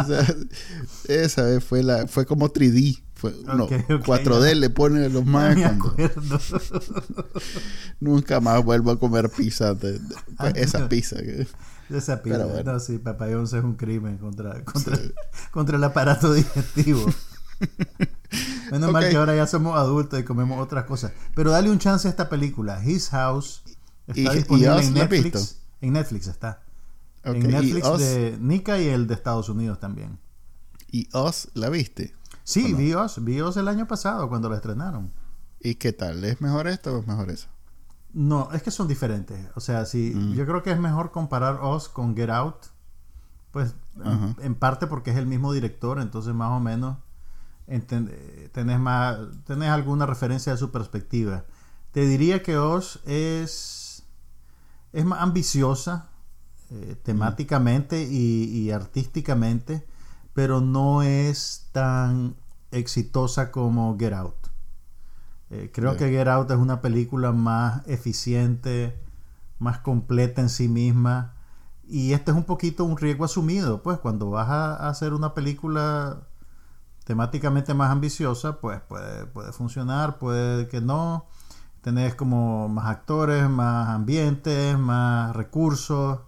esa 1.08 1.44
vez 1.44 1.64
fue 1.64 1.82
la 1.82 2.08
fue 2.08 2.26
como 2.26 2.52
3D 2.52 3.05
no, 3.46 3.68
4D 3.68 4.56
le 4.56 4.70
pone 4.70 5.10
los 5.10 5.26
más. 5.26 5.58
Nunca 8.00 8.40
más 8.40 8.64
vuelvo 8.64 8.92
a 8.92 9.00
comer 9.00 9.30
pizza. 9.30 9.76
Pues, 9.76 10.02
esa 10.56 10.90
pizza. 10.90 11.18
Esa 11.90 12.22
pizza. 12.22 12.64
No, 12.64 12.80
sí, 12.80 12.98
papayón 12.98 13.44
es 13.44 13.54
un 13.54 13.76
crimen 13.76 14.18
contra, 14.18 14.64
contra, 14.64 14.98
contra 15.52 15.78
el 15.78 15.84
aparato 15.84 16.34
digestivo. 16.34 17.06
Menos 18.72 18.92
mal 18.92 19.10
que 19.10 19.16
ahora 19.16 19.36
ya 19.36 19.48
somos 19.48 19.78
adultos 19.78 20.20
y 20.20 20.24
comemos 20.24 20.62
otras 20.62 20.86
cosas. 20.86 21.12
Pero 21.36 21.52
dale 21.52 21.70
un 21.70 21.80
chance 21.80 22.08
a 22.08 22.12
esta 22.12 22.30
película. 22.30 22.84
His 22.84 23.10
House 23.10 23.64
está 24.08 24.34
disponible 24.34 24.84
en 24.84 24.94
Netflix. 24.94 25.62
En 25.82 25.94
Netflix 25.94 26.28
está. 26.28 26.62
En 27.24 27.50
Netflix 27.50 27.98
de 27.98 28.38
Nika 28.40 28.80
y 28.80 28.88
el 28.88 29.08
de 29.08 29.14
Estados 29.14 29.50
Unidos 29.50 29.80
también. 29.80 30.20
¿Y 30.92 31.10
Oz 31.12 31.50
la 31.54 31.70
viste? 31.70 32.14
Sí, 32.46 32.76
vi 32.76 32.94
Oz, 32.94 33.58
el 33.58 33.68
año 33.68 33.88
pasado 33.88 34.30
cuando 34.30 34.50
lo 34.50 34.56
estrenaron. 34.56 35.12
¿Y 35.60 35.76
qué 35.76 35.92
tal? 35.94 36.24
¿Es 36.24 36.42
mejor 36.42 36.68
esto 36.68 36.96
o 36.96 37.00
es 37.00 37.08
mejor 37.08 37.32
eso? 37.32 37.48
No, 38.14 38.50
es 38.54 38.62
que 38.62 38.70
son 38.70 38.88
diferentes. 38.88 39.50
O 39.56 39.60
sea, 39.60 39.86
si 39.86 40.14
mm. 40.14 40.34
yo 40.34 40.46
creo 40.46 40.62
que 40.62 40.72
es 40.72 40.80
mejor 40.80 41.12
comparar 41.12 41.58
Oz 41.62 41.90
con 41.90 42.16
Get 42.16 42.30
Out. 42.30 42.68
Pues 43.50 43.74
en, 44.44 44.56
parte 44.56 44.86
porque 44.86 45.10
es 45.10 45.18
el 45.18 45.26
mismo 45.26 45.54
director, 45.54 46.00
entonces 46.00 46.36
más 46.36 46.52
o 46.52 46.60
menos 46.60 46.98
tenés, 47.66 48.80
más, 48.80 49.18
tenés 49.46 49.70
alguna 49.70 50.06
referencia 50.06 50.52
de 50.52 50.58
su 50.58 50.72
perspectiva. 50.72 51.46
Te 51.94 52.06
diría 52.06 52.44
que 52.44 52.58
Oz 52.58 53.00
es, 53.06 54.04
es 54.92 55.06
más 55.06 55.22
ambiciosa 55.22 56.10
eh, 56.70 56.96
temáticamente 57.02 58.04
y 58.04 58.70
artísticamente 58.72 59.88
pero 60.36 60.60
no 60.60 61.02
es 61.02 61.70
tan 61.72 62.36
exitosa 62.72 63.52
como 63.52 63.98
Get 63.98 64.14
Out. 64.14 64.48
Eh, 65.50 65.72
creo 65.74 65.96
que 65.96 66.10
Get 66.10 66.28
Out 66.28 66.52
es 66.52 66.58
una 66.58 66.82
película 66.82 67.32
más 67.32 67.88
eficiente, 67.88 69.00
más 69.60 69.80
completa 69.80 70.42
en 70.42 70.50
sí 70.50 70.68
misma. 70.68 71.36
Y 71.88 72.12
este 72.12 72.32
es 72.32 72.38
un 72.38 72.44
poquito 72.44 72.84
un 72.84 72.98
riesgo 72.98 73.24
asumido, 73.24 73.82
pues 73.82 73.98
cuando 74.00 74.30
vas 74.30 74.50
a, 74.50 74.90
hacer 74.90 75.14
una 75.14 75.34
película 75.34 76.28
temáticamente 77.06 77.74
más 77.74 77.90
ambiciosa, 77.90 78.60
pues 78.60 78.82
puede, 78.82 79.28
puede 79.28 79.54
funcionar, 79.54 80.20
puede 80.20 80.68
que 80.68 80.82
no. 80.82 81.28
Tenés 81.80 82.14
como 82.14 82.68
más 82.68 82.88
actores, 82.88 83.50
más 83.50 83.88
ambientes, 83.88 84.78
más 84.78 85.34
recursos. 85.34 86.20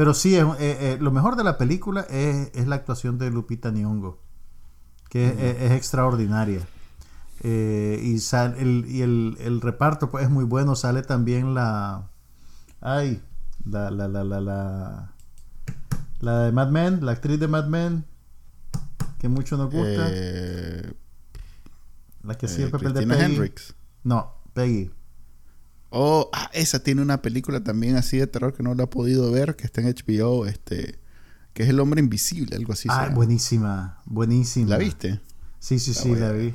Pero 0.00 0.14
sí, 0.14 0.34
eh, 0.34 0.46
eh, 0.58 0.96
lo 0.98 1.10
mejor 1.10 1.36
de 1.36 1.44
la 1.44 1.58
película 1.58 2.06
es, 2.08 2.66
la 2.66 2.76
actuación 2.76 3.18
de 3.18 3.30
Lupita 3.30 3.70
Nyong'o, 3.70 4.18
que 5.10 5.26
es, 5.28 5.72
extraordinaria. 5.72 6.66
Eh, 7.42 8.00
y 8.02 8.14
el, 8.62 8.86
y 8.88 9.02
el, 9.02 9.60
reparto 9.60 10.10
pues, 10.10 10.24
es 10.24 10.30
muy 10.30 10.44
bueno. 10.44 10.74
Sale 10.74 11.02
también 11.02 11.52
la. 11.52 12.08
Ay, 12.80 13.22
la, 13.66 13.90
la, 13.90 14.08
la, 14.08 14.24
la, 14.24 14.40
la, 14.40 15.12
la 16.20 16.38
de 16.44 16.52
Mad 16.52 16.70
Men, 16.70 17.04
la 17.04 17.12
actriz 17.12 17.38
de 17.38 17.48
Mad 17.48 17.66
Men, 17.66 18.06
que 19.18 19.28
mucho 19.28 19.58
nos 19.58 19.70
gusta. 19.70 20.08
la 22.22 22.38
que 22.38 22.46
hacía 22.46 22.64
el 22.64 22.70
papel 22.70 22.94
de 22.94 23.06
Peggy. 23.06 23.22
Hendrix. 23.22 23.74
No, 24.02 24.32
Peggy. 24.54 24.92
Oh, 25.90 26.30
ah, 26.32 26.48
esa 26.52 26.82
tiene 26.82 27.02
una 27.02 27.20
película 27.20 27.62
también 27.64 27.96
así 27.96 28.16
de 28.18 28.26
terror 28.26 28.54
que 28.54 28.62
no 28.62 28.74
la 28.74 28.84
he 28.84 28.86
podido 28.86 29.30
ver, 29.32 29.56
que 29.56 29.64
está 29.64 29.80
en 29.80 29.88
HBO, 29.88 30.46
este, 30.46 30.98
que 31.52 31.64
es 31.64 31.68
El 31.68 31.80
Hombre 31.80 32.00
Invisible, 32.00 32.54
algo 32.56 32.72
así. 32.72 32.88
Ah, 32.90 33.10
buenísima, 33.12 34.00
buenísima. 34.06 34.70
¿La 34.70 34.78
viste? 34.78 35.20
Sí, 35.58 35.78
sí, 35.80 35.92
sí, 35.94 36.14
la 36.14 36.30
vi. 36.32 36.54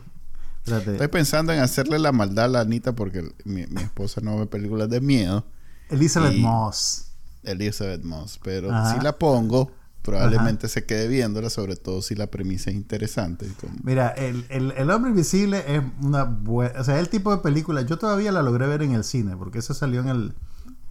Estoy 0.66 1.08
pensando 1.10 1.54
en 1.54 1.60
hacerle 1.60 2.00
la 2.00 2.12
maldad 2.12 2.46
a 2.46 2.48
la 2.48 2.62
Anita 2.62 2.96
porque 2.96 3.22
mi, 3.44 3.68
mi 3.68 3.82
esposa 3.84 4.20
no 4.22 4.40
ve 4.40 4.48
películas 4.48 4.90
de 4.90 5.00
miedo. 5.02 5.46
Elizabeth 5.90 6.34
y- 6.34 6.42
Moss. 6.42 7.08
Elizabeth 7.44 8.04
Moss, 8.04 8.40
pero 8.44 8.72
Ajá. 8.74 8.96
si 8.98 9.04
la 9.04 9.20
pongo, 9.20 9.72
probablemente 10.06 10.68
se 10.70 10.86
quede 10.86 11.08
viéndola, 11.08 11.50
sobre 11.50 11.76
todo 11.76 12.02
si 12.02 12.16
la 12.16 12.28
premisa 12.28 12.70
es 12.70 12.76
interesante. 12.76 13.48
como- 13.60 13.74
Mira, 13.84 14.10
el, 14.10 14.46
el, 14.50 14.72
el 14.78 14.90
Hombre 14.92 15.10
Invisible 15.12 15.64
es 15.68 15.82
una 16.02 16.24
buena... 16.24 16.80
O 16.80 16.84
sea, 16.84 17.00
el 17.00 17.10
tipo 17.10 17.32
de 17.36 17.42
película... 17.42 17.82
Yo 17.82 17.98
todavía 17.98 18.32
la 18.32 18.42
logré 18.44 18.68
ver 18.68 18.82
en 18.84 18.92
el 18.94 19.04
cine, 19.04 19.36
porque 19.36 19.60
esa 19.60 19.74
salió 19.74 20.00
en 20.02 20.08
el, 20.10 20.34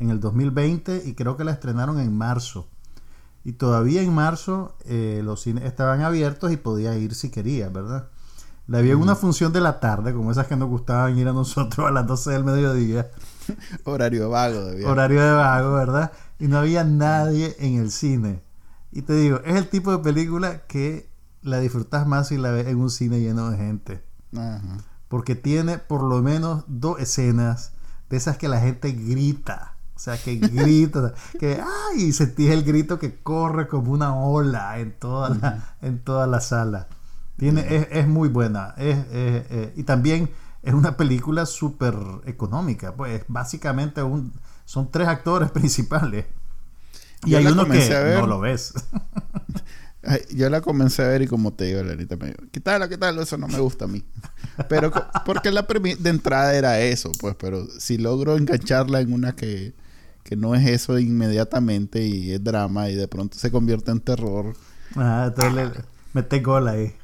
en 0.00 0.11
el 0.11 0.20
2020 0.20 1.03
y 1.07 1.14
creo 1.14 1.37
que 1.37 1.44
la 1.44 1.53
estrenaron 1.53 2.00
en 2.00 2.16
marzo. 2.16 2.68
Y 3.44 3.53
todavía 3.53 4.03
en 4.03 4.12
marzo 4.14 4.77
eh, 4.87 5.20
los 5.24 5.42
cines 5.42 5.64
estaban 5.64 6.00
abiertos 6.00 6.50
y 6.53 6.57
podías 6.57 6.96
ir 6.96 7.14
si 7.14 7.31
querías, 7.31 7.72
¿verdad? 7.72 8.09
La 8.66 8.81
vi 8.81 8.90
en 8.90 8.96
una 8.96 9.14
función 9.14 9.53
de 9.53 9.61
la 9.61 9.79
tarde, 9.79 10.14
como 10.14 10.31
esas 10.33 10.46
que 10.46 10.57
nos 10.57 10.70
gustaban 10.70 11.18
ir 11.18 11.29
a 11.29 11.35
nosotros 11.35 11.87
a 11.87 11.90
las 11.90 12.07
12 12.07 12.31
del 12.31 12.44
mediodía, 12.44 13.11
Horario 13.85 14.31
vago 14.31 14.64
de 14.64 14.87
horario 14.87 15.20
de 15.22 15.33
vago, 15.33 15.74
¿verdad? 15.74 16.12
Y 16.38 16.46
no 16.48 16.57
había 16.59 16.83
nadie 16.85 17.55
en 17.59 17.74
el 17.74 17.90
cine. 17.90 18.40
Y 18.94 19.02
te 19.02 19.14
digo, 19.14 19.40
es 19.44 19.57
el 19.57 19.68
tipo 19.68 19.90
de 19.90 19.98
película 19.98 20.66
que 20.66 21.11
la 21.42 21.59
disfrutas 21.59 22.07
más 22.07 22.28
si 22.28 22.38
la 22.38 22.50
ves 22.52 22.68
en 22.68 22.78
un 22.80 22.90
cine 22.90 23.20
lleno 23.20 23.50
de 23.50 23.57
gente. 23.59 24.04
Ajá. 24.37 24.78
Porque 25.09 25.35
tiene 25.35 25.78
por 25.78 26.02
lo 26.02 26.22
menos 26.22 26.64
dos 26.68 27.00
escenas 27.00 27.72
de 28.09 28.16
esas 28.16 28.38
que 28.38 28.48
la 28.48 28.61
gente 28.61 28.92
grita. 28.92 29.76
O 29.96 29.98
sea, 29.98 30.16
que 30.16 30.37
grita, 30.37 31.14
que 31.38 31.61
¡ay! 31.61 32.04
Y 32.04 32.12
sentís 32.12 32.50
el 32.50 32.62
grito 32.64 32.98
que 32.98 33.20
corre 33.22 33.68
como 33.68 33.92
una 33.92 34.14
ola 34.16 34.78
en 34.78 34.92
toda 34.98 35.30
la, 35.30 35.76
en 35.83 35.98
toda 36.02 36.26
la 36.26 36.40
sala. 36.40 36.88
Tiene, 37.37 37.62
es, 37.76 37.88
es 37.90 38.07
muy 38.09 38.28
buena. 38.28 38.74
Es, 38.76 38.96
es- 38.98 39.07
eh, 39.50 39.72
y 39.76 39.83
también 39.83 40.30
es 40.62 40.72
una 40.72 40.96
película 40.96 41.46
súper 41.46 41.94
económica. 42.26 42.94
Pues 42.94 43.24
básicamente 43.28 44.02
un, 44.04 44.33
son 44.64 44.90
tres 44.90 45.09
actores 45.09 45.50
principales. 45.52 46.26
Y 47.24 47.30
Yo 47.30 47.38
hay 47.38 47.46
uno 47.46 47.66
que 47.66 47.78
ver. 47.78 48.20
no 48.20 48.26
lo 48.26 48.40
ves. 48.40 48.74
Yo 50.34 50.50
la 50.50 50.60
comencé 50.60 51.02
a 51.02 51.08
ver 51.08 51.22
y 51.22 51.26
como 51.26 51.52
te 51.52 51.64
digo, 51.64 51.80
Anita 51.80 52.16
me 52.16 52.26
dijo, 52.26 52.38
quítalo, 52.50 52.88
quítalo, 52.88 53.22
eso 53.22 53.38
no 53.38 53.48
me 53.48 53.58
gusta 53.58 53.87
a 53.87 53.88
mí. 53.88 54.04
Pero 54.68 54.92
porque 55.24 55.50
la 55.50 55.62
de 55.62 56.10
entrada 56.10 56.54
era 56.54 56.78
eso, 56.80 57.10
pues, 57.20 57.34
pero 57.34 57.66
si 57.78 57.98
logro 57.98 58.37
engancharla 58.37 59.00
en 59.00 59.12
una 59.12 59.34
que, 59.34 59.74
que 60.22 60.37
no 60.37 60.54
es 60.54 60.64
eso 60.66 60.96
inmediatamente 60.98 62.06
y 62.06 62.30
es 62.30 62.44
drama 62.44 62.88
y 62.88 62.94
de 62.94 63.08
pronto 63.08 63.37
se 63.37 63.50
convierte 63.50 63.90
en 63.90 64.00
terror, 64.00 64.54
Ajá, 64.94 65.26
entonces 65.26 65.54
le, 65.54 65.70
mete 66.12 66.38
gol 66.40 66.68
ahí. 66.68 66.94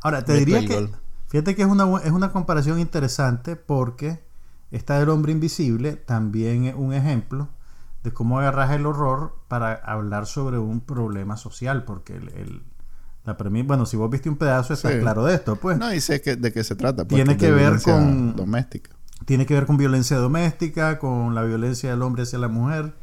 Ahora, 0.00 0.24
te 0.24 0.34
diría 0.34 0.60
que. 0.60 0.74
gol. 0.74 0.92
Fíjate 1.28 1.56
que 1.56 1.62
es 1.62 1.68
una, 1.68 2.00
es 2.04 2.12
una 2.12 2.30
comparación 2.30 2.78
interesante 2.78 3.56
porque 3.56 4.20
esta 4.70 5.00
del 5.00 5.08
hombre 5.08 5.32
invisible 5.32 5.94
también 5.96 6.66
es 6.66 6.74
un 6.76 6.92
ejemplo 6.92 7.48
de 8.06 8.12
cómo 8.14 8.38
agarras 8.38 8.70
el 8.70 8.86
horror 8.86 9.34
para 9.48 9.74
hablar 9.74 10.26
sobre 10.26 10.58
un 10.58 10.80
problema 10.80 11.36
social. 11.36 11.82
Porque 11.84 12.14
el, 12.16 12.28
el- 12.30 12.62
la 13.24 13.36
premi- 13.36 13.66
bueno, 13.66 13.84
si 13.86 13.96
vos 13.96 14.08
viste 14.08 14.28
un 14.28 14.36
pedazo, 14.36 14.72
está 14.72 14.92
Sí. 14.92 15.00
claro 15.00 15.24
de 15.24 15.34
esto, 15.34 15.56
pues. 15.56 15.76
no, 15.76 15.90
sé 16.00 16.20
que, 16.22 16.36
de 16.36 16.52
qué 16.52 16.62
se 16.62 16.76
trata. 16.76 17.04
pues, 17.04 17.16
Tiene 17.16 17.36
que 17.36 17.50
ver 17.50 17.82
con- 17.82 18.36
Doméstica. 18.36 18.92
Tiene 19.24 19.44
que 19.46 19.54
ver 19.54 19.66
con 19.66 19.76
violencia 19.76 20.16
doméstica, 20.18 20.98
con 21.00 21.34
la 21.34 21.42
violencia 21.42 21.90
del 21.90 22.02
hombre 22.02 22.22
hacia 22.22 22.38
la 22.38 22.46
mujer. 22.48 22.94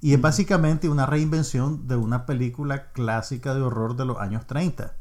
Y 0.00 0.14
es 0.14 0.20
básicamente 0.20 0.88
una 0.88 1.06
reinvención 1.06 1.86
de 1.86 1.94
una 1.96 2.26
película 2.26 2.90
clásica 2.92 3.54
de 3.54 3.60
horror 3.62 3.94
de 3.96 4.04
los 4.04 4.18
años 4.18 4.46
30, 4.48 4.94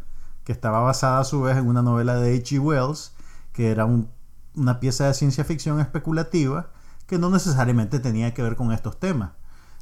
que 0.43 0.51
estaba 0.51 0.81
basada 0.81 1.19
a 1.19 1.23
su 1.23 1.41
vez 1.41 1.57
en 1.57 1.67
una 1.67 1.81
novela 1.81 2.15
de 2.15 2.35
H.G. 2.35 2.59
Wells, 2.59 3.13
que 3.53 3.71
era 3.71 3.85
un- 3.85 4.09
una 4.55 4.79
pieza 4.79 5.07
de 5.07 5.13
ciencia 5.15 5.43
ficción 5.43 5.79
especulativa 5.79 6.69
que 7.07 7.17
no 7.17 7.29
necesariamente 7.29 7.99
tenía 7.99 8.33
que 8.33 8.43
ver 8.43 8.55
con 8.55 8.71
estos 8.73 8.99
temas. 8.99 9.31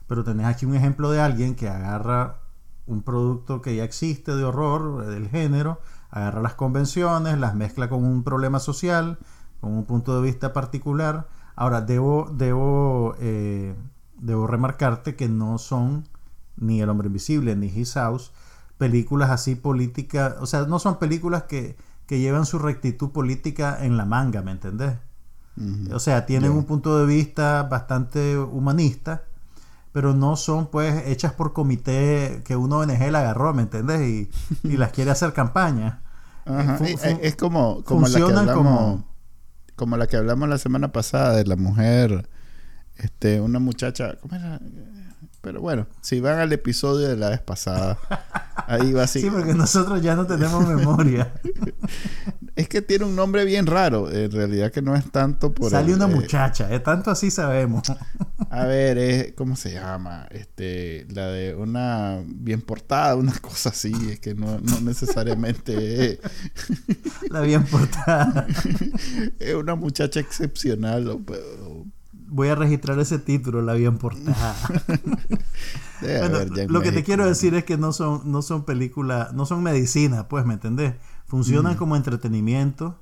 Pero 0.07 0.23
tenés 0.23 0.45
aquí 0.45 0.65
un 0.65 0.75
ejemplo 0.75 1.11
de 1.11 1.21
alguien 1.21 1.55
que 1.55 1.69
agarra 1.69 2.41
un 2.85 3.01
producto 3.01 3.61
que 3.61 3.75
ya 3.75 3.83
existe 3.83 4.35
de 4.35 4.43
horror, 4.43 5.05
del 5.05 5.27
género, 5.29 5.81
agarra 6.11 6.41
las 6.41 6.53
convenciones, 6.53 7.39
las 7.39 7.55
mezcla 7.55 7.89
con 7.89 8.03
un 8.03 8.23
problema 8.23 8.59
social, 8.59 9.17
con 9.59 9.73
un 9.73 9.85
punto 9.85 10.15
de 10.15 10.21
vista 10.21 10.53
particular. 10.53 11.27
Ahora, 11.55 11.81
debo, 11.81 12.29
debo, 12.31 13.15
eh, 13.19 13.75
debo 14.19 14.45
remarcarte 14.47 15.15
que 15.15 15.27
no 15.27 15.57
son 15.57 16.07
ni 16.57 16.81
El 16.81 16.89
Hombre 16.89 17.07
Invisible 17.07 17.55
ni 17.55 17.67
His 17.67 17.93
House 17.93 18.31
películas 18.77 19.29
así 19.29 19.55
políticas, 19.55 20.35
o 20.39 20.45
sea, 20.45 20.65
no 20.65 20.79
son 20.79 20.99
películas 20.99 21.43
que, 21.43 21.77
que 22.05 22.19
llevan 22.19 22.45
su 22.45 22.59
rectitud 22.59 23.11
política 23.11 23.77
en 23.83 23.97
la 23.97 24.05
manga, 24.05 24.41
¿me 24.41 24.51
entendés? 24.51 24.97
O 25.93 25.99
sea, 25.99 26.25
tienen 26.25 26.51
un 26.51 26.65
punto 26.65 26.99
de 26.99 27.05
vista 27.05 27.63
bastante 27.63 28.37
humanista, 28.37 29.23
pero 29.95 30.13
no 30.13 30.35
son 30.35 30.67
pues 30.67 31.07
hechas 31.07 31.31
por 31.31 31.53
comité 31.53 32.41
que 32.43 32.57
una 32.57 32.75
ONG 32.79 32.99
la 33.11 33.21
agarró, 33.21 33.53
¿me 33.53 33.61
entendés? 33.61 34.01
Y, 34.01 34.29
y 34.67 34.75
las 34.75 34.91
quiere 34.91 35.09
hacer 35.11 35.31
campaña. 35.31 36.01
Ajá, 36.45 36.77
y- 36.85 36.97
fu- 36.97 37.07
es 37.21 37.35
como, 37.37 37.81
como 37.85 38.01
la 38.09 38.17
que 38.17 38.23
hablamos 38.39 38.53
como- 38.57 39.05
como... 39.77 39.95
la 39.97 40.07
que 40.07 40.17
hablamos 40.17 40.49
la 40.49 40.57
semana 40.57 40.91
pasada 40.91 41.31
de 41.33 41.45
la 41.45 41.55
mujer 41.55 42.27
este 42.97 43.41
una 43.41 43.59
muchacha 43.59 44.15
¿cómo 44.21 44.35
era? 44.35 44.59
pero 45.41 45.61
bueno 45.61 45.87
si 46.01 46.19
van 46.19 46.39
al 46.39 46.51
episodio 46.53 47.07
de 47.07 47.17
la 47.17 47.29
vez 47.29 47.41
pasada 47.41 47.97
ahí 48.67 48.93
va 48.93 49.03
así 49.03 49.21
Sí, 49.21 49.29
porque 49.29 49.53
nosotros 49.53 50.01
ya 50.01 50.15
no 50.15 50.25
tenemos 50.25 50.67
memoria. 50.67 51.33
es 52.55 52.67
que 52.69 52.81
tiene 52.81 53.05
un 53.05 53.15
nombre 53.15 53.43
bien 53.45 53.67
raro 53.67 54.09
en 54.11 54.31
realidad 54.31 54.71
que 54.71 54.81
no 54.81 54.95
es 54.95 55.11
tanto 55.11 55.53
por 55.53 55.69
Sale 55.71 55.89
el, 55.91 55.95
una 55.97 56.05
eh, 56.05 56.15
muchacha, 56.15 56.73
eh, 56.73 56.79
tanto 56.79 57.11
así 57.11 57.29
sabemos. 57.29 57.83
a 58.49 58.65
ver 58.65 58.97
es 58.97 59.33
cómo 59.33 59.55
se 59.55 59.73
llama 59.73 60.25
este 60.31 61.05
la 61.13 61.27
de 61.27 61.53
una 61.53 62.21
bien 62.25 62.61
portada 62.61 63.15
una 63.15 63.37
cosa 63.39 63.69
así 63.69 63.93
es 64.09 64.19
que 64.19 64.33
no, 64.33 64.59
no 64.59 64.81
necesariamente 64.81 66.13
es, 66.13 66.19
La 67.29 67.41
bien 67.41 67.65
portada. 67.65 68.47
es 69.39 69.53
una 69.53 69.75
muchacha 69.75 70.19
excepcional 70.21 71.07
o- 71.09 71.15
o- 71.17 71.74
Voy 72.27 72.47
a 72.47 72.55
registrar 72.55 72.99
ese 72.99 73.19
título, 73.19 73.61
la 73.61 73.73
bien 73.73 73.97
portada. 73.97 74.55
Bueno, 76.01 76.39
lo 76.67 76.81
que 76.81 76.91
te 76.91 77.03
quiero 77.03 77.25
decir 77.25 77.55
es 77.55 77.63
que 77.63 77.77
no 77.77 77.93
son, 77.93 78.29
no 78.29 78.41
son 78.41 78.65
películas, 78.65 79.33
no 79.33 79.45
son 79.45 79.63
medicina, 79.63 80.27
pues, 80.27 80.45
¿me 80.45 80.55
entendés? 80.55 80.95
Funcionan 81.25 81.75
como 81.75 81.95
entretenimiento 81.95 82.99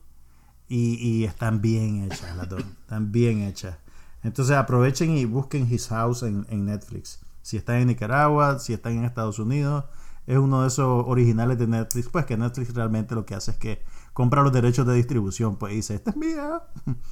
y, 0.70 0.96
y 0.96 1.24
están 1.26 1.62
bien 1.62 2.04
hechas 2.04 2.36
las 2.38 2.48
dos. 2.48 2.64
Están 2.82 3.12
bien 3.12 3.42
hechas. 3.42 3.78
Entonces 4.24 4.56
aprovechen 4.56 5.18
y 5.18 5.26
busquen 5.26 5.72
His 5.72 5.88
House 5.88 6.24
en, 6.24 6.46
en 6.50 6.66
Netflix. 6.66 7.20
Si 7.42 7.58
están 7.58 7.78
en 7.78 7.88
Nicaragua, 7.88 8.60
si 8.60 8.74
están 8.74 8.94
en 8.94 9.06
Estados 9.06 9.38
Unidos, 9.40 9.86
es 10.26 10.38
uno 10.38 10.62
de 10.62 10.70
esos 10.70 11.04
originales 11.06 11.58
de 11.60 11.68
Netflix. 11.68 12.08
Pues 12.08 12.26
que 12.26 12.38
Netflix 12.38 12.74
realmente 12.74 13.16
lo 13.16 13.26
que 13.26 13.36
hace 13.36 13.52
es 13.52 13.58
que 13.58 13.84
compra 14.14 14.42
los 14.42 14.54
derechos 14.54 14.88
de 14.88 14.94
distribución. 14.96 15.58
Pues 15.58 15.74
y 15.74 15.76
dice, 15.78 15.96
esta 15.96 16.12
es 16.12 16.18
mía. 16.18 16.64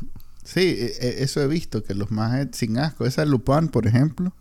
Sí, 0.43 0.59
e- 0.61 0.93
e- 0.99 1.23
eso 1.23 1.41
he 1.41 1.47
visto, 1.47 1.83
que 1.83 1.93
los 1.93 2.11
más 2.11 2.47
sin 2.53 2.77
asco, 2.77 3.05
esa 3.05 3.25
Lupin, 3.25 3.67
por 3.69 3.87
ejemplo, 3.87 4.33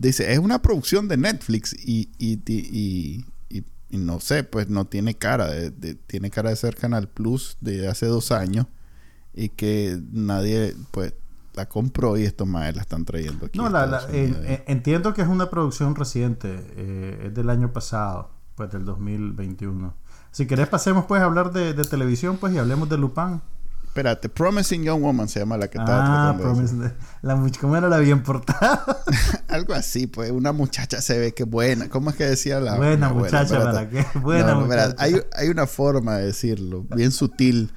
dice, 0.00 0.30
es 0.32 0.38
una 0.38 0.60
producción 0.60 1.08
de 1.08 1.16
Netflix 1.16 1.72
y, 1.74 2.10
y, 2.18 2.34
y, 2.46 3.24
y- 3.48 3.64
y 3.90 3.96
no 3.98 4.20
sé, 4.20 4.44
pues 4.44 4.68
no 4.68 4.84
tiene 4.86 5.14
cara, 5.14 5.50
de, 5.50 5.70
de- 5.70 5.94
tiene 5.94 6.30
cara 6.30 6.50
de 6.50 6.56
ser 6.56 6.74
Canal 6.76 7.08
Plus 7.08 7.56
de 7.60 7.88
hace 7.88 8.06
dos 8.06 8.30
años 8.32 8.66
y 9.32 9.48
que 9.48 9.98
nadie, 10.12 10.74
pues, 10.90 11.14
la 11.54 11.68
compró 11.68 12.16
y 12.18 12.24
estos 12.24 12.46
más 12.48 12.74
la 12.74 12.82
están 12.82 13.04
trayendo 13.04 13.46
aquí. 13.46 13.58
No, 13.58 13.68
la- 13.70 13.86
la- 13.86 13.98
entiendo 14.66 15.14
que 15.14 15.22
es 15.22 15.28
una 15.28 15.48
producción 15.50 15.94
reciente, 15.94 16.48
eh, 16.76 17.26
es 17.28 17.34
del 17.34 17.48
año 17.48 17.72
pasado, 17.72 18.30
pues 18.56 18.70
del 18.72 18.84
2021. 18.84 19.94
Si 20.32 20.46
querés 20.46 20.66
pasemos 20.68 21.04
pues 21.06 21.22
a 21.22 21.24
hablar 21.26 21.52
de, 21.52 21.72
de 21.74 21.84
televisión 21.84 22.36
pues 22.38 22.52
y 22.54 22.58
hablemos 22.58 22.88
de 22.88 22.98
Lupin. 22.98 23.40
Espérate, 23.94 24.28
Promising 24.28 24.82
Young 24.82 25.02
Woman 25.02 25.28
se 25.28 25.38
llama 25.38 25.56
la 25.56 25.68
que 25.70 25.78
estaba 25.78 26.00
Ah, 26.30 26.36
tratando 26.36 26.92
la 27.22 27.36
much- 27.36 27.58
¿cómo 27.60 27.76
era 27.76 27.88
la 27.88 27.98
bien 27.98 28.24
portada? 28.24 28.84
Algo 29.48 29.72
así, 29.72 30.08
pues, 30.08 30.32
una 30.32 30.50
muchacha 30.50 31.00
se 31.00 31.16
ve 31.16 31.32
que 31.32 31.44
buena. 31.44 31.88
¿Cómo 31.88 32.10
es 32.10 32.16
que 32.16 32.24
decía 32.24 32.58
la 32.58 32.74
Buena 32.74 33.10
muchacha, 33.10 33.42
Espérate. 33.44 33.72
¿para 33.72 33.88
qué? 33.88 34.04
Buena 34.18 34.54
No, 34.54 34.62
espérate. 34.62 34.88
muchacha. 34.94 35.04
Hay, 35.04 35.14
hay 35.44 35.48
una 35.48 35.68
forma 35.68 36.16
de 36.16 36.26
decirlo, 36.26 36.84
bien 36.96 37.12
sutil. 37.12 37.72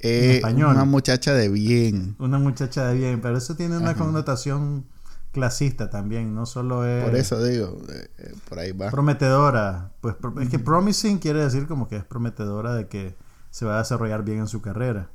En 0.00 0.10
Eh, 0.10 0.34
español. 0.36 0.72
Una 0.74 0.84
muchacha 0.84 1.32
de 1.32 1.48
bien. 1.48 2.14
Una 2.18 2.38
muchacha 2.38 2.86
de 2.88 2.94
bien, 2.96 3.22
pero 3.22 3.38
eso 3.38 3.56
tiene 3.56 3.78
una 3.78 3.92
Ajá. 3.92 4.00
connotación 4.04 4.84
clasista 5.32 5.88
también, 5.88 6.34
no 6.34 6.44
solo 6.44 6.84
es 6.86 7.04
Por 7.04 7.16
eso 7.16 7.42
digo, 7.42 7.78
eh, 7.90 8.08
eh, 8.18 8.34
por 8.50 8.58
ahí 8.58 8.72
va. 8.72 8.90
prometedora. 8.90 9.92
Pues 10.02 10.14
pro- 10.14 10.38
es 10.42 10.50
que 10.50 10.58
promising 10.58 11.16
quiere 11.18 11.42
decir 11.42 11.66
como 11.66 11.88
que 11.88 11.96
es 11.96 12.04
prometedora 12.04 12.74
de 12.74 12.86
que 12.86 13.16
se 13.50 13.64
va 13.64 13.76
a 13.76 13.78
desarrollar 13.78 14.24
bien 14.24 14.40
en 14.40 14.46
su 14.46 14.60
carrera. 14.60 15.08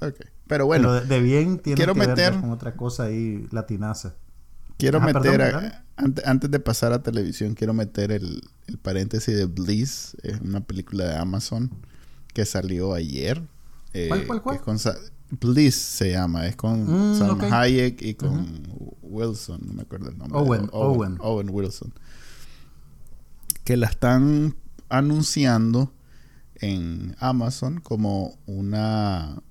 Ok. 0.00 0.20
Pero 0.46 0.66
bueno, 0.66 0.88
Pero 0.92 1.06
de, 1.06 1.20
bien 1.20 1.58
tiene 1.58 1.76
quiero 1.76 1.94
que 1.94 2.00
ver 2.00 2.08
meter- 2.10 2.40
con 2.40 2.50
otra 2.50 2.76
cosa 2.76 3.04
ahí 3.04 3.46
latinaza. 3.50 4.14
quiero 4.78 4.98
Ah, 5.00 5.06
meter, 5.06 5.22
perdón, 5.22 5.40
a- 5.40 5.60
perdón. 5.60 5.72
antes, 5.96 6.26
antes 6.26 6.50
de 6.50 6.60
pasar 6.60 6.92
a 6.92 7.02
televisión, 7.02 7.54
quiero 7.54 7.72
meter 7.74 8.12
el, 8.12 8.42
el 8.66 8.78
paréntesis 8.78 9.34
de 9.34 9.46
Bliss, 9.46 10.16
es 10.22 10.40
una 10.40 10.60
película 10.60 11.04
de 11.06 11.16
Amazon 11.16 11.70
que 12.34 12.44
salió 12.44 12.92
ayer. 12.94 13.42
eh, 13.94 14.08
¿Cuál, 14.08 14.26
cuál, 14.26 14.42
cuál? 14.42 14.56
es 14.56 14.62
con 14.62 14.78
Sa- 14.78 14.96
Bliss 15.40 15.74
se 15.74 16.12
llama, 16.12 16.46
es 16.46 16.54
con 16.54 17.10
Mm, 17.10 17.14
Salma 17.14 17.44
ok. 17.46 17.52
Hayek 17.52 18.02
y 18.02 18.14
con 18.14 18.62
Wilson, 19.02 19.60
no 19.66 19.72
me 19.72 19.82
acuerdo 19.82 20.10
el 20.10 20.18
nombre. 20.18 20.38
Owen, 20.38 20.68
Owen, 20.70 20.70
Owen. 20.72 21.16
Owen 21.20 21.48
Wilson. 21.50 21.92
Que 23.64 23.76
la 23.76 23.86
están 23.88 24.54
anunciando 24.88 25.92
en 26.56 27.16
Amazon 27.18 27.80
como 27.80 28.38
una, 28.46 29.42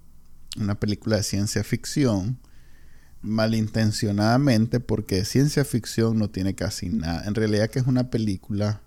una 0.58 0.76
película 0.76 1.18
de 1.18 1.24
ciencia 1.24 1.64
ficción 1.64 2.38
malintencionadamente 3.22 4.80
porque 4.80 5.26
ciencia 5.26 5.66
ficción 5.66 6.18
no 6.18 6.30
tiene 6.30 6.56
casi 6.56 6.89
nada. 6.89 7.24
En 7.26 7.36
realidad 7.36 7.70
que 7.70 7.80
es 7.80 7.88
una 7.88 8.10
película 8.10 8.82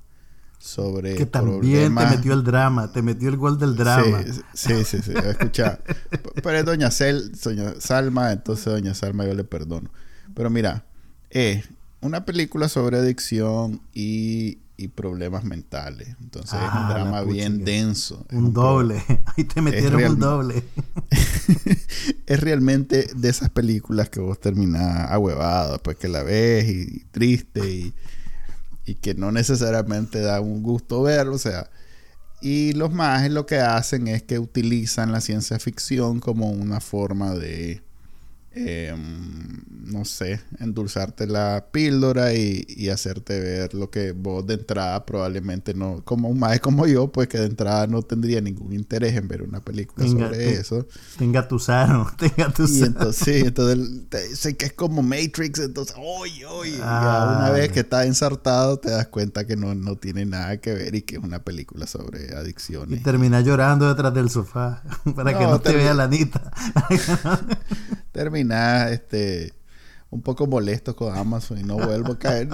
sobre 0.58 1.14
Que 1.14 1.26
también 1.26 1.60
problemas- 1.94 2.10
te 2.10 2.16
metió 2.16 2.32
el 2.34 2.42
drama, 2.44 2.92
te 2.92 3.02
metió 3.02 3.28
el 3.28 3.36
gol 3.36 3.58
del 3.58 3.76
drama. 3.76 4.22
Sí, 4.54 4.74
sí, 4.74 4.84
sí, 4.84 4.98
sí. 5.02 5.12
Escucha, 5.24 5.80
pero 6.42 6.58
es 6.58 6.64
Doña 6.64 6.90
Cel, 6.90 7.32
Doña 7.42 7.74
Salma, 7.80 8.32
entonces 8.32 8.64
Doña 8.66 8.94
Salma 8.94 9.24
yo 9.26 9.34
le 9.34 9.44
perdono. 9.44 9.90
Pero 10.34 10.50
mira, 10.50 10.84
es 11.30 11.64
una 12.00 12.24
película 12.24 12.68
sobre 12.68 12.98
adicción 12.98 13.80
y, 13.94 14.58
y 14.80 14.88
problemas 14.88 15.44
mentales. 15.44 16.08
Entonces 16.20 16.54
es 16.54 16.58
Ah, 16.70 16.80
un 16.82 16.88
la 16.88 16.94
drama 16.94 17.22
bien 17.22 17.64
denso. 17.64 18.24
Un 18.32 18.52
doble. 18.54 19.02
Ahí 19.36 19.44
te 19.44 19.60
metieron 19.60 19.98
real- 19.98 20.12
un 20.12 20.20
doble. 20.20 20.62
es 22.26 22.40
realmente 22.40 23.08
de 23.14 23.28
esas 23.28 23.50
películas 23.50 24.08
que 24.08 24.20
vos 24.20 24.40
terminás 24.40 25.10
ahuevado 25.10 25.72
después 25.72 25.96
que 25.96 26.08
la 26.08 26.22
ves 26.22 26.68
y, 26.68 26.96
y 26.98 27.04
triste 27.10 27.68
y, 27.68 27.94
y 28.86 28.94
que 28.94 29.14
no 29.14 29.32
necesariamente 29.32 30.20
da 30.20 30.40
un 30.40 30.62
gusto 30.62 31.02
verlo, 31.02 31.34
o 31.34 31.38
sea, 31.38 31.68
y 32.40 32.72
los 32.74 32.92
más 32.92 33.28
lo 33.30 33.46
que 33.46 33.58
hacen 33.58 34.06
es 34.06 34.22
que 34.22 34.38
utilizan 34.38 35.10
la 35.10 35.20
ciencia 35.20 35.58
ficción 35.58 36.20
como 36.20 36.50
una 36.50 36.80
forma 36.80 37.34
de 37.34 37.82
eh, 38.52 38.94
no 39.68 40.04
sé, 40.04 40.40
endulzarte 40.58 41.26
la 41.26 41.66
píldora 41.70 42.34
y, 42.34 42.64
y 42.68 42.88
hacerte 42.90 43.40
ver 43.40 43.72
lo 43.74 43.90
que 43.90 44.12
vos 44.12 44.46
de 44.46 44.54
entrada 44.54 45.06
probablemente 45.06 45.72
no, 45.74 46.02
como 46.04 46.28
un 46.28 46.38
maestro 46.38 46.64
como 46.70 46.86
yo, 46.86 47.10
pues 47.12 47.28
que 47.28 47.38
de 47.38 47.46
entrada 47.46 47.86
no 47.86 48.02
tendría 48.02 48.40
ningún 48.40 48.72
interés 48.74 49.14
en 49.16 49.28
ver 49.28 49.42
una 49.42 49.60
película 49.60 50.06
sobre 50.06 50.28
te- 50.36 50.54
eso. 50.60 50.86
Tenga 51.18 51.46
tu 51.48 51.58
sano, 51.58 52.10
tenga 52.18 52.50
tu 52.50 52.64
Y 52.64 52.68
sano. 52.68 52.86
entonces, 52.86 53.24
sí, 53.24 53.40
entonces 53.46 54.08
te 54.08 54.28
dice 54.28 54.56
que 54.56 54.66
es 54.66 54.72
como 54.74 55.02
Matrix, 55.02 55.60
entonces, 55.60 55.94
oye, 55.98 56.44
oye, 56.46 56.78
Ah. 56.82 57.36
una 57.38 57.50
vez 57.50 57.70
que 57.72 57.80
está 57.80 58.04
ensartado 58.04 58.78
te 58.78 58.90
das 58.90 59.08
cuenta 59.08 59.46
que 59.46 59.56
no, 59.56 59.74
no 59.74 59.96
tiene 59.96 60.26
nada 60.26 60.58
que 60.58 60.74
ver 60.74 60.94
y 60.94 61.02
que 61.02 61.16
es 61.16 61.22
una 61.22 61.42
película 61.42 61.86
sobre 61.86 62.26
Y 62.28 62.34
adicciones. 62.34 63.02
termina 63.02 63.40
llorando 63.40 63.88
detrás 63.88 64.12
del 64.12 64.28
sofá 64.30 64.82
para 65.16 65.36
que 65.38 65.44
No, 65.44 65.58
te 65.60 65.70
termina- 65.70 65.84
vea 65.84 65.94
la 65.94 66.04
Anita. 66.04 66.50
Terminar 68.48 68.92
este, 68.92 69.52
un 70.10 70.22
poco 70.22 70.46
molesto 70.46 70.96
con 70.96 71.16
Amazon 71.16 71.58
y 71.58 71.62
no 71.62 71.76
vuelvo 71.76 72.12
a 72.12 72.18
caer. 72.18 72.48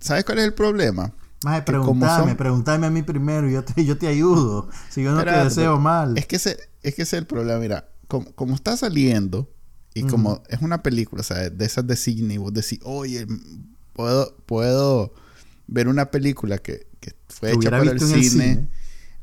¿Sabes 0.00 0.24
cuál 0.24 0.38
es 0.38 0.44
el 0.44 0.54
problema? 0.54 1.12
Más 1.44 1.62
preguntame, 1.62 2.30
son- 2.30 2.36
preguntame 2.36 2.86
a 2.86 2.90
mí 2.90 3.02
primero 3.02 3.48
y 3.48 3.52
yo 3.52 3.64
te, 3.64 3.84
yo 3.84 3.98
te 3.98 4.06
ayudo. 4.08 4.68
Si 4.90 5.02
yo 5.02 5.12
no 5.12 5.24
te 5.24 5.30
deseo 5.32 5.78
mal. 5.78 6.16
Es 6.16 6.26
que 6.26 6.36
ese, 6.36 6.56
es 6.82 6.94
que 6.94 7.02
ese 7.02 7.16
es 7.16 7.20
el 7.20 7.26
problema. 7.26 7.58
Mira, 7.58 7.88
como, 8.08 8.32
como 8.34 8.54
está 8.54 8.76
saliendo 8.76 9.50
y 9.92 10.04
como 10.04 10.42
es 10.48 10.60
una 10.62 10.82
película, 10.82 11.22
sea, 11.22 11.50
de 11.50 11.64
esas 11.64 11.86
de 11.86 11.96
cine, 11.96 12.34
y 12.34 12.38
vos 12.38 12.52
decís, 12.52 12.80
oye, 12.82 13.26
puedo, 13.92 14.36
puedo 14.46 15.14
ver 15.66 15.88
una 15.88 16.10
película 16.10 16.58
que, 16.58 16.86
que 17.00 17.12
fue 17.28 17.52
hecha 17.52 17.70
para 17.70 17.90
el 17.90 18.00
cine, 18.00 18.14
el 18.16 18.24
cine. 18.24 18.68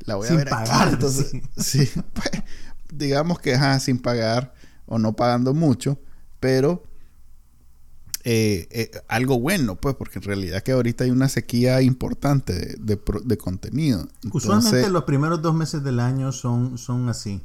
la 0.06 0.14
voy 0.16 0.28
a 0.28 0.30
Sin 0.30 0.36
ver 0.36 0.48
pagar, 0.48 0.82
aquí. 0.82 0.94
Entonces, 0.94 1.32
sí, 1.56 1.90
pues, 2.14 2.30
digamos 2.92 3.38
que 3.40 3.54
ajá, 3.54 3.80
sin 3.80 3.98
pagar 3.98 4.54
o 4.92 4.98
no 4.98 5.14
pagando 5.14 5.54
mucho, 5.54 5.98
pero 6.38 6.82
eh, 8.24 8.68
eh, 8.70 8.90
algo 9.08 9.40
bueno, 9.40 9.76
pues, 9.76 9.96
porque 9.96 10.18
en 10.18 10.24
realidad 10.24 10.62
que 10.62 10.72
ahorita 10.72 11.04
hay 11.04 11.10
una 11.10 11.28
sequía 11.28 11.80
importante 11.82 12.76
de, 12.78 13.00
de 13.24 13.36
contenido. 13.38 14.06
Usualmente 14.30 14.88
los 14.90 15.04
primeros 15.04 15.42
dos 15.42 15.54
meses 15.54 15.82
del 15.82 15.98
año 15.98 16.30
son, 16.30 16.78
son 16.78 17.08
así. 17.08 17.42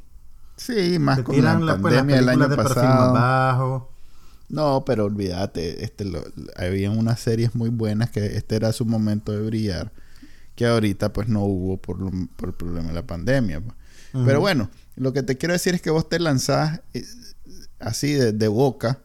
Sí, 0.56 0.98
más 0.98 1.16
Te 1.18 1.24
con 1.24 1.34
la 1.36 1.40
tiran 1.40 1.66
la, 1.66 1.78
pues, 1.78 1.94
las 1.94 2.02
pandemia 2.02 2.16
del 2.16 2.28
año 2.28 2.48
de 2.48 2.56
pasado. 2.56 3.12
bajo. 3.12 3.92
No, 4.50 4.84
pero 4.84 5.04
olvídate, 5.06 5.84
este, 5.84 6.04
lo, 6.04 6.22
había 6.56 6.90
unas 6.90 7.20
series 7.20 7.54
muy 7.54 7.70
buenas 7.70 8.10
que 8.10 8.24
este 8.36 8.56
era 8.56 8.72
su 8.72 8.84
momento 8.86 9.32
de 9.32 9.42
brillar, 9.42 9.92
que 10.54 10.66
ahorita 10.66 11.12
pues 11.12 11.28
no 11.28 11.42
hubo 11.44 11.76
por, 11.78 11.98
lo- 12.00 12.10
por 12.36 12.50
el 12.50 12.54
problema 12.54 12.88
de 12.88 12.94
la 12.94 13.06
pandemia. 13.06 13.60
pues. 13.60 13.74
Pero 14.24 14.40
bueno, 14.40 14.70
lo 14.96 15.12
que 15.12 15.22
te 15.22 15.36
quiero 15.36 15.52
decir 15.52 15.74
es 15.74 15.82
que 15.82 15.90
vos 15.90 16.08
te 16.08 16.18
lanzás 16.18 16.80
eh, 16.94 17.04
así 17.80 18.12
de, 18.12 18.32
de 18.32 18.48
boca 18.48 19.00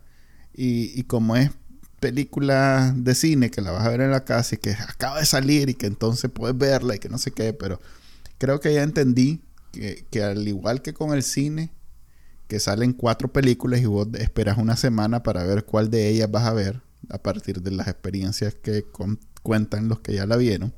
y, 0.53 0.99
y 0.99 1.03
como 1.03 1.35
es 1.35 1.51
película 1.99 2.93
de 2.97 3.15
cine 3.15 3.49
que 3.49 3.61
la 3.61 3.71
vas 3.71 3.85
a 3.85 3.89
ver 3.89 4.01
en 4.01 4.11
la 4.11 4.25
casa 4.25 4.55
y 4.55 4.57
que 4.57 4.71
acaba 4.71 5.19
de 5.19 5.25
salir 5.25 5.69
y 5.69 5.73
que 5.73 5.87
entonces 5.87 6.29
puedes 6.29 6.57
verla 6.57 6.95
y 6.95 6.99
que 6.99 7.07
no 7.07 7.17
sé 7.17 7.31
qué, 7.31 7.53
pero 7.53 7.79
creo 8.37 8.59
que 8.59 8.73
ya 8.73 8.83
entendí 8.83 9.41
que, 9.71 10.05
que 10.11 10.21
al 10.21 10.45
igual 10.47 10.81
que 10.81 10.93
con 10.93 11.13
el 11.13 11.23
cine, 11.23 11.71
que 12.47 12.59
salen 12.59 12.93
cuatro 12.93 13.31
películas 13.31 13.81
y 13.81 13.85
vos 13.85 14.07
esperas 14.19 14.57
una 14.57 14.75
semana 14.75 15.23
para 15.23 15.43
ver 15.45 15.63
cuál 15.63 15.89
de 15.89 16.09
ellas 16.09 16.29
vas 16.29 16.43
a 16.43 16.53
ver 16.53 16.81
a 17.09 17.17
partir 17.17 17.61
de 17.61 17.71
las 17.71 17.87
experiencias 17.87 18.53
que 18.53 18.85
cuentan 19.41 19.87
los 19.87 20.01
que 20.01 20.13
ya 20.13 20.25
la 20.25 20.35
vieron. 20.35 20.73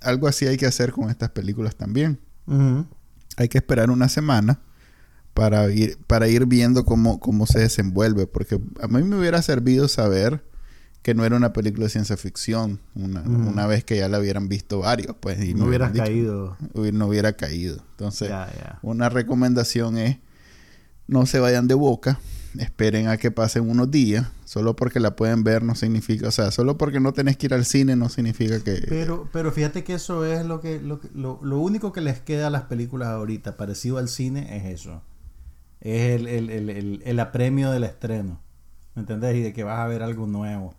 Algo 0.00 0.28
así 0.28 0.46
hay 0.46 0.56
que 0.56 0.66
hacer 0.66 0.92
con 0.92 1.10
estas 1.10 1.30
películas 1.30 1.76
también. 1.76 2.20
Hay 3.36 3.48
que 3.48 3.58
esperar 3.58 3.90
una 3.90 4.08
semana 4.08 4.60
para 5.38 5.70
ir, 5.70 5.96
para 6.06 6.28
ir 6.28 6.46
viendo 6.46 6.84
cómo, 6.84 7.20
cómo 7.20 7.46
se 7.46 7.60
desenvuelve, 7.60 8.26
porque 8.26 8.60
a 8.80 8.88
mí 8.88 9.02
me 9.04 9.16
hubiera 9.18 9.40
servido 9.42 9.86
saber 9.88 10.44
que 11.02 11.14
no 11.14 11.24
era 11.24 11.36
una 11.36 11.52
película 11.52 11.84
de 11.84 11.90
ciencia 11.90 12.16
ficción, 12.16 12.80
una, 12.94 13.20
Ujú. 13.22 13.30
una 13.48 13.66
vez 13.66 13.84
que 13.84 13.96
ya 13.96 14.08
la 14.08 14.18
hubieran 14.18 14.48
visto 14.48 14.80
varios, 14.80 15.14
pues, 15.20 15.42
y 15.44 15.54
No 15.54 15.66
hubieras 15.66 15.92
dicho- 15.92 16.04
caído. 16.04 16.56
no 16.92 17.06
hubiera 17.06 17.32
caído. 17.34 17.76
Entonces, 17.92 18.30
una 18.82 19.08
recomendación 19.08 19.96
es 19.96 20.18
no 21.06 21.24
se 21.24 21.38
vayan 21.38 21.68
de 21.68 21.74
boca, 21.74 22.18
esperen 22.58 23.08
a 23.08 23.16
que 23.16 23.30
pasen 23.30 23.70
unos 23.70 23.90
días, 23.90 24.26
solo 24.44 24.74
porque 24.76 25.00
la 25.00 25.16
pueden 25.16 25.44
ver 25.44 25.62
no 25.62 25.74
significa, 25.74 26.28
o 26.28 26.30
sea, 26.30 26.50
solo 26.50 26.76
porque 26.76 27.00
no 27.00 27.12
tenés 27.12 27.36
que 27.38 27.46
ir 27.46 27.54
al 27.54 27.64
cine 27.64 27.94
no 27.96 28.08
significa 28.10 28.58
que 28.62 28.82
Pero, 28.88 29.28
pero 29.32 29.50
fíjate 29.52 29.84
que 29.84 29.94
eso 29.94 30.24
es 30.26 30.44
lo 30.44 30.60
que, 30.60 30.80
lo, 30.80 31.00
lo, 31.14 31.38
lo 31.42 31.58
único 31.60 31.92
que 31.92 32.00
les 32.02 32.20
queda 32.20 32.48
a 32.48 32.50
las 32.50 32.62
películas 32.64 33.08
ahorita, 33.08 33.56
parecido 33.56 33.96
al 33.98 34.08
cine, 34.08 34.58
es 34.58 34.80
eso. 34.80 35.02
Es 35.80 36.20
el, 36.20 36.26
el, 36.26 36.50
el, 36.50 36.70
el, 36.70 37.02
el 37.04 37.20
apremio 37.20 37.70
del 37.70 37.84
estreno. 37.84 38.40
¿Me 38.94 39.00
entendés? 39.02 39.36
Y 39.36 39.40
de 39.42 39.52
que 39.52 39.64
vas 39.64 39.78
a 39.78 39.86
ver 39.86 40.02
algo 40.02 40.26
nuevo. 40.26 40.74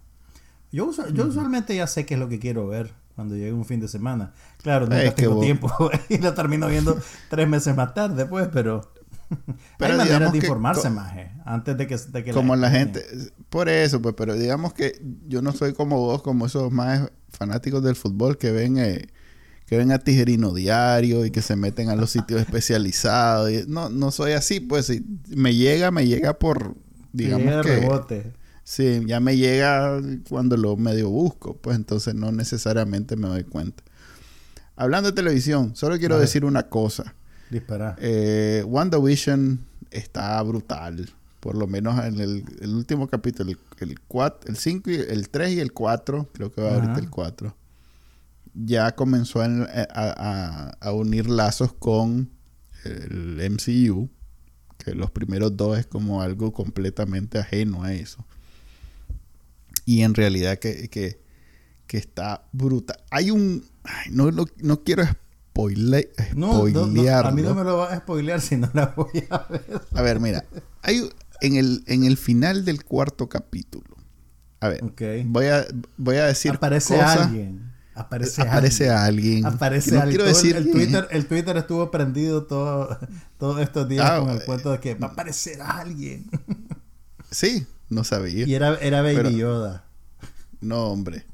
Yo, 0.72 0.91
yo 1.14 1.26
usualmente 1.26 1.76
ya 1.76 1.88
sé 1.88 2.06
qué 2.06 2.14
es 2.16 2.20
lo 2.20 2.30
que 2.30 2.39
quiero 2.39 2.68
ver 2.68 2.91
cuando 3.16 3.36
llegue 3.36 3.54
un 3.54 3.66
fin 3.66 3.80
de 3.80 3.88
semana. 3.88 4.34
Claro, 4.62 4.88
nunca 4.88 5.04
Es 5.04 5.14
que 5.14 5.24
tengo 5.24 5.39
tiempo 5.39 5.72
y 6.10 6.18
lo 6.20 6.34
termino 6.34 6.68
viendo 6.68 6.97
tres 7.30 7.47
meses 7.47 7.76
más 7.76 7.93
tarde, 7.93 8.26
pues, 8.26 8.50
pero... 8.52 8.93
Pero 9.78 9.93
hay 9.93 10.00
maneras 10.00 10.32
de 10.32 10.39
informarse 10.39 10.89
más, 10.89 11.16
eh, 11.16 11.32
antes 11.45 11.78
de 11.78 11.86
que, 11.86 11.95
de 11.97 12.24
que 12.24 12.34
como 12.34 12.56
la 12.56 12.68
estrenen. 12.68 12.93
gente 12.93 13.32
por 13.50 13.70
eso 13.70 14.02
pues 14.02 14.16
pero 14.18 14.34
digamos 14.36 14.74
que 14.74 15.00
yo 15.28 15.41
no 15.43 15.52
soy 15.52 15.74
como 15.74 15.97
vos 15.97 16.24
como 16.24 16.47
esos 16.47 16.72
más 16.72 17.12
fanáticos 17.30 17.84
del 17.84 17.95
fútbol 17.95 18.38
que 18.39 18.52
ven 18.52 18.78
eh, 18.80 19.08
que 19.70 19.78
ven 19.78 19.91
a 19.91 19.99
Tijerino 19.99 20.51
Diario 20.53 21.26
y 21.26 21.32
que 21.32 21.41
se 21.43 21.55
meten 21.55 21.89
a 21.89 21.95
los 21.95 22.09
sitios 22.09 22.41
especializados 22.41 23.51
y- 23.51 23.65
no 23.67 23.89
no 23.89 24.09
soy 24.11 24.32
así 24.32 24.59
pues 24.59 24.88
si 24.88 25.05
me 25.28 25.53
llega 25.55 25.91
me 25.91 26.07
llega 26.07 26.39
por 26.39 26.76
digamos 27.13 27.45
llega 27.47 27.61
que 27.61 27.76
rebote. 27.80 28.34
Sí, 28.63 29.01
ya 29.07 29.20
me 29.20 29.36
llega 29.38 29.99
cuando 30.30 30.55
lo 30.55 30.78
medio 30.78 31.09
busco, 31.09 31.55
pues 31.57 31.76
entonces 31.76 32.13
no 32.13 32.32
necesariamente 32.32 33.15
me 33.15 33.28
doy 33.28 33.43
cuenta. 33.43 33.84
Hablando 34.76 35.09
de 35.09 35.15
televisión, 35.15 35.76
solo 35.76 35.97
quiero 35.97 36.20
decir 36.20 36.45
una 36.45 36.63
cosa. 36.70 37.15
Disparar. 37.49 37.95
Eh, 37.99 38.63
WandaVision 38.67 39.59
está 39.89 40.39
brutal. 40.43 41.09
Por 41.39 41.55
lo 41.57 41.65
menos 41.65 42.03
en 42.05 42.20
el, 42.20 42.43
el 42.61 42.76
último 42.76 43.07
capítulo, 43.07 43.49
el, 43.49 43.57
el, 43.89 43.99
4, 44.07 44.49
el 44.51 44.57
5, 44.57 44.91
y 44.91 44.95
el 44.95 45.30
3 45.30 45.51
y 45.53 45.59
el 45.61 45.72
4, 45.74 46.28
creo 46.34 46.51
que 46.51 46.61
va 46.61 46.67
Ajá. 46.70 46.76
ahorita 46.82 46.99
el 46.99 47.09
4, 47.09 47.55
ya 48.54 48.95
comenzó 48.95 49.41
a, 49.41 49.45
a- 49.45 49.88
a- 49.93 50.78
a 50.80 50.91
unir 50.93 51.30
lazos 51.30 51.74
con 51.74 52.30
el 52.86 53.39
MCU, 53.52 54.10
que 54.78 54.93
los 54.95 55.12
primeros 55.12 55.56
dos 55.58 55.78
es 55.78 55.86
como 55.86 56.22
algo 56.22 56.54
completamente 56.54 57.38
ajeno 57.39 57.84
a 57.84 57.93
eso. 57.93 58.26
Y 59.86 60.02
en 60.04 60.14
realidad 60.14 60.60
que, 60.60 60.89
que, 60.89 61.20
que 61.88 61.97
está 61.97 62.43
brutal. 62.52 63.00
Hay 63.12 63.32
un... 63.32 63.66
ay, 63.84 64.12
no, 64.12 64.32
no, 64.32 64.45
no 64.58 64.84
quiero 64.84 65.04
spoile- 65.54 66.10
No, 66.36 66.68
no, 66.70 66.86
a 67.28 67.32
mí 67.32 67.41
no 67.41 67.56
me 67.56 67.64
lo 67.64 67.78
vas 67.78 67.91
a 67.93 67.97
spoilear 67.97 68.39
si 68.39 68.56
no 68.56 68.70
la 68.74 68.88
voy 68.95 69.26
a 69.30 69.47
ver. 69.50 69.82
A 69.93 70.02
ver, 70.02 70.20
mira, 70.20 70.45
hay 70.84 71.10
en 71.41 71.56
el, 71.56 71.84
en 71.88 72.04
el 72.04 72.18
final 72.18 72.66
del 72.66 72.84
cuarto 72.84 73.28
capítulo 73.30 73.95
A 74.60 74.68
ver, 74.70 74.82
voy, 75.26 75.45
a, 75.47 75.66
voy 75.97 76.18
a 76.18 76.26
decir 76.26 76.52
Aparece 76.52 76.95
cosas- 76.95 77.18
alguien. 77.28 77.68
Aparece, 78.00 78.41
Aparece 78.41 78.89
alguien. 78.89 79.45
alguien. 79.45 79.45
Aparece 79.45 79.91
no 79.91 80.02
alguien. 80.02 80.18
quiero 80.18 80.30
el- 80.30 80.36
decir 80.36 80.56
el, 80.56 80.72
Twitter, 80.72 81.08
el 81.12 81.26
Twitter 81.28 81.58
estuvo 81.58 81.91
prendido 81.91 82.43
todo, 82.45 82.97
todos 83.38 83.60
estos 83.62 83.88
días 83.89 84.06
Ah, 84.10 84.20
con 84.20 84.30
el 84.30 84.43
cuento 84.43 84.72
de 84.72 84.80
que 84.80 84.95
va 84.95 85.08
a 85.08 85.12
aparecer 85.12 85.62
alguien. 85.62 86.26
Sí, 87.32 87.66
no 87.89 88.04
sabía. 88.04 88.45
Y 88.47 88.54
era, 88.54 88.76
era 88.80 89.02
Baby 89.02 89.16
Pero- 89.16 89.30
Yoda. 89.32 89.86
No, 90.62 90.86
hombre. 90.88 91.26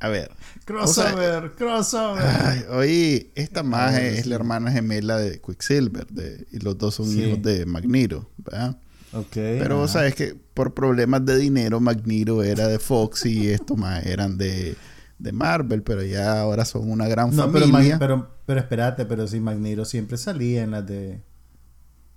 A 0.00 0.08
ver. 0.08 0.30
Crossover, 0.64 1.52
crossover. 1.56 2.22
Ay, 2.24 2.64
oye, 2.70 3.30
esta 3.34 3.60
Ah, 3.60 3.62
bueno, 3.62 3.96
es 3.98 4.26
la 4.26 4.34
hermana 4.34 4.72
gemela 4.72 5.16
de 5.16 5.40
Quicksilver 5.40 6.06
de, 6.08 6.46
y 6.50 6.58
los 6.58 6.76
dos 6.78 6.94
son 6.96 7.06
Sí. 7.08 7.22
hijos 7.22 7.42
de 7.42 7.66
Magneto, 7.66 8.30
¿verdad? 8.38 8.78
ok. 9.12 9.32
Pero 9.32 9.76
vos 9.76 9.90
sabes 9.92 10.14
que 10.14 10.34
por 10.54 10.74
problemas 10.74 11.24
de 11.26 11.36
dinero 11.38 11.78
Magneto 11.80 12.42
era 12.42 12.66
de 12.66 12.78
Fox 12.78 13.26
y 13.26 13.48
estos 13.50 13.76
más 13.76 14.04
eran 14.06 14.38
de, 14.38 14.74
de 15.22 15.32
Marvel, 15.32 15.82
pero 15.82 16.02
ya 16.02 16.40
ahora 16.40 16.64
son 16.64 16.90
una 16.90 17.06
gran 17.06 17.34
No, 17.34 17.50
pero, 17.52 17.66
familia. 17.68 17.94
Mag- 17.94 17.98
pero, 17.98 18.30
pero 18.44 18.60
espérate, 18.60 19.06
pero 19.06 19.26
si 19.28 19.38
Magneto 19.40 19.84
siempre 19.84 20.16
salía 20.16 20.62
en 20.64 20.72
las 20.72 20.86
de. 20.86 21.22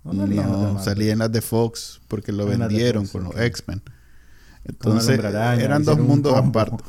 No, 0.04 0.12
salía 0.26 0.42
en 0.42 0.52
las 0.52 0.76
de 0.78 0.84
salía 0.84 1.12
en 1.12 1.18
las 1.20 1.32
de 1.32 1.40
Fox 1.42 2.00
porque 2.08 2.32
lo 2.32 2.50
En 2.52 2.58
vendieron 2.58 3.06
Fox, 3.06 3.12
con 3.12 3.24
los 3.24 3.40
X-Men. 3.40 3.82
Entonces, 4.64 5.18
Araña, 5.20 5.62
eran 5.62 5.84
dos 5.84 5.98
mundos 5.98 6.34
aparte. 6.34 6.82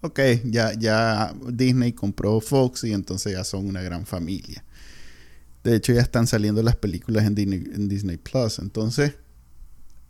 Ok, 0.00 0.20
ya, 0.44 0.72
ya 0.74 1.34
Disney 1.50 1.92
compró 1.92 2.40
Fox 2.40 2.84
y 2.84 2.92
entonces 2.92 3.32
ya 3.32 3.42
son 3.42 3.66
una 3.66 3.82
gran 3.82 4.06
familia. 4.06 4.64
De 5.64 5.74
hecho, 5.74 5.92
ya 5.92 6.00
están 6.02 6.28
saliendo 6.28 6.62
las 6.62 6.76
películas 6.76 7.24
en 7.24 7.34
Disney, 7.34 7.64
en 7.74 7.88
Disney 7.88 8.16
Plus. 8.16 8.60
Entonces, 8.60 9.16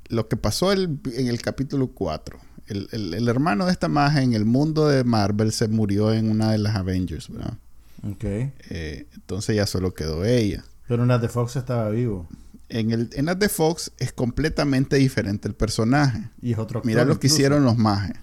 lo 0.08 0.28
que 0.28 0.36
pasó 0.36 0.72
el- 0.72 1.00
en 1.14 1.28
el 1.28 1.40
capítulo 1.40 1.88
4, 1.88 2.38
el, 2.68 2.88
el- 2.92 3.14
el 3.14 3.28
hermano 3.28 3.66
de 3.66 3.72
esta 3.72 3.88
magia 3.88 4.22
en 4.22 4.32
el 4.34 4.44
mundo 4.44 4.88
de 4.88 5.04
Marvel 5.04 5.52
se 5.52 5.68
murió 5.68 6.12
en 6.12 6.30
una 6.30 6.52
de 6.52 6.58
las 6.58 6.76
Avengers, 6.76 7.28
¿verdad? 7.30 7.54
Ok. 8.02 8.24
Eh, 8.24 9.06
entonces 9.14 9.56
ya 9.56 9.66
solo 9.66 9.94
quedó 9.94 10.24
ella. 10.24 10.64
Pero 10.86 11.02
en 11.02 11.08
las 11.08 11.20
de 11.20 11.28
Fox 11.28 11.56
estaba 11.56 11.88
vivo. 11.90 12.28
En, 12.70 12.90
el, 12.90 13.10
en 13.14 13.26
las 13.26 13.38
de 13.38 13.48
Fox 13.48 13.92
es 13.98 14.12
completamente 14.12 14.96
diferente 14.96 15.48
el 15.48 15.54
personaje. 15.54 16.28
Y 16.42 16.52
es 16.52 16.58
otro 16.58 16.82
Mira 16.84 17.04
lo 17.04 17.18
que 17.18 17.26
hicieron 17.28 17.64
los 17.64 17.76
majes. 17.78 18.16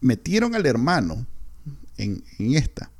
Metieron 0.00 0.54
al 0.54 0.64
hermano 0.66 1.26
en, 1.98 2.24
en 2.38 2.54
esta. 2.54 2.90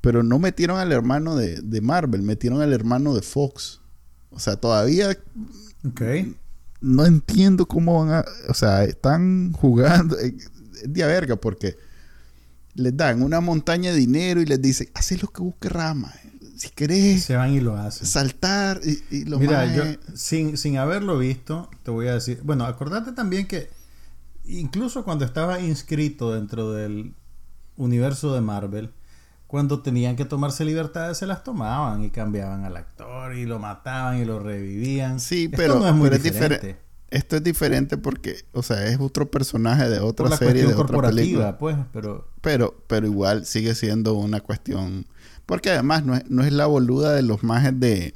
Pero 0.00 0.22
no 0.22 0.38
metieron 0.38 0.78
al 0.78 0.92
hermano 0.92 1.36
de, 1.36 1.60
de 1.60 1.80
Marvel, 1.80 2.22
metieron 2.22 2.62
al 2.62 2.72
hermano 2.72 3.14
de 3.14 3.22
Fox. 3.22 3.80
O 4.30 4.38
sea, 4.38 4.56
todavía 4.56 5.10
Ok. 5.86 6.02
No 6.80 7.04
entiendo 7.06 7.66
cómo 7.66 8.00
van 8.04 8.14
a... 8.14 8.24
O 8.48 8.54
sea, 8.54 8.84
están 8.84 9.52
jugando... 9.52 10.18
eh, 10.18 10.34
Es 10.82 10.92
de 10.92 11.02
a 11.02 11.06
verga 11.06 11.36
porque 11.36 11.76
les 12.74 12.96
dan 12.96 13.22
una 13.22 13.40
montaña 13.40 13.92
de 13.92 13.98
dinero 13.98 14.40
y 14.40 14.46
les 14.46 14.60
dicen, 14.62 14.88
haz 14.94 15.10
lo 15.20 15.28
que 15.28 15.42
busque 15.42 15.68
rama. 15.68 16.12
Si 16.56 16.70
querés 16.70 17.24
Se 17.24 17.36
van 17.36 17.52
y 17.52 17.60
lo 17.60 17.76
hacen. 17.76 18.06
saltar 18.06 18.80
y, 18.84 19.02
y 19.14 19.24
Mira, 19.24 19.74
yo 19.74 19.82
sin, 20.14 20.56
sin 20.58 20.76
haberlo 20.78 21.18
visto, 21.18 21.70
te 21.82 21.90
voy 21.90 22.08
a 22.08 22.14
decir. 22.14 22.40
Bueno, 22.44 22.64
acordate 22.66 23.12
también 23.12 23.46
que 23.46 23.70
incluso 24.44 25.04
cuando 25.04 25.24
estaba 25.24 25.60
inscrito 25.60 26.34
dentro 26.34 26.72
del 26.72 27.14
universo 27.76 28.34
de 28.34 28.40
Marvel, 28.42 28.90
cuando 29.50 29.82
tenían 29.82 30.14
que 30.14 30.24
tomarse 30.24 30.64
libertades, 30.64 31.18
se 31.18 31.26
las 31.26 31.42
tomaban 31.42 32.04
y 32.04 32.10
cambiaban 32.10 32.64
al 32.64 32.76
actor 32.76 33.34
y 33.34 33.46
lo 33.46 33.58
mataban 33.58 34.18
y 34.18 34.24
lo 34.24 34.38
revivían. 34.38 35.18
Sí, 35.18 35.46
Esto 35.46 35.56
pero, 35.56 35.80
no 35.80 35.88
es 35.88 35.92
muy 35.92 36.04
pero 36.04 36.16
es 36.16 36.22
diferente. 36.22 36.76
Esto 37.10 37.34
es 37.34 37.42
diferente 37.42 37.98
porque, 37.98 38.44
o 38.52 38.62
sea, 38.62 38.86
es 38.86 39.00
otro 39.00 39.28
personaje 39.28 39.88
de 39.88 39.98
otra 39.98 40.26
Por 40.26 40.30
la 40.30 40.36
serie, 40.36 40.64
de 40.64 40.74
otra 40.74 41.02
película. 41.02 41.58
pues, 41.58 41.76
pero 41.92 42.28
Pero, 42.40 42.80
pero 42.86 43.08
igual 43.08 43.44
sigue 43.44 43.74
siendo 43.74 44.14
una 44.14 44.38
cuestión. 44.40 45.06
Porque 45.46 45.70
además 45.70 46.04
no 46.04 46.14
es, 46.14 46.30
no 46.30 46.44
es 46.44 46.52
la 46.52 46.66
boluda 46.66 47.12
de 47.12 47.22
los 47.22 47.42
majes 47.42 47.80
de, 47.80 48.14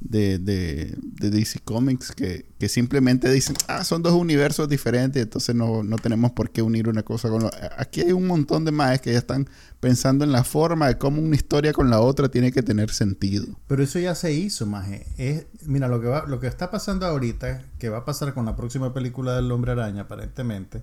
de, 0.00 0.38
de, 0.38 0.96
de 1.00 1.30
DC 1.30 1.60
Comics 1.64 2.12
que, 2.12 2.46
que 2.58 2.68
simplemente 2.68 3.30
dicen, 3.30 3.56
ah, 3.66 3.84
son 3.84 4.02
dos 4.02 4.12
universos 4.12 4.68
diferentes, 4.68 5.22
entonces 5.22 5.54
no, 5.54 5.82
no 5.82 5.96
tenemos 5.96 6.32
por 6.32 6.50
qué 6.50 6.62
unir 6.62 6.88
una 6.88 7.02
cosa 7.02 7.28
con 7.28 7.42
la 7.42 7.50
Aquí 7.76 8.00
hay 8.00 8.12
un 8.12 8.26
montón 8.26 8.64
de 8.64 8.70
majes 8.70 9.00
que 9.00 9.12
ya 9.12 9.18
están 9.18 9.48
pensando 9.80 10.24
en 10.24 10.32
la 10.32 10.44
forma 10.44 10.88
de 10.88 10.98
cómo 10.98 11.20
una 11.20 11.34
historia 11.34 11.72
con 11.72 11.90
la 11.90 12.00
otra 12.00 12.28
tiene 12.28 12.52
que 12.52 12.62
tener 12.62 12.90
sentido. 12.90 13.46
Pero 13.66 13.82
eso 13.82 13.98
ya 13.98 14.14
se 14.14 14.32
hizo, 14.32 14.66
maje. 14.66 15.06
Es, 15.16 15.46
mira, 15.66 15.88
lo 15.88 16.00
que 16.00 16.06
va, 16.06 16.26
lo 16.26 16.40
que 16.40 16.46
está 16.46 16.70
pasando 16.70 17.06
ahorita, 17.06 17.62
que 17.78 17.88
va 17.88 17.98
a 17.98 18.04
pasar 18.04 18.34
con 18.34 18.44
la 18.44 18.56
próxima 18.56 18.94
película 18.94 19.34
del 19.34 19.50
Hombre 19.50 19.72
Araña, 19.72 20.02
aparentemente, 20.02 20.82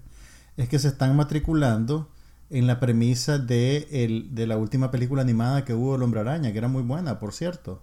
es 0.57 0.70
que 0.70 0.80
se 0.80 0.89
están 0.89 1.16
matriculando 1.16 2.09
en 2.49 2.68
la 2.68 2.80
premisa 2.80 3.38
de, 3.38 3.88
el, 3.91 4.36
de 4.36 4.47
la 4.47 4.57
última 4.57 4.91
película 4.91 5.22
animada 5.22 5.66
que 5.66 5.74
hubo 5.74 5.93
del 5.93 6.03
Hombre 6.03 6.20
Araña, 6.22 6.51
que 6.51 6.57
era 6.57 6.68
muy 6.68 6.84
buena, 6.84 7.20
por 7.20 7.34
cierto. 7.34 7.82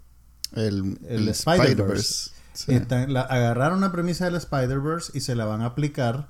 El, 0.55 0.99
El 1.09 1.23
el 1.23 1.29
Spider-Verse. 1.29 2.31
Sí. 2.55 2.79
Agarraron 3.29 3.81
la 3.81 3.93
premisa 3.93 4.27
del 4.27 4.35
Spider-Verse 4.37 5.13
y 5.15 5.21
se 5.21 5.35
la 5.35 5.45
van 5.47 5.63
a 5.63 5.67
aplicar 5.67 6.29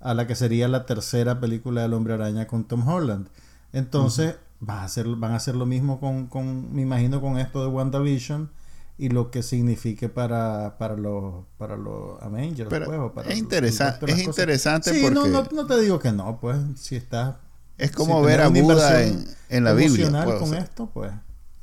a 0.00 0.14
la 0.14 0.26
que 0.26 0.34
sería 0.34 0.68
la 0.68 0.86
tercera 0.86 1.40
película 1.40 1.82
del 1.82 1.94
Hombre 1.94 2.14
Araña 2.14 2.46
con 2.46 2.64
Tom 2.64 2.86
Holland. 2.86 3.28
Entonces, 3.72 4.36
va 4.66 4.82
a 4.82 4.84
hacer, 4.84 5.06
van 5.16 5.32
a 5.32 5.36
hacer 5.36 5.56
lo 5.56 5.66
mismo 5.66 5.98
con, 5.98 6.26
con, 6.26 6.72
me 6.74 6.82
imagino, 6.82 7.20
con 7.20 7.38
esto 7.38 7.62
de 7.62 7.68
WandaVision 7.68 8.50
y 8.96 9.08
lo 9.08 9.32
que 9.32 9.42
signifique 9.42 10.08
para, 10.08 10.78
para 10.78 10.96
los 10.96 11.44
para 11.58 11.76
los 11.76 12.22
Avengers. 12.22 12.70
Pero 12.70 12.86
pues, 12.86 13.12
para 13.12 13.30
es 13.34 13.38
interesa- 13.38 13.98
es 14.06 14.18
interesante 14.22 14.92
Sí, 14.94 15.02
no, 15.10 15.22
porque- 15.22 15.30
no, 15.30 15.62
no 15.62 15.66
te 15.66 15.80
digo 15.80 15.98
que 15.98 16.12
no, 16.12 16.38
pues, 16.40 16.56
si 16.76 16.94
estás... 16.94 17.34
Es 17.76 17.90
como 17.90 18.20
si 18.20 18.26
ver 18.26 18.40
a 18.42 18.48
una 18.50 18.60
Buda 18.62 19.02
en, 19.02 19.64
la 19.64 19.72
Biblia. 19.72 20.06
emocional 20.06 20.28
o 20.36 20.38
con 20.38 20.50
sea, 20.50 20.60
esto, 20.60 20.88
pues, 20.94 21.10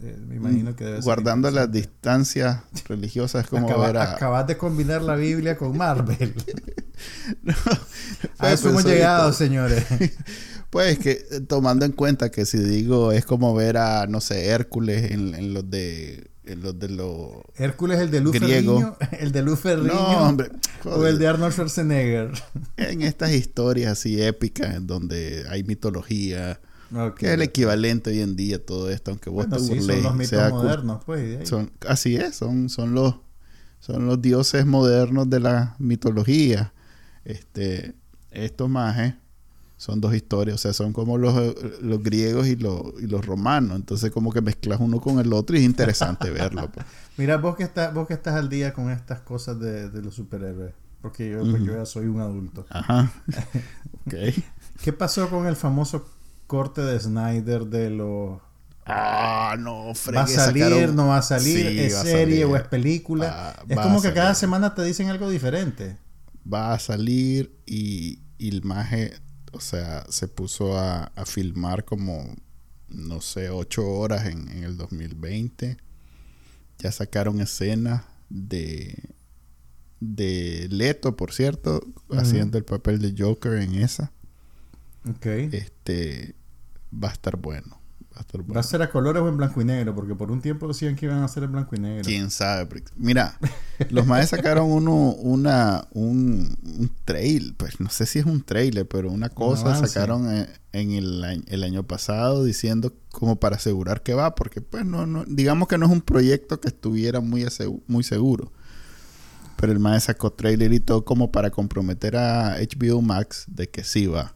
eh, 0.04 0.18
me 0.28 0.36
imagino 0.36 0.76
que 0.76 0.84
debe 0.86 0.98
ser 0.98 1.04
guardando 1.06 1.50
las 1.52 1.72
distancias 1.72 2.62
religiosas 2.88 3.44
es 3.46 3.50
como 3.50 3.68
Acaba- 3.68 3.88
ver 3.88 3.98
a... 3.98 4.14
Acabas 4.14 4.48
de 4.48 4.58
combinar 4.58 5.02
la 5.02 5.16
Biblia 5.16 5.58
con 5.58 5.78
Marvel. 5.78 6.34
a 7.48 7.54
Pues, 8.38 8.54
eso 8.54 8.70
hemos 8.70 8.84
pues, 8.84 8.94
llegado, 8.94 9.24
ahorita- 9.24 9.38
señores. 9.38 9.86
Pues 10.72 11.00
que 11.00 11.26
eh, 11.30 11.42
tomando 11.42 11.84
en 11.84 11.92
cuenta 11.92 12.32
que 12.32 12.46
si 12.46 12.58
digo 12.58 13.12
es 13.12 13.26
como 13.26 13.54
ver 13.54 13.76
a, 13.76 14.08
no 14.08 14.22
sé, 14.22 14.46
Hércules 14.48 15.12
en, 15.12 15.36
en 15.36 15.54
los 15.54 15.70
de... 15.70 16.30
En 16.46 16.62
los 16.62 16.80
de 16.80 16.88
los... 16.90 17.30
Hércules, 17.56 18.00
el 18.00 18.10
de 18.10 18.20
Luz 18.22 18.34
Griego. 18.40 18.96
Ferriño, 18.98 18.98
el 19.22 19.32
de 19.34 19.42
Luz 19.44 19.60
Ferriño, 19.60 19.94
No, 19.94 20.28
hombre. 20.30 20.50
o 20.86 21.06
el 21.06 21.20
de 21.20 21.28
Arnold 21.28 21.52
Schwarzenegger. 21.54 22.32
En 22.78 23.02
estas 23.04 23.32
historias 23.32 23.92
así 23.92 24.22
épicas 24.22 24.76
en 24.76 24.88
donde 24.88 25.46
hay 25.50 25.64
mitología, 25.66 26.60
Que 27.18 27.28
es 27.28 27.32
el 27.34 27.42
equivalente 27.42 28.10
hoy 28.10 28.22
en 28.22 28.36
día 28.36 28.58
a 28.58 28.60
todo 28.60 28.90
esto, 28.90 29.12
aunque 29.12 29.30
vos 29.30 29.48
Bueno, 29.48 29.58
te 29.58 29.64
sí, 29.64 29.70
burles 29.70 29.96
son 29.96 30.04
los 30.04 30.14
mitos 30.16 30.30
sea 30.30 30.50
modernos, 30.50 31.04
pues. 31.06 31.48
Son, 31.48 31.72
así 31.88 32.16
es, 32.16 32.36
son, 32.36 32.70
son 32.70 32.94
los 32.94 33.16
son 33.82 34.06
los 34.06 34.22
dioses 34.22 34.66
modernos 34.66 35.30
de 35.30 35.40
la 35.40 35.76
mitología. 35.80 36.72
Este, 37.26 37.96
estos 38.30 38.70
majes 38.70 39.16
son 39.76 40.00
dos 40.00 40.14
historias, 40.14 40.56
o 40.56 40.58
sea, 40.60 40.74
son 40.74 40.94
como 40.94 41.18
los, 41.18 41.36
eh, 41.36 41.56
los 41.82 42.04
griegos 42.04 42.46
y 42.46 42.56
los, 42.56 42.80
y 43.02 43.08
los 43.08 43.26
romanos. 43.26 43.76
Entonces, 43.76 44.12
como 44.12 44.32
que 44.32 44.40
mezclas 44.40 44.80
uno 44.80 45.02
con 45.02 45.20
el 45.20 45.34
otro 45.34 45.56
y 45.56 45.60
es 45.60 45.66
interesante 45.66 46.30
verlo. 46.32 46.70
pues. 46.72 46.86
Mira, 47.18 47.38
vos 47.38 47.56
que, 47.56 47.64
estás, 47.64 47.92
vos 47.92 48.08
que 48.08 48.14
estás 48.14 48.36
al 48.36 48.50
día 48.50 48.72
con 48.74 48.92
estas 48.92 49.22
cosas 49.22 49.60
de, 49.60 49.90
de 49.90 50.02
los 50.04 50.14
superhéroes, 50.14 50.76
porque 51.02 51.32
yo, 51.32 51.40
pues, 51.40 51.64
yo 51.64 51.74
ya 51.74 51.86
soy 51.86 52.06
un 52.06 52.22
adulto. 52.22 52.68
Ajá. 52.70 53.12
ok. 54.06 54.14
¿Qué 54.84 54.94
pasó 54.94 55.28
con 55.28 55.48
el 55.48 55.56
famoso 55.56 56.06
corte 56.52 56.82
de 56.82 57.00
Snyder 57.00 57.66
de 57.66 57.90
los... 57.90 58.42
Ah, 58.86 59.56
no, 59.58 59.86
¿Va 59.86 59.92
a 59.92 59.96
fregué, 59.96 60.28
salir, 60.28 60.64
sacaron- 60.66 60.96
no 60.96 61.08
va 61.08 61.18
a 61.20 61.22
salir? 61.22 61.70
Sí, 61.70 61.80
¿Es 61.80 61.94
serie 61.94 62.42
salir. 62.42 62.46
o 62.46 62.56
es 62.58 62.64
película? 62.68 63.64
Es 63.70 63.80
como 63.80 64.02
que 64.02 64.12
cada 64.14 64.36
semana 64.36 64.76
te 64.76 64.84
dicen 64.84 65.08
algo 65.10 65.30
diferente. 65.30 65.98
va 66.52 66.74
a 66.74 66.80
salir 66.80 67.56
y, 67.66 68.20
y 68.38 68.50
el 68.50 68.64
maje, 68.64 69.14
o 69.54 69.62
sea, 69.62 70.04
se 70.10 70.28
puso 70.28 70.78
a, 70.78 71.06
a 71.16 71.26
filmar 71.26 71.86
como, 71.86 72.36
no 72.90 73.22
sé, 73.22 73.50
ocho 73.50 73.88
horas 73.88 74.26
en, 74.26 74.50
en 74.50 74.64
el 74.66 74.76
2020. 74.78 75.78
Ya 76.80 76.92
sacaron 76.92 77.40
escenas 77.40 78.04
de, 78.30 78.98
de 80.02 80.68
Leto, 80.70 81.16
por 81.16 81.32
cierto, 81.34 81.82
haciendo 82.12 82.58
el 82.58 82.66
papel 82.66 83.00
de 83.00 83.14
Joker 83.18 83.54
en 83.54 83.76
esa. 83.76 84.12
Ok. 85.08 85.26
Este, 85.52 86.36
va 86.92 87.10
a 87.10 87.12
estar 87.14 87.38
bueno. 87.38 87.80
Va 88.14 88.18
a 88.18 88.22
estar 88.22 88.42
bueno. 88.42 88.54
¿Va 88.56 88.60
a 88.60 88.64
ser 88.64 88.82
a 88.82 88.90
colores 88.92 89.22
o 89.22 89.30
en 89.30 89.38
blanco 89.38 89.62
y 89.62 89.66
negro? 89.66 89.96
Porque 89.96 90.16
por 90.16 90.32
un 90.32 90.42
tiempo 90.42 90.68
decían 90.68 90.98
que 90.98 91.06
iban 91.06 91.24
a 91.24 91.28
ser 91.30 91.44
en 91.44 91.54
blanco 91.54 91.76
y 91.76 91.80
negro. 91.80 92.04
Quién 92.04 92.30
sabe. 92.30 92.68
Mira, 92.98 93.38
los 93.90 94.06
maes 94.06 94.30
sacaron 94.30 94.70
uno, 94.70 95.14
una, 95.14 95.88
un, 95.94 96.58
un 96.78 96.92
trail, 97.06 97.56
pues 97.58 97.80
no 97.80 97.90
sé 97.90 98.06
si 98.06 98.20
es 98.20 98.26
un 98.26 98.44
trailer, 98.44 98.86
pero 98.88 99.10
una 99.10 99.30
cosa 99.30 99.76
sacaron 99.88 100.30
en, 100.30 100.48
en 100.74 100.92
el, 100.92 101.24
año- 101.24 101.44
el 101.48 101.64
año 101.64 101.84
pasado 101.84 102.44
diciendo 102.44 102.94
como 103.12 103.38
para 103.40 103.56
asegurar 103.56 104.04
que 104.04 104.14
va, 104.14 104.36
porque 104.36 104.60
pues 104.60 104.84
no, 104.86 105.06
no, 105.06 105.24
digamos 105.26 105.70
que 105.70 105.78
no 105.78 105.86
es 105.86 105.92
un 105.94 106.02
proyecto 106.02 106.60
que 106.60 106.68
estuviera 106.68 107.22
muy, 107.22 107.44
asegu- 107.44 107.82
muy 107.88 108.04
seguro. 108.04 108.52
Pero 109.56 109.72
el 109.72 109.80
mae 109.80 110.00
sacó 110.02 110.34
trailer 110.34 110.74
y 110.74 110.80
todo 110.80 111.06
como 111.06 111.32
para 111.32 111.50
comprometer 111.52 112.18
a 112.18 112.58
HBO 112.58 113.02
Max 113.02 113.46
de 113.48 113.70
que 113.70 113.84
sí 113.86 114.08
va. 114.08 114.36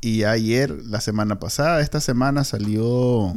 Y 0.00 0.24
ayer, 0.24 0.70
la 0.86 1.00
semana 1.00 1.38
pasada, 1.38 1.80
esta 1.80 2.00
semana 2.00 2.44
salió 2.44 3.34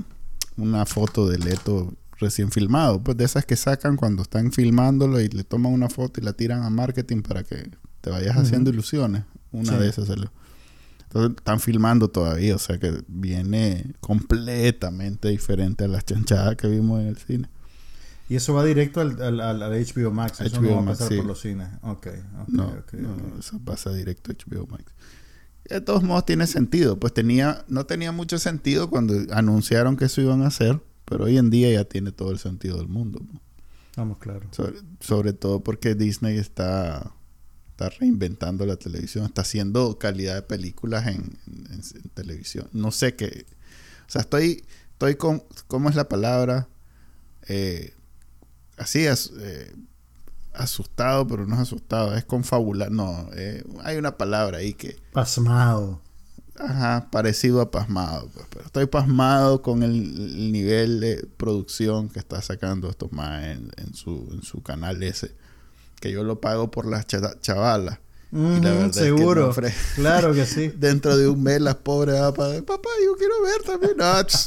una 0.58 0.86
foto 0.86 1.28
de 1.28 1.38
Leto 1.40 1.94
recién 2.20 2.52
filmado. 2.52 3.02
Pues 3.04 3.18
de 3.18 3.26
esas 3.26 3.46
que 3.46 3.56
sacan 3.58 3.98
cuando 3.98 4.22
están 4.22 4.52
filmándolo 4.52 5.20
y 5.20 5.28
le 5.28 5.44
toman 5.44 5.74
una 5.74 5.90
foto 5.90 6.22
y 6.22 6.24
la 6.24 6.34
tiran 6.34 6.64
a 6.64 6.70
marketing 6.70 7.22
para 7.22 7.44
que 7.44 7.70
te 8.02 8.10
vayas 8.10 8.38
haciendo 8.38 8.70
ilusiones. 8.70 9.24
Una 9.52 9.74
Sí. 9.74 9.78
de 9.80 9.90
esas 9.90 10.08
salió. 10.08 10.32
Entonces 11.04 11.38
están 11.38 11.60
filmando 11.60 12.08
todavía, 12.08 12.56
o 12.56 12.60
sea 12.60 12.80
que 12.80 13.04
viene 13.08 13.94
completamente 14.00 15.28
diferente 15.30 15.84
a 15.84 15.88
las 15.88 16.06
chanchadas 16.06 16.56
que 16.56 16.68
vimos 16.68 17.02
en 17.02 17.08
el 17.08 17.18
cine. 17.18 17.50
Y 18.30 18.36
eso 18.36 18.54
va 18.54 18.64
directo 18.64 19.02
al, 19.02 19.22
al, 19.22 19.40
al- 19.42 19.62
al 19.62 19.74
HBO 19.74 20.12
Max. 20.12 20.40
Eso 20.42 20.60
no 20.62 20.68
HBO 20.70 20.76
va 20.76 20.80
a 20.80 20.86
Max, 20.86 20.98
pasar 21.00 21.12
sí. 21.12 21.18
por 21.18 21.26
los 21.26 21.42
cines. 21.42 21.68
Ok, 21.82 22.08
ok, 22.40 22.48
No, 22.48 23.16
no, 23.16 23.38
eso 23.38 23.60
pasa 23.64 23.92
directo 23.92 24.32
a 24.32 24.36
HBO 24.36 24.66
Max. 24.68 24.86
De 25.70 25.82
todos 25.82 26.04
modos 26.04 26.26
tiene 26.26 26.46
sentido, 26.48 27.00
pues 27.00 27.14
tenía, 27.14 27.64
no 27.68 27.86
tenía 27.86 28.12
mucho 28.12 28.38
sentido 28.38 28.90
cuando 28.90 29.16
anunciaron 29.34 29.96
que 29.98 30.06
eso 30.06 30.22
iban 30.22 30.42
a 30.44 30.48
hacer, 30.48 30.82
pero 31.06 31.26
hoy 31.26 31.38
en 31.38 31.50
día 31.50 31.72
ya 31.72 31.86
tiene 31.86 32.12
todo 32.12 32.32
el 32.32 32.40
sentido 32.40 32.78
del 32.78 32.88
mundo. 32.88 33.22
¿no? 33.32 33.42
Vamos, 33.96 34.18
claro. 34.18 34.48
Sobre, 34.52 34.80
sobre 35.00 35.34
todo 35.34 35.64
porque 35.64 35.96
Disney 35.96 36.38
está, 36.38 37.14
está 37.72 37.90
reinventando 37.90 38.66
la 38.66 38.76
televisión, 38.76 39.26
está 39.26 39.42
haciendo 39.44 39.98
calidad 39.98 40.36
de 40.36 40.42
películas 40.42 41.08
en, 41.08 41.38
en- 41.48 41.82
en 42.04 42.10
televisión. 42.14 42.68
No 42.74 42.92
sé 42.92 43.16
qué. 43.16 43.46
O 44.08 44.12
sea, 44.12 44.22
estoy, 44.22 44.66
estoy 44.92 45.16
con, 45.16 45.44
¿cómo 45.68 45.90
es 45.90 45.96
la 45.96 46.10
palabra? 46.10 46.68
Eh, 47.48 47.94
así, 48.78 49.08
as- 49.08 49.32
eh, 49.40 49.74
asustado, 50.54 51.28
pero 51.28 51.46
no 51.46 51.56
es 51.56 51.62
asustado, 51.62 52.16
es 52.16 52.26
confabular. 52.26 52.92
No, 52.92 53.28
eh, 53.36 53.64
hay 53.84 53.98
una 53.98 54.18
palabra 54.18 54.58
ahí 54.60 54.74
que, 54.74 54.98
Pasmado. 55.14 56.02
Ajá, 56.60 57.08
parecido 57.12 57.62
a 57.62 57.72
pasmado. 57.72 58.30
pues, 58.34 58.46
pero 58.52 58.66
estoy 58.66 58.86
pasmado 58.86 59.62
con 59.64 59.82
el, 59.82 59.92
el 59.96 60.52
nivel 60.52 61.00
de 61.00 61.28
producción 61.38 62.10
que 62.10 62.20
está 62.20 62.42
sacando 62.44 62.90
estos 62.90 63.12
más 63.12 63.44
en, 63.46 63.72
en 63.78 63.94
su, 63.96 64.30
en 64.32 64.44
su 64.44 64.62
canal 64.62 65.02
ese. 65.02 65.34
Que 66.00 66.12
yo 66.12 66.24
lo 66.24 66.40
pago 66.40 66.70
por 66.70 66.86
las 66.86 67.08
cha- 67.08 67.40
chavalas. 67.42 67.98
Y 68.32 68.36
la 68.62 68.72
verdad 68.72 68.86
es 68.88 68.98
que 68.98 69.04
seguro. 69.04 69.54
no 69.56 69.70
Claro 69.96 70.34
que 70.34 70.46
sí. 70.46 70.68
Dentro 70.78 71.18
de 71.18 71.28
un 71.28 71.42
mes 71.42 71.60
las 71.62 71.76
pobres 71.76 72.16
van 72.20 72.30
a 72.30 72.34
pagar, 72.34 72.64
papá, 72.64 72.90
yo 73.04 73.16
quiero 73.16 73.34
ver 73.44 73.64
también. 73.66 73.94
No, 73.98 74.04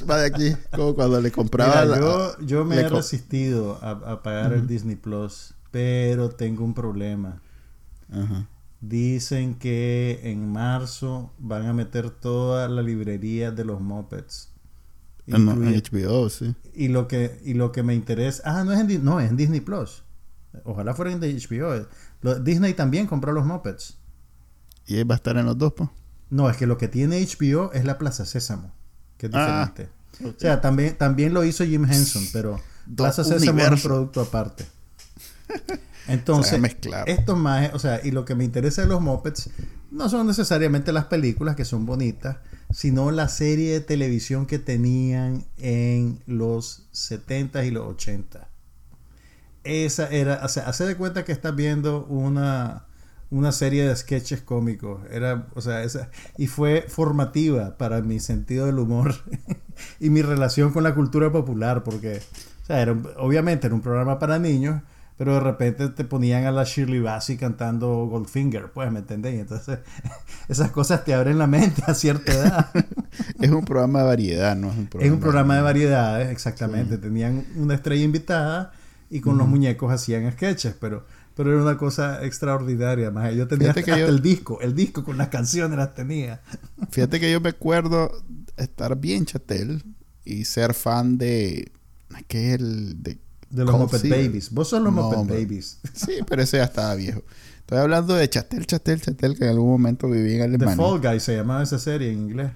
va 0.09 0.19
de 0.21 0.27
aquí. 0.27 0.57
Como 0.75 0.95
cuando 0.95 1.21
le 1.21 1.33
compraba 1.33 1.83
Mira, 1.85 1.85
la- 1.87 1.99
yo, 1.99 2.39
yo 2.41 2.65
me 2.65 2.77
he 2.77 2.89
resistido 2.89 3.79
a, 3.83 3.91
a 4.13 4.23
pagar 4.23 4.53
el 4.53 4.67
Disney 4.69 4.95
Plus, 4.97 5.55
pero 5.77 6.31
tengo 6.31 6.65
un 6.65 6.73
problema. 6.73 7.43
Ajá. 8.11 8.49
Dicen 8.81 9.57
que 9.57 10.21
en 10.23 10.51
marzo 10.51 11.35
van 11.39 11.67
a 11.67 11.75
meter 11.75 12.09
toda 12.09 12.67
la 12.69 12.81
librería 12.81 13.51
de 13.51 13.63
los 13.67 13.83
Muppets. 13.83 14.49
En, 15.27 15.47
en 15.49 15.75
HBO, 15.83 16.31
sí. 16.31 16.55
y 16.73 16.89
lo 16.89 17.09
que 17.09 17.39
y 17.45 17.53
lo 17.53 17.73
que 17.73 17.83
me 17.83 17.95
interesa, 17.95 18.43
ah, 18.47 18.65
no 18.65 18.73
es 18.73 18.81
en 18.81 19.05
no, 19.05 19.21
es 19.21 19.29
en 19.29 19.37
Disney 19.37 19.61
Plus. 19.61 20.03
Ojalá 20.65 20.95
fuera 20.95 21.13
en 21.13 21.21
HBO. 21.21 21.87
Lo- 22.23 22.39
Disney 22.41 22.73
también 22.73 23.07
compró 23.07 23.33
los 23.33 23.45
Muppets. 23.45 23.99
Y 24.87 25.03
va 25.03 25.17
a 25.17 25.17
estar 25.17 25.37
en 25.37 25.45
los 25.45 25.59
dos, 25.59 25.75
pues. 25.77 25.91
No, 26.31 26.49
es 26.49 26.57
que 26.57 26.67
lo 26.67 26.79
que 26.79 26.89
tiene 26.89 27.21
HBO 27.23 27.71
es 27.73 27.85
la 27.85 27.99
Plaza 27.99 28.25
Sésamo, 28.25 28.73
que 29.19 29.27
es 29.27 29.33
Ah, 29.35 29.73
diferente. 29.77 29.95
O 30.25 30.41
sea, 30.41 30.63
también, 30.63 30.97
también 30.97 31.35
lo 31.35 31.45
hizo 31.45 31.65
Jim 31.67 31.85
Henson, 31.85 32.23
pero 32.33 32.59
Plaza 32.97 33.25
Sésamo 33.25 33.61
es 33.61 33.71
un 33.73 33.81
producto 33.83 34.23
aparte. 34.23 34.65
Entonces, 36.09 36.61
estos 37.07 37.39
más, 37.39 37.75
o 37.75 37.79
sea, 37.79 38.01
y 38.03 38.11
lo 38.13 38.25
que 38.25 38.35
me 38.35 38.45
interesa 38.45 38.83
de 38.83 38.89
los 38.89 39.01
Muppets 39.01 39.51
no 39.91 40.09
son 40.09 40.27
necesariamente 40.27 40.93
las 40.93 41.07
películas 41.07 41.57
que 41.57 41.65
son 41.65 41.87
bonitas, 41.87 42.37
sino 42.71 43.11
la 43.11 43.29
serie 43.29 43.73
de 43.73 43.81
televisión 43.81 44.47
que 44.47 44.59
tenían 44.59 45.45
en 45.59 46.21
los 46.27 46.87
70 46.93 47.65
y 47.65 47.71
los 47.71 47.87
80. 47.87 48.49
Esa 49.65 50.09
era, 50.09 50.41
o 50.45 50.49
sea, 50.49 50.69
hace 50.69 50.85
de 50.87 50.97
cuenta 50.97 51.25
que 51.25 51.33
estás 51.33 51.57
viendo 51.57 52.05
una, 52.07 52.87
una 53.31 53.51
serie 53.53 53.87
de 53.87 53.97
sketches 53.97 54.43
cómicos. 54.43 55.01
Era, 55.11 55.49
o 55.55 55.61
sea, 55.61 55.83
esa, 55.83 56.11
y 56.39 56.47
fue 56.47 56.87
formativa 56.89 57.77
para 57.77 58.01
mi 58.01 58.21
sentido 58.21 58.67
del 58.67 58.79
humor 58.79 59.15
y 60.01 60.11
mi 60.11 60.23
relación 60.23 60.73
con 60.73 60.85
la 60.85 60.95
cultura 60.95 61.33
popular, 61.33 61.83
porque, 61.83 62.21
o 62.63 62.67
sea, 62.67 62.81
era 62.81 62.97
obviamente 63.17 63.67
era 63.67 63.75
un 63.75 63.83
programa 63.83 64.19
para 64.19 64.39
niños, 64.39 64.83
pero 65.17 65.35
de 65.35 65.41
repente 65.41 65.89
te 65.89 66.05
ponían 66.05 66.45
a 66.45 66.51
la 66.53 66.65
Shirley 66.65 67.01
Bassey 67.01 67.37
cantando 67.37 68.07
Goldfinger, 68.07 68.71
pues, 68.73 68.91
¿me 68.93 68.99
entendés? 68.99 69.35
Y 69.35 69.39
entonces, 69.41 69.79
esas 70.49 70.71
cosas 70.71 71.05
te 71.05 71.15
abren 71.15 71.39
la 71.39 71.47
mente 71.47 71.83
a 71.87 71.95
cierta 71.95 72.33
edad. 72.33 72.71
Es 73.41 73.51
un 73.51 73.65
programa 73.65 74.01
de 74.01 74.05
variedad, 74.07 74.55
no 74.57 74.71
es 74.71 74.77
un 74.77 74.87
programa. 74.87 75.07
Es 75.07 75.13
un 75.15 75.21
programa 75.21 75.57
de 75.57 75.63
variedades, 75.63 76.29
exactamente. 76.31 76.99
Tenían 76.99 77.45
una 77.57 77.75
estrella 77.75 78.05
invitada 78.05 78.73
y 79.09 79.21
con 79.21 79.39
los 79.39 79.49
muñecos 79.49 79.91
hacían 79.93 80.31
sketches, 80.33 80.75
pero, 80.79 81.07
pero 81.35 81.53
era 81.53 81.63
una 81.63 81.79
cosa 81.79 82.25
extraordinaria. 82.25 83.11
Más 83.11 83.35
yo 83.35 83.47
tenía 83.49 83.71
hasta, 83.71 83.83
que 83.83 83.99
yo- 83.99 84.07
el 84.07 84.21
disco, 84.21 84.61
el 84.61 84.75
disco 84.75 85.03
con 85.05 85.17
las 85.17 85.29
canciones 85.29 85.79
las 85.79 85.95
tenía. 85.95 86.43
Fíjate 86.91 87.19
que 87.21 87.31
yo 87.33 87.41
me 87.41 87.51
acuerdo 87.51 88.11
estar 88.59 88.97
bien 88.97 89.25
chatel 89.25 89.83
y 90.25 90.45
ser 90.45 90.75
fan 90.75 91.17
de 91.19 91.73
aquel 92.15 93.03
de 93.03 93.19
De 93.51 93.65
los 93.65 93.79
Muppet. 93.79 94.03
Babies. 94.09 94.51
Vos 94.51 94.69
sos 94.69 94.83
los 94.83 94.93
No, 94.93 95.03
Muppet 95.03 95.19
hombre. 95.19 95.43
Babies. 95.45 95.79
Sí, 95.95 96.13
pero 96.29 96.43
ese 96.43 96.57
ya 96.59 96.65
estaba 96.65 96.95
viejo. 96.95 97.23
Estoy 97.61 97.79
hablando 97.79 98.15
de 98.15 98.29
Chatel, 98.31 98.67
Chatel, 98.67 99.01
Chatel, 99.01 99.37
que 99.37 99.45
en 99.45 99.51
algún 99.51 99.71
momento 99.71 100.09
vivía 100.09 100.45
en 100.45 100.51
The 100.53 100.65
Alemania. 100.65 100.77
Fall 100.77 101.01
Guy 101.01 101.21
se 101.21 101.37
llamaba 101.37 101.63
esa 101.63 101.79
serie 101.79 102.13
en 102.13 102.19
inglés. 102.19 102.51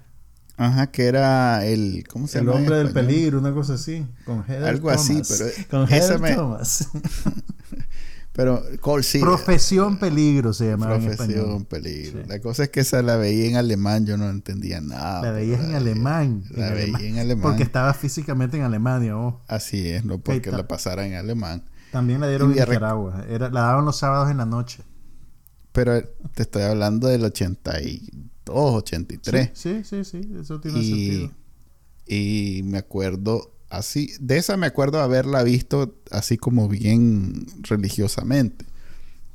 Ajá, 0.57 0.89
que 0.89 1.07
era 1.07 1.65
el. 1.65 2.05
¿Cómo 2.07 2.27
se 2.29 2.39
El 2.39 2.45
llama? 2.45 2.59
en 2.59 2.63
hombre 2.65 2.79
del 2.79 2.93
peligro, 2.93 3.39
una 3.39 3.53
cosa 3.55 3.75
así. 3.75 4.07
Con 4.27 4.45
Heather 4.45 4.65
Algo 4.69 4.91
así, 4.91 5.23
pero 5.27 5.51
Con 5.71 5.89
Heather 5.89 6.19
me- 6.21 6.35
Thomas. 6.35 6.87
Pero 8.33 8.63
Cold 8.81 9.03
Silver. 9.03 9.27
Profesión 9.29 9.99
Peligro 9.99 10.53
se 10.53 10.69
llamaba 10.71 10.95
en 10.97 11.05
Profesión 11.05 11.31
español. 11.41 11.67
peligro. 11.67 12.23
Sí. 12.23 12.29
La 12.29 12.39
cosa 12.41 12.63
es 12.65 12.69
que 12.71 12.81
esa 12.81 13.03
la 13.03 13.17
veía 13.17 13.47
en 13.51 13.57
alemán, 13.57 14.07
yo 14.07 14.17
no 14.17 14.31
entendía 14.31 14.81
nada. 14.81 15.21
La 15.23 15.33
veías 15.33 15.61
en 15.61 15.73
la- 15.73 15.79
alemán. 15.79 16.45
La 16.51 16.69
en 16.69 16.75
veía 16.75 16.83
alemán. 16.85 17.05
en 17.05 17.19
alemán. 17.19 17.43
Porque 17.43 17.63
estaba 17.65 17.93
físicamente 17.93 18.57
en 18.57 18.63
Alemania. 18.63 19.17
oh. 19.19 19.43
Así 19.49 19.89
es, 19.89 20.05
no 20.05 20.19
porque 20.19 20.51
la 20.53 20.67
pasara 20.69 21.05
en 21.07 21.15
alemán. 21.15 21.65
También 21.91 22.21
la 22.21 22.29
dieron 22.29 22.53
en 22.53 22.59
Nicaragua. 22.59 23.25
Era, 23.29 23.51
la 23.51 23.63
daban 23.63 23.85
los 23.85 23.97
sábados 23.99 24.31
en 24.31 24.37
la 24.37 24.47
noche. 24.47 24.85
Pero 25.73 26.01
te 26.35 26.43
estoy 26.45 26.63
hablando 26.63 27.09
del 27.09 27.25
82, 27.25 28.75
83. 28.75 29.51
Sí, 29.55 29.83
sí, 29.85 30.05
sí, 30.05 30.05
sí, 30.05 30.33
eso 30.41 30.61
tiene 30.61 30.79
y, 30.79 30.85
sentido. 31.11 31.31
y 32.07 32.63
me 32.65 32.79
acuerdo 32.79 33.53
así, 33.71 34.13
de 34.21 34.39
esa 34.39 34.57
me 34.57 34.67
acuerdo 34.67 35.01
haberla 35.01 35.43
visto 35.43 35.95
así 36.11 36.37
como 36.37 36.69
bien 36.69 37.47
religiosamente. 37.63 38.65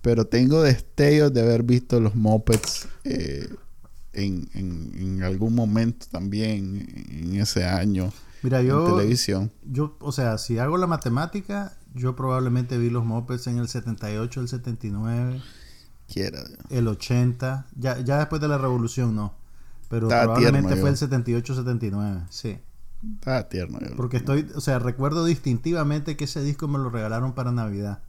Pero 0.02 0.26
tengo 0.28 0.62
destellos 0.62 1.34
de 1.34 1.42
haber 1.42 1.64
visto 1.64 2.00
los 2.00 2.16
Muppets 2.16 2.88
eh, 3.04 3.50
en, 4.14 4.48
en- 4.54 4.92
en 4.98 5.24
algún 5.24 5.56
momento 5.56 6.06
también 6.12 6.86
en 7.10 7.36
ese 7.42 7.66
año 7.66 8.14
Mira, 8.44 8.62
en 8.62 8.68
yo, 8.68 8.84
televisión. 8.86 9.52
yo, 9.64 9.96
o 10.00 10.12
sea, 10.12 10.38
si 10.38 10.60
hago 10.60 10.78
la 10.78 10.88
matemática, 10.88 11.76
yo 11.96 12.16
probablemente 12.16 12.78
vi 12.78 12.90
los 12.92 13.04
Muppets 13.06 13.48
en 13.48 13.58
el 13.58 13.68
78, 13.68 14.42
el 14.42 14.48
79, 14.48 15.42
Quiera. 16.08 16.44
el 16.70 16.88
80, 16.88 17.66
ya, 17.76 18.00
ya 18.02 18.20
después 18.20 18.40
de 18.42 18.48
la 18.48 18.58
revolución 18.60 19.16
no, 19.16 19.34
pero 19.90 20.08
probablemente 20.20 20.70
tierno 20.70 20.82
fue 20.82 20.90
yo. 20.90 20.94
el 20.94 20.98
78, 20.98 21.56
79, 21.56 22.22
sí. 22.30 22.60
Estaba 23.16 23.48
tierno. 23.50 23.80
Porque 23.96 24.18
estoy, 24.18 24.48
o 24.56 24.62
sea, 24.62 24.80
recuerdo 24.80 25.24
distintivamente 25.26 26.18
que 26.18 26.26
ese 26.26 26.42
disco 26.42 26.68
me 26.68 26.78
lo 26.80 26.90
regalaron 26.90 27.34
para 27.34 27.52
Navidad 27.52 28.00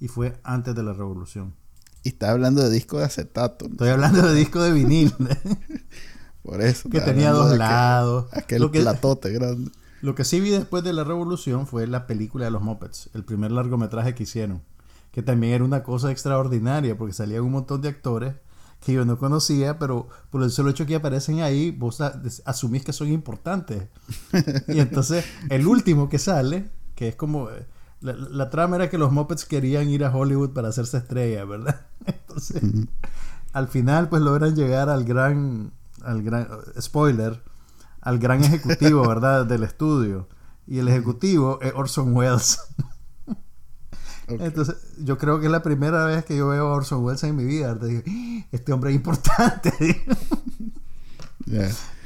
y 0.00 0.08
fue 0.08 0.38
antes 0.44 0.74
de 0.74 0.82
la 0.82 0.92
revolución. 0.92 1.54
Y 2.02 2.10
estaba 2.10 2.32
hablando 2.32 2.62
de 2.62 2.70
disco 2.70 2.98
de 2.98 3.04
acetato. 3.04 3.66
¿no? 3.66 3.72
Estoy 3.72 3.88
hablando 3.88 4.22
de 4.22 4.34
disco 4.34 4.62
de 4.62 4.72
vinil 4.72 5.12
Por 6.42 6.60
eso. 6.60 6.90
que 6.90 7.00
tenía 7.00 7.30
dos 7.32 7.46
de 7.48 7.54
aquel- 7.56 7.58
lados. 7.58 8.26
Aquel 8.32 8.60
Lo 8.62 8.70
que- 8.70 8.80
platote 8.80 9.32
grande. 9.32 9.70
Lo 10.02 10.14
que 10.14 10.24
sí 10.24 10.38
vi 10.40 10.50
después 10.50 10.84
de 10.84 10.92
la 10.92 11.02
revolución 11.02 11.66
fue 11.66 11.86
la 11.86 12.06
película 12.06 12.44
de 12.44 12.50
los 12.50 12.60
Muppets, 12.60 13.08
el 13.14 13.24
primer 13.24 13.50
largometraje 13.52 14.14
que 14.14 14.24
hicieron, 14.24 14.60
que 15.12 15.22
también 15.22 15.54
era 15.54 15.64
una 15.64 15.82
cosa 15.82 16.10
extraordinaria 16.10 16.98
porque 16.98 17.14
salían 17.14 17.42
un 17.42 17.52
montón 17.52 17.80
de 17.80 17.88
actores 17.88 18.34
que 18.84 18.92
yo 18.92 19.04
no 19.04 19.18
conocía, 19.18 19.78
pero 19.78 20.08
por 20.30 20.42
el 20.42 20.50
solo 20.50 20.70
hecho 20.70 20.86
que 20.86 20.96
aparecen 20.96 21.40
ahí, 21.42 21.70
vos 21.70 22.00
asumís 22.44 22.84
que 22.84 22.92
son 22.92 23.08
importantes. 23.08 23.88
Y 24.68 24.80
entonces 24.80 25.24
el 25.48 25.66
último 25.66 26.08
que 26.08 26.18
sale, 26.18 26.70
que 26.94 27.08
es 27.08 27.16
como... 27.16 27.50
eh, 27.50 27.66
La, 28.00 28.12
la 28.14 28.50
trama 28.50 28.76
era 28.76 28.90
que 28.90 28.98
los 28.98 29.12
Muppets 29.12 29.46
querían 29.46 29.88
ir 29.88 30.04
a 30.04 30.14
Hollywood 30.14 30.50
para 30.52 30.68
hacerse 30.68 30.98
estrella, 30.98 31.44
¿verdad? 31.46 31.86
Entonces, 32.06 32.62
al 33.52 33.68
final 33.68 34.08
pues 34.08 34.22
logran 34.22 34.54
llegar 34.54 34.88
al 34.90 35.04
gran, 35.04 35.72
al 36.02 36.22
gran, 36.22 36.48
spoiler, 36.80 37.42
al 38.02 38.18
gran 38.18 38.42
ejecutivo, 38.44 39.06
¿verdad? 39.08 39.46
Del 39.46 39.62
estudio. 39.64 40.28
Y 40.66 40.78
el 40.80 40.88
ejecutivo 40.88 41.58
es 41.62 41.72
Orson 41.74 42.14
Welles. 42.16 42.58
Entonces, 44.28 44.76
yo 44.98 45.18
creo 45.18 45.38
que 45.40 45.46
es 45.46 45.52
la 45.52 45.62
primera 45.62 46.04
vez 46.06 46.24
que 46.24 46.36
yo 46.36 46.48
veo 46.48 46.68
a 46.68 46.72
Orson 46.74 47.04
Welles 47.04 47.22
en 47.24 47.36
mi 47.36 47.44
vida. 47.44 47.78
Te 47.78 47.86
digo, 47.86 48.02
"Ah, 48.06 48.46
este 48.52 48.72
hombre 48.72 48.90
es 48.90 48.96
importante. 48.96 49.72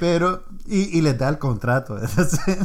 Pero, 0.00 0.44
y, 0.66 0.98
y 0.98 1.00
le 1.00 1.14
da 1.14 1.28
el 1.28 1.38
contrato. 1.38 1.98
Entonces, 2.02 2.58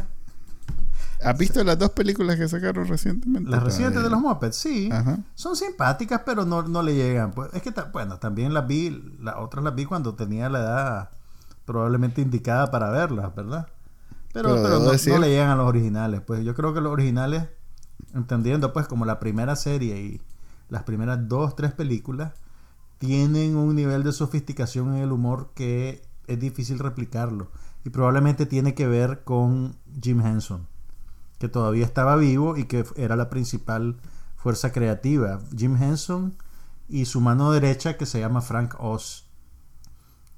¿Has 1.24 1.38
visto 1.38 1.64
las 1.64 1.80
dos 1.80 1.92
películas 1.92 2.36
que 2.38 2.50
sacaron 2.50 2.86
recientemente? 2.88 3.50
las 3.50 3.60
La 3.62 3.66
recientes 3.66 4.04
de 4.04 4.10
los 4.10 4.20
Muppets, 4.20 4.58
sí. 4.58 4.90
Ajá. 4.92 5.20
Son 5.36 5.56
simpáticas, 5.56 6.22
pero 6.26 6.44
no, 6.46 6.64
no 6.64 6.82
le 6.84 6.96
llegan. 6.96 7.32
Pues, 7.32 7.50
es 7.54 7.62
que, 7.62 7.74
bueno, 7.94 8.18
también 8.20 8.54
las 8.54 8.68
vi, 8.68 8.90
las 9.22 9.36
otras 9.38 9.64
las 9.64 9.74
vi 9.74 9.86
cuando 9.86 10.16
tenía 10.16 10.50
la 10.50 10.60
edad 10.60 11.10
probablemente 11.66 12.22
indicada 12.22 12.70
para 12.72 12.90
verlas, 12.90 13.34
¿verdad? 13.36 13.68
Pero, 14.34 14.50
Pero 14.56 14.80
no, 14.80 14.92
decir- 14.92 15.14
no 15.14 15.20
le 15.20 15.30
llegan 15.30 15.52
a 15.52 15.56
los 15.56 15.66
originales. 15.68 16.20
Pues 16.22 16.44
yo 16.44 16.56
creo 16.56 16.74
que 16.74 16.82
los 16.82 16.92
originales, 16.92 17.46
entendiendo 18.14 18.74
pues 18.74 18.88
como 18.88 19.06
la 19.06 19.20
primera 19.20 19.56
serie 19.56 20.02
y 20.02 20.22
las 20.70 20.84
primeras 20.84 21.28
dos, 21.28 21.56
tres 21.56 21.72
películas, 21.74 22.34
tienen 22.98 23.56
un 23.56 23.76
nivel 23.76 24.04
de 24.04 24.12
sofisticación 24.12 24.96
en 24.96 25.04
el 25.04 25.12
humor 25.12 25.52
que 25.56 26.02
es 26.28 26.40
difícil 26.40 26.80
replicarlo. 26.80 27.52
Y 27.86 27.90
probablemente 27.90 28.46
tiene 28.46 28.76
que 28.76 28.88
ver 28.88 29.24
con 29.24 29.76
Jim 30.02 30.26
Henson, 30.26 30.68
que 31.38 31.50
todavía 31.50 31.86
estaba 31.86 32.16
vivo 32.16 32.56
y 32.56 32.66
que 32.66 32.86
era 32.96 33.16
la 33.16 33.30
principal 33.30 33.98
fuerza 34.38 34.72
creativa. 34.72 35.40
Jim 35.56 35.76
Henson 35.82 36.36
y 36.88 37.06
su 37.06 37.20
mano 37.22 37.52
derecha 37.52 37.98
que 37.98 38.06
se 38.06 38.20
llama 38.20 38.42
Frank 38.42 38.76
Oz. 38.80 39.26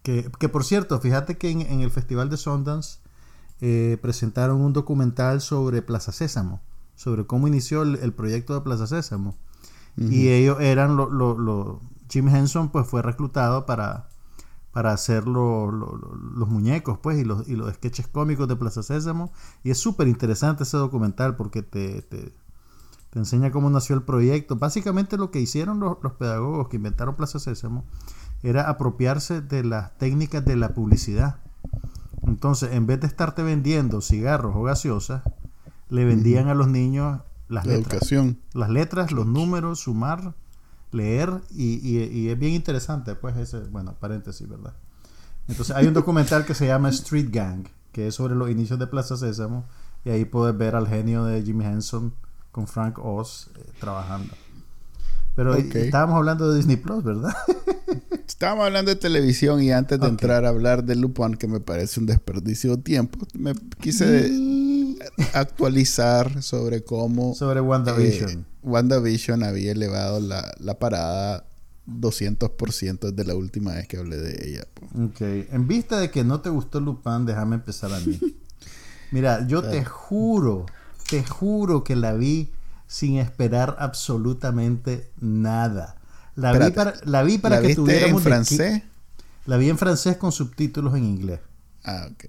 Que, 0.01 0.30
que 0.39 0.49
por 0.49 0.64
cierto, 0.64 0.99
fíjate 0.99 1.38
que 1.38 1.49
en, 1.51 1.62
en 1.62 1.82
el 1.82 1.91
Festival 1.91 2.30
de 2.30 2.38
Sundance 2.38 2.99
eh, 3.62 3.97
presentaron 4.01 4.62
un 4.62 4.74
documental 4.74 5.41
sobre 5.41 5.82
Plaza 5.82 6.12
Sésamo, 6.12 6.62
sobre 6.95 7.25
cómo 7.25 7.47
inició 7.47 7.81
el, 7.83 7.95
el 7.95 8.13
proyecto 8.13 8.53
de 8.53 8.61
Plaza 8.61 8.87
Sésamo. 8.87 9.35
Y 9.97 10.27
ellos 10.29 10.59
eran 10.59 10.97
lo, 10.97 11.09
lo- 11.09 11.37
lo- 11.37 11.81
Jim 12.09 12.27
Henson 12.27 12.69
pues 12.69 12.85
fue 12.87 13.01
reclutado 13.01 13.65
para, 13.65 14.09
para 14.73 14.91
hacer 14.91 15.25
lo- 15.25 15.71
lo- 15.71 15.95
lo- 15.97 16.15
los 16.15 16.49
muñecos 16.49 16.97
pues 16.97 17.17
y 17.17 17.23
los, 17.23 17.47
y 17.47 17.55
los 17.55 17.73
sketches 17.75 18.07
cómicos 18.07 18.47
de 18.49 18.55
Plaza 18.57 18.83
Sésamo. 18.83 19.31
Y 19.63 19.71
es 19.71 19.77
súper 19.77 20.07
interesante 20.09 20.63
ese 20.63 20.75
documental 20.77 21.35
porque 21.37 21.63
te, 21.63 22.01
te, 22.01 22.33
te 23.09 23.19
enseña 23.19 23.51
cómo 23.51 23.69
nació 23.69 23.95
el 23.95 24.01
proyecto. 24.03 24.57
Básicamente 24.57 25.15
lo 25.17 25.31
que 25.31 25.39
hicieron 25.39 25.79
los, 25.79 25.97
los 26.03 26.11
pedagogos 26.13 26.67
que 26.67 26.75
inventaron 26.75 27.15
Plaza 27.15 27.39
Sésamo 27.39 27.85
era 28.43 28.69
apropiarse 28.69 29.41
de 29.41 29.63
las 29.63 29.97
técnicas 29.97 30.43
de 30.43 30.57
la 30.57 30.73
publicidad. 30.73 31.37
Entonces, 32.27 32.73
en 32.73 32.85
vez 32.85 32.99
de 32.99 33.07
estarte 33.07 33.43
vendiendo 33.43 34.01
cigarros 34.01 34.53
o 34.57 34.63
gaseosas, 34.63 35.23
le 35.89 36.05
vendían 36.05 36.47
a 36.47 36.55
los 36.55 36.67
niños 36.67 37.19
las 37.47 37.65
La 37.65 37.73
letras. 37.73 37.93
educación. 37.93 38.39
Las 38.53 38.69
letras, 38.69 39.11
los 39.11 39.25
números, 39.27 39.79
sumar, 39.81 40.33
leer 40.91 41.41
y, 41.51 41.73
y- 41.88 42.03
y 42.05 42.29
es 42.29 42.39
bien 42.39 42.53
interesante, 42.53 43.15
pues 43.15 43.36
ese, 43.38 43.59
bueno, 43.59 43.95
paréntesis, 43.99 44.47
¿verdad? 44.47 44.73
Entonces 45.47 45.75
hay 45.75 45.86
un 45.88 45.93
documental 45.93 46.45
que 46.45 46.55
se 46.55 46.65
llama 46.67 46.89
Street 46.89 47.29
Gang, 47.31 47.65
que 47.91 48.07
es 48.07 48.15
sobre 48.15 48.36
los 48.36 48.49
inicios 48.49 48.79
de 48.79 48.88
Plaza 48.88 49.15
Sésamo 49.15 49.65
y 50.03 50.09
ahí 50.09 50.25
puedes 50.25 50.57
ver 50.57 50.75
al 50.75 50.88
genio 50.88 51.23
de 51.25 51.43
Jimmy 51.43 51.65
Henson 51.65 52.13
con 52.51 52.65
Frank 52.67 52.97
Oz 52.99 53.51
eh, 53.55 53.63
trabajando. 53.79 54.33
Pero 55.36 55.53
estábamos 55.55 56.15
hablando 56.15 56.49
de 56.49 56.55
Disney 56.57 56.77
Plus, 56.77 57.03
¿verdad? 57.03 57.33
Estábamos 58.27 58.65
hablando 58.65 58.89
de 58.89 58.95
televisión 58.95 59.61
y 59.61 59.71
antes 59.71 59.99
de 59.99 60.07
entrar 60.07 60.45
a 60.45 60.49
hablar 60.49 60.83
de 60.86 60.95
Lupin, 60.95 61.36
que 61.36 61.47
me 61.47 61.59
parece 61.59 61.99
un 61.99 62.05
desperdicio 62.05 62.77
de 62.77 62.81
tiempo, 62.83 63.19
me 63.33 63.53
quise 63.81 64.29
actualizar 65.34 66.41
sobre 66.43 66.84
cómo 66.84 67.36
sobre 67.36 67.62
WandaVision. 67.62 68.30
eh, 68.30 68.45
WandaVision 68.64 69.43
había 69.43 69.72
elevado 69.72 70.20
la, 70.20 70.53
la 70.60 70.80
parada 70.80 71.45
200% 71.88 72.99
desde 73.12 73.26
la 73.26 73.36
última 73.36 73.74
vez 73.74 73.88
que 73.88 73.97
hablé 73.97 74.18
de 74.18 74.49
ella. 74.49 74.64
po. 74.74 74.86
Ok, 75.03 75.22
en 75.22 75.68
vista 75.68 75.99
de 75.99 76.10
que 76.10 76.24
no 76.24 76.41
te 76.41 76.49
gustó 76.49 76.80
Lupin, 76.80 77.26
déjame 77.26 77.56
empezar 77.56 77.93
a 77.93 77.99
mí. 77.99 78.20
Mira, 79.12 79.45
yo 79.47 79.62
te 79.64 79.86
juro, 79.86 80.66
te 81.10 81.24
juro 81.24 81.84
que 81.84 81.95
la 81.95 82.14
vi 82.14 82.51
sin 82.88 83.18
esperar 83.18 83.76
absolutamente 83.80 85.12
nada. 85.20 85.97
La 86.36 86.51
vi 86.53 86.72
para, 86.72 86.95
la 87.06 87.24
vi 87.24 87.38
para 87.38 87.56
¿La 87.56 87.62
que 87.62 87.68
viste 87.68 87.82
tuviéramos 87.82 88.22
en 88.22 88.24
francés? 88.24 88.84
La 89.45 89.58
vi 89.58 89.70
en 89.70 89.78
francés 89.78 90.18
con 90.18 90.32
subtítulos 90.32 90.95
en 90.95 91.06
inglés. 91.06 91.39
Ah, 91.84 92.10
ok. 92.12 92.26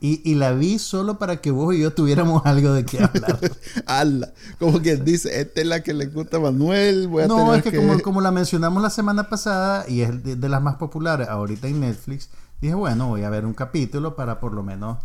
Y, 0.00 0.20
y 0.30 0.34
la 0.34 0.52
vi 0.52 0.78
solo 0.78 1.18
para 1.18 1.40
que 1.40 1.50
vos 1.50 1.74
y 1.74 1.80
yo 1.80 1.92
tuviéramos 1.92 2.42
algo 2.46 2.72
de 2.72 2.84
qué 2.84 3.02
hablar. 3.02 3.38
Ala, 3.86 4.32
como 4.58 4.80
quien 4.80 5.04
dice, 5.04 5.40
esta 5.40 5.60
es 5.60 5.66
la 5.66 5.82
que 5.82 5.94
le 5.94 6.06
gusta 6.06 6.36
a 6.36 6.40
Manuel. 6.40 7.08
Voy 7.08 7.24
a 7.24 7.26
No, 7.26 7.36
tener 7.36 7.54
es 7.56 7.62
que, 7.64 7.76
Como, 7.76 8.00
como 8.00 8.20
la 8.20 8.30
mencionamos 8.30 8.82
la 8.82 8.90
semana 8.90 9.28
pasada 9.28 9.84
y 9.88 10.02
es 10.02 10.22
de, 10.22 10.36
de 10.36 10.48
las 10.48 10.62
más 10.62 10.76
populares 10.76 11.28
ahorita 11.28 11.68
en 11.68 11.80
Netflix, 11.80 12.30
dije, 12.60 12.74
bueno, 12.74 13.08
voy 13.08 13.22
a 13.22 13.30
ver 13.30 13.46
un 13.46 13.54
capítulo 13.54 14.16
para 14.16 14.40
por 14.40 14.52
lo 14.52 14.62
menos 14.62 14.98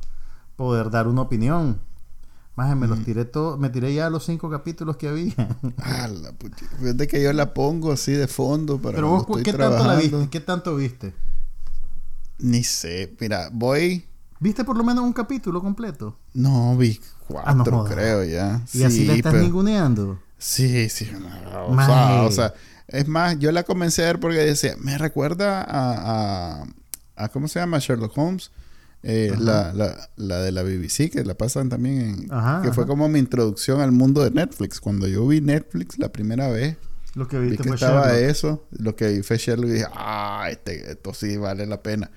poder 0.56 0.90
dar 0.90 1.08
una 1.08 1.22
opinión. 1.22 1.80
Más 2.56 2.76
me 2.76 2.88
los 2.88 3.02
tiré 3.06 3.24
todo, 3.24 3.58
me 3.58 3.70
tiré 3.70 3.94
ya 3.94 4.10
los 4.10 4.26
cinco 4.26 4.50
capítulos 4.50 4.98
que 4.98 5.08
había. 5.08 5.34
Ala, 5.78 6.34
puchi. 6.34 6.66
Fíjate 6.80 7.08
que 7.08 7.24
yo 7.24 7.32
la 7.32 7.54
pongo 7.54 7.94
así 7.94 8.12
de 8.12 8.28
fondo 8.28 8.78
para 8.80 8.96
Pero 8.96 9.08
vos, 9.10 9.26
¿qué 9.44 9.54
tanto 9.54 9.88
la 9.88 9.96
viste? 9.96 10.28
¿Qué 10.30 10.40
tanto 10.42 10.76
viste? 10.76 11.14
Ni 12.40 12.64
sé. 12.64 13.16
Mira, 13.20 13.50
voy... 13.54 14.09
¿Viste 14.40 14.64
por 14.64 14.78
lo 14.78 14.84
menos 14.84 15.04
un 15.04 15.14
capítulo 15.14 15.62
completo? 15.62 16.18
No, 16.34 16.78
vi 16.78 17.00
Ah, 17.44 17.54
no 17.54 17.64
cuatro, 17.64 17.86
creo 17.96 18.24
ya. 18.24 18.62
Y 18.74 18.84
así 18.84 19.06
la 19.06 19.14
estás 19.16 19.34
pero- 19.34 19.44
ninguneando. 19.44 20.20
Sí, 20.38 20.88
sí. 20.90 21.12
no, 21.12 21.68
o, 21.68 21.76
sea, 21.76 22.22
o 22.24 22.32
sea, 22.32 22.54
es 22.88 23.08
más, 23.08 23.38
yo 23.40 23.52
la 23.52 23.64
comencé 23.64 24.04
a 24.04 24.08
ver 24.08 24.20
porque 24.22 24.38
decía, 24.38 24.76
me 24.80 24.98
recuerda 24.98 25.62
a, 25.62 26.62
a, 26.62 26.66
a- 27.18 27.30
¿cómo 27.30 27.48
se 27.50 27.60
llama? 27.60 27.80
Sherlock 27.80 28.18
Holmes. 28.18 28.52
Eh, 29.04 29.34
la, 29.38 29.72
la, 29.74 30.10
la 30.18 30.40
de 30.42 30.52
la 30.52 30.62
BBC, 30.64 31.10
que 31.10 31.24
la 31.24 31.34
pasan 31.34 31.70
también 31.70 32.00
en... 32.02 32.34
Ajá, 32.34 32.62
que 32.62 32.74
fue 32.74 32.84
ajá. 32.84 32.90
como 32.90 33.08
mi 33.08 33.20
introducción 33.20 33.80
al 33.82 33.92
mundo 33.94 34.24
de 34.24 34.32
Netflix. 34.32 34.80
Cuando 34.82 35.08
yo 35.08 35.26
vi 35.28 35.40
Netflix 35.42 35.98
la 36.00 36.10
primera 36.12 36.50
vez, 36.50 36.76
Lo 37.16 37.28
que 37.28 37.40
vi 37.40 37.56
que 37.56 37.64
fue 37.64 37.76
estaba 37.76 38.08
Sherlock. 38.12 38.30
eso. 38.30 38.68
Lo 38.72 38.96
que 38.96 39.08
vi 39.10 39.22
fue 39.24 39.38
Sherlock 39.38 39.70
y 39.70 39.74
dije, 39.74 39.86
ah, 39.94 40.48
este, 40.50 40.92
esto 40.92 41.14
sí 41.14 41.38
vale 41.38 41.66
la 41.66 41.82
pena. 41.84 42.12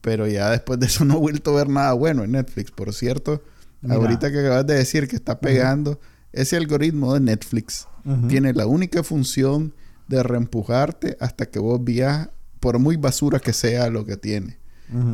Pero 0.00 0.26
ya 0.26 0.50
después 0.50 0.78
de 0.78 0.86
eso 0.86 1.04
no 1.04 1.14
he 1.14 1.18
vuelto 1.18 1.52
a 1.52 1.56
ver 1.56 1.68
nada 1.68 1.92
bueno 1.92 2.24
en 2.24 2.32
Netflix. 2.32 2.70
Por 2.70 2.92
cierto, 2.92 3.42
Mira. 3.80 3.96
ahorita 3.96 4.30
que 4.30 4.40
acabas 4.40 4.66
de 4.66 4.74
decir 4.74 5.08
que 5.08 5.16
está 5.16 5.40
pegando, 5.40 6.00
ese 6.32 6.56
algoritmo 6.56 7.14
de 7.14 7.20
Netflix 7.20 7.88
tiene 8.28 8.52
la 8.52 8.66
única 8.66 9.02
función 9.02 9.74
de 10.06 10.22
reempujarte 10.22 11.16
hasta 11.20 11.46
que 11.46 11.58
vos 11.58 11.82
veas, 11.82 12.28
por 12.60 12.78
muy 12.78 12.96
basura 12.96 13.40
que 13.40 13.52
sea 13.52 13.90
lo 13.90 14.04
que 14.04 14.16
tiene. 14.16 14.58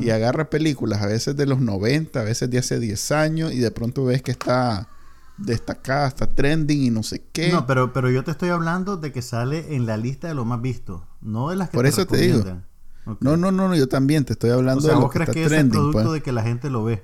Y 0.01 0.11
agarra 0.11 0.51
películas, 0.51 1.01
a 1.01 1.07
veces 1.07 1.35
de 1.35 1.47
los 1.47 1.59
90, 1.61 2.21
a 2.21 2.25
veces 2.25 2.51
de 2.51 2.59
hace 2.59 2.79
10 2.79 3.13
años, 3.13 3.53
y 3.53 3.59
de 3.59 3.71
pronto 3.71 4.05
ves 4.05 4.21
que 4.21 4.31
está 4.31 4.89
destacada, 5.39 6.09
está 6.09 6.27
trending 6.27 6.83
y 6.83 6.91
no 6.91 7.03
sé 7.03 7.25
qué. 7.33 7.51
No, 7.51 7.67
pero, 7.67 7.95
pero 7.95 8.11
yo 8.11 8.23
te 8.23 8.31
estoy 8.31 8.51
hablando 8.51 8.99
de 8.99 9.13
que 9.13 9.23
sale 9.23 9.75
en 9.75 9.87
la 9.87 9.97
lista 9.97 10.29
de 10.29 10.35
lo 10.35 10.45
más 10.45 10.61
visto, 10.61 11.07
no 11.23 11.49
de 11.49 11.57
las 11.57 11.71
que 11.71 11.77
Por 11.77 11.85
te 11.85 11.89
eso 11.89 12.07
te 12.07 12.19
digo. 12.19 12.45
No, 13.21 13.37
no, 13.37 13.51
no, 13.53 13.69
no, 13.69 13.75
yo 13.75 13.89
también 13.89 14.25
te 14.25 14.35
estoy 14.35 14.51
hablando 14.51 14.79
O 14.79 14.83
sea, 14.83 14.91
de 14.91 14.97
lo 14.97 15.03
¿vos 15.03 15.11
que 15.13 15.19
crees 15.19 15.29
está 15.29 15.35
que 15.35 15.43
es 15.45 15.49
trending. 15.49 15.73
producto 15.73 16.03
pues. 16.03 16.13
de 16.13 16.23
que 16.23 16.33
la 16.33 16.43
gente 16.43 16.71
lo 16.71 16.85
ve? 16.85 17.03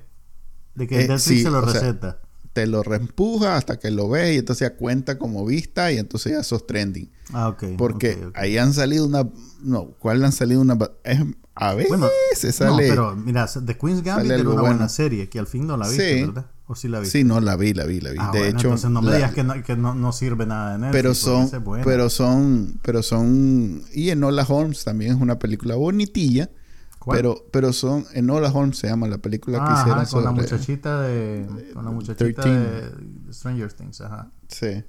De 0.75 0.87
que 0.87 0.95
Eh, 0.95 1.07
Netflix 1.07 1.21
sí, 1.23 1.41
se 1.43 1.49
lo 1.49 1.61
sea, 1.69 1.73
receta. 1.81 2.19
Te 2.53 2.65
lo 2.67 2.83
reempuja 2.83 3.57
hasta 3.57 3.77
que 3.79 3.91
lo 3.91 4.09
ves 4.09 4.33
y 4.35 4.37
entonces 4.39 4.67
ya 4.69 4.75
cuenta 4.77 5.17
como 5.19 5.45
vista 5.45 5.91
y 5.91 5.97
entonces 5.97 6.31
ya 6.33 6.43
sos 6.43 6.65
trending. 6.65 7.11
ah, 7.33 7.49
ok. 7.49 7.63
Porque 7.77 8.29
ahí 8.33 8.57
han 8.57 8.73
salido 8.73 9.05
una... 9.05 9.27
No, 9.61 9.91
¿cuál 9.99 10.23
han 10.23 10.31
salido 10.31 10.61
una... 10.61 10.77
es- 11.03 11.19
a 11.55 11.73
veces 11.73 11.89
Bueno, 11.89 12.07
sale... 12.51 12.69
No, 12.71 12.77
pero 12.77 13.15
mira, 13.17 13.45
The 13.47 13.77
Queen's 13.77 14.01
Gambit 14.01 14.31
era 14.31 14.41
una 14.43 14.49
bueno. 14.51 14.67
buena 14.67 14.87
serie 14.89 15.27
que 15.27 15.39
al 15.39 15.47
fin 15.47 15.67
no 15.67 15.75
la 15.75 15.87
viste, 15.89 16.19
Sí. 16.19 16.25
¿verdad? 16.25 16.45
¿O 16.71 16.75
sí 16.75 16.87
la 16.87 16.99
viste? 16.99 17.17
Sí, 17.17 17.23
no, 17.23 17.41
la 17.41 17.55
vi, 17.55 17.73
la 17.73 17.85
vi, 17.85 17.99
la 17.99 18.11
vi. 18.11 18.17
Ah, 18.21 18.29
de 18.31 18.39
bueno, 18.39 18.57
hecho... 18.59 18.67
entonces 18.67 18.91
no 18.91 19.01
me 19.01 19.09
la- 19.09 19.15
digas 19.17 19.33
que, 19.33 19.43
no, 19.43 19.63
que 19.63 19.75
no, 19.75 19.95
no 19.95 20.11
sirve 20.13 20.45
nada 20.45 20.73
de 20.73 20.77
Netflix. 20.77 20.93
pero 21.01 21.09
porque 21.09 21.49
son... 21.49 21.63
buena. 21.63 21.83
Pero 21.83 22.09
son... 22.11 22.79
Pero 22.83 23.01
son... 23.03 23.81
Y 23.91 24.09
Enola 24.11 24.45
Holmes 24.47 24.83
también 24.83 25.15
es 25.15 25.19
una 25.19 25.39
película 25.39 25.75
bonitilla. 25.75 26.51
¿Cuál? 26.99 27.17
Pero, 27.17 27.45
pero 27.51 27.73
son... 27.73 28.05
Enola 28.13 28.51
Holmes 28.51 28.77
se 28.77 28.87
llama 28.87 29.07
la 29.07 29.17
película 29.17 29.57
que 29.57 29.63
Ah, 29.67 29.75
hicieron 29.79 30.01
ajá, 30.03 30.11
con 30.11 30.23
la 30.23 30.31
muchachita 30.31 31.01
de... 31.01 31.47
Con 31.73 31.85
la 31.85 31.91
muchachita 31.91 32.41
13. 32.43 32.59
de 32.59 33.33
Stranger 33.33 33.73
Things, 33.73 34.01
ajá. 34.01 34.31
Sí. 34.47 34.83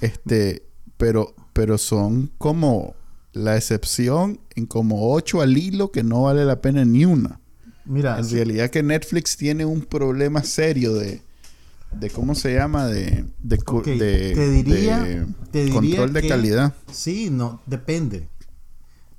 Este, 0.00 0.62
pero, 0.96 1.34
pero 1.52 1.76
son 1.76 2.30
como 2.38 2.94
la 3.32 3.56
excepción 3.56 4.38
en 4.54 4.66
como 4.66 5.12
ocho 5.12 5.40
al 5.42 5.56
hilo 5.58 5.90
que 5.90 6.02
no 6.04 6.22
vale 6.22 6.44
la 6.44 6.60
pena 6.60 6.84
ni 6.84 7.04
una. 7.04 7.40
Mira, 7.86 8.18
En 8.18 8.28
realidad 8.28 8.70
que 8.70 8.82
Netflix 8.82 9.36
tiene 9.36 9.64
un 9.64 9.82
problema 9.82 10.42
serio 10.42 10.94
de, 10.94 11.22
de 11.92 12.10
¿cómo 12.10 12.34
se 12.34 12.54
llama? 12.54 12.86
De, 12.86 13.24
de, 13.42 13.56
de- 13.96 14.34
te 14.34 14.50
diría- 14.50 15.00
de 15.00 15.26
te 15.52 15.64
diría 15.64 15.74
control 15.74 16.12
de 16.12 16.22
que- 16.22 16.28
calidad. 16.28 16.74
Sí, 16.92 17.30
no, 17.30 17.60
depende. 17.66 18.28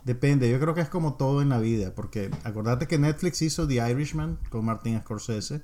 Depende, 0.03 0.49
yo 0.49 0.57
creo 0.59 0.73
que 0.73 0.81
es 0.81 0.87
como 0.89 1.15
todo 1.15 1.41
en 1.41 1.49
la 1.49 1.59
vida, 1.59 1.91
porque 1.93 2.29
acordate 2.43 2.87
que 2.87 2.97
Netflix 2.97 3.41
hizo 3.41 3.67
The 3.67 3.89
Irishman 3.91 4.37
con 4.49 4.63
Martin 4.63 4.97
Scorsese, 5.01 5.61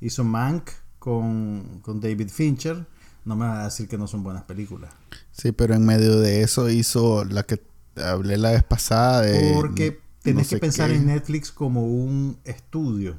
hizo 0.00 0.24
Mank 0.24 0.70
con, 0.98 1.80
con 1.82 2.00
David 2.00 2.28
Fincher, 2.30 2.84
no 3.24 3.36
me 3.36 3.46
va 3.46 3.60
a 3.60 3.64
decir 3.66 3.86
que 3.88 3.96
no 3.96 4.08
son 4.08 4.24
buenas 4.24 4.42
películas. 4.42 4.92
Sí, 5.30 5.52
pero 5.52 5.74
en 5.74 5.86
medio 5.86 6.18
de 6.18 6.42
eso 6.42 6.68
hizo 6.68 7.24
la 7.24 7.44
que 7.44 7.60
hablé 7.96 8.38
la 8.38 8.50
vez 8.52 8.64
pasada 8.64 9.20
de... 9.22 9.52
Porque 9.54 10.00
tenés 10.26 10.48
que 10.48 10.58
pensar 10.58 10.90
en 10.90 11.06
Netflix 11.06 11.50
como 11.52 11.86
un 11.86 12.38
estudio. 12.44 13.18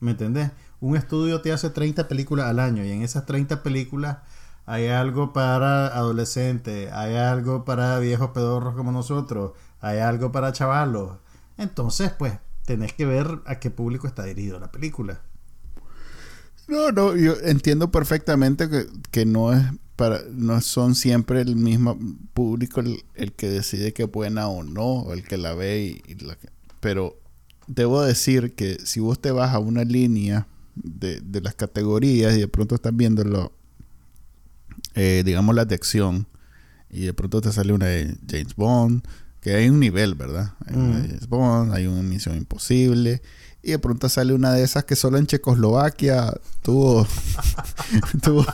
¿Me 0.00 0.12
entendés? 0.12 0.50
Un 0.80 0.96
estudio 0.96 1.40
te 1.40 1.52
hace 1.52 1.70
30 1.70 2.08
películas 2.08 2.46
al 2.46 2.60
año 2.60 2.84
y 2.84 2.90
en 2.90 3.02
esas 3.02 3.24
30 3.26 3.62
películas 3.62 4.18
hay 4.66 4.88
algo 4.88 5.32
para 5.32 5.88
adolescentes, 5.88 6.92
hay 6.92 7.16
algo 7.16 7.64
para 7.64 7.98
viejos 7.98 8.30
pedorros 8.30 8.74
como 8.74 8.92
nosotros, 8.92 9.52
hay 9.80 9.98
algo 9.98 10.32
para 10.32 10.52
chavalos. 10.52 11.18
Entonces, 11.56 12.12
pues, 12.18 12.38
tenés 12.64 12.92
que 12.92 13.06
ver 13.06 13.40
a 13.46 13.58
qué 13.58 13.70
público 13.70 14.06
está 14.06 14.24
dirigido 14.24 14.58
la 14.58 14.70
película. 14.70 15.20
No, 16.66 16.92
no, 16.92 17.14
yo 17.14 17.34
entiendo 17.42 17.90
perfectamente 17.90 18.68
que, 19.10 19.26
no 19.26 19.52
es 19.52 19.62
para, 19.96 20.22
no 20.32 20.60
son 20.60 20.94
siempre 20.94 21.40
el 21.40 21.56
mismo 21.56 21.98
público 22.32 22.80
el, 22.80 23.32
que 23.32 23.48
decide 23.48 23.92
que 23.92 24.04
es 24.04 24.10
buena 24.10 24.48
o 24.48 24.62
no, 24.62 25.00
o 25.00 25.12
el 25.12 25.22
que 25.24 25.36
la 25.36 25.54
ve 25.54 26.02
y, 26.06 26.14
la 26.24 26.36
pero 26.80 27.18
debo 27.66 28.02
decir 28.02 28.54
que 28.54 28.78
si 28.84 29.00
vos 29.00 29.20
te 29.20 29.30
vas 29.30 29.54
a 29.54 29.58
una 29.58 29.84
línea 29.84 30.46
de, 30.74 31.20
de 31.20 31.40
las 31.40 31.54
categorías 31.54 32.36
y 32.36 32.40
de 32.40 32.48
pronto 32.48 32.74
estás 32.74 32.94
viéndolo, 32.94 33.52
eh, 34.94 35.22
digamos 35.24 35.54
las 35.54 35.68
de 35.68 35.74
acción, 35.74 36.26
y 36.90 37.06
de 37.06 37.14
pronto 37.14 37.40
te 37.40 37.52
sale 37.52 37.72
una 37.72 37.86
de 37.86 38.16
James 38.28 38.54
Bond, 38.54 39.02
que 39.40 39.54
hay 39.54 39.68
un 39.68 39.80
nivel, 39.80 40.14
¿verdad? 40.14 40.54
Hay 40.66 40.76
una 40.76 41.00
de 41.00 41.08
James 41.08 41.28
Bond, 41.28 41.72
hay 41.74 41.86
una 41.86 42.02
misión 42.02 42.36
imposible, 42.36 43.20
y 43.64 43.70
de 43.70 43.78
pronto 43.78 44.08
sale 44.10 44.34
una 44.34 44.52
de 44.52 44.62
esas 44.62 44.84
que 44.84 44.94
solo 44.94 45.16
en 45.16 45.26
Checoslovaquia 45.26 46.34
tuvo, 46.60 47.06
tuvo 48.22 48.44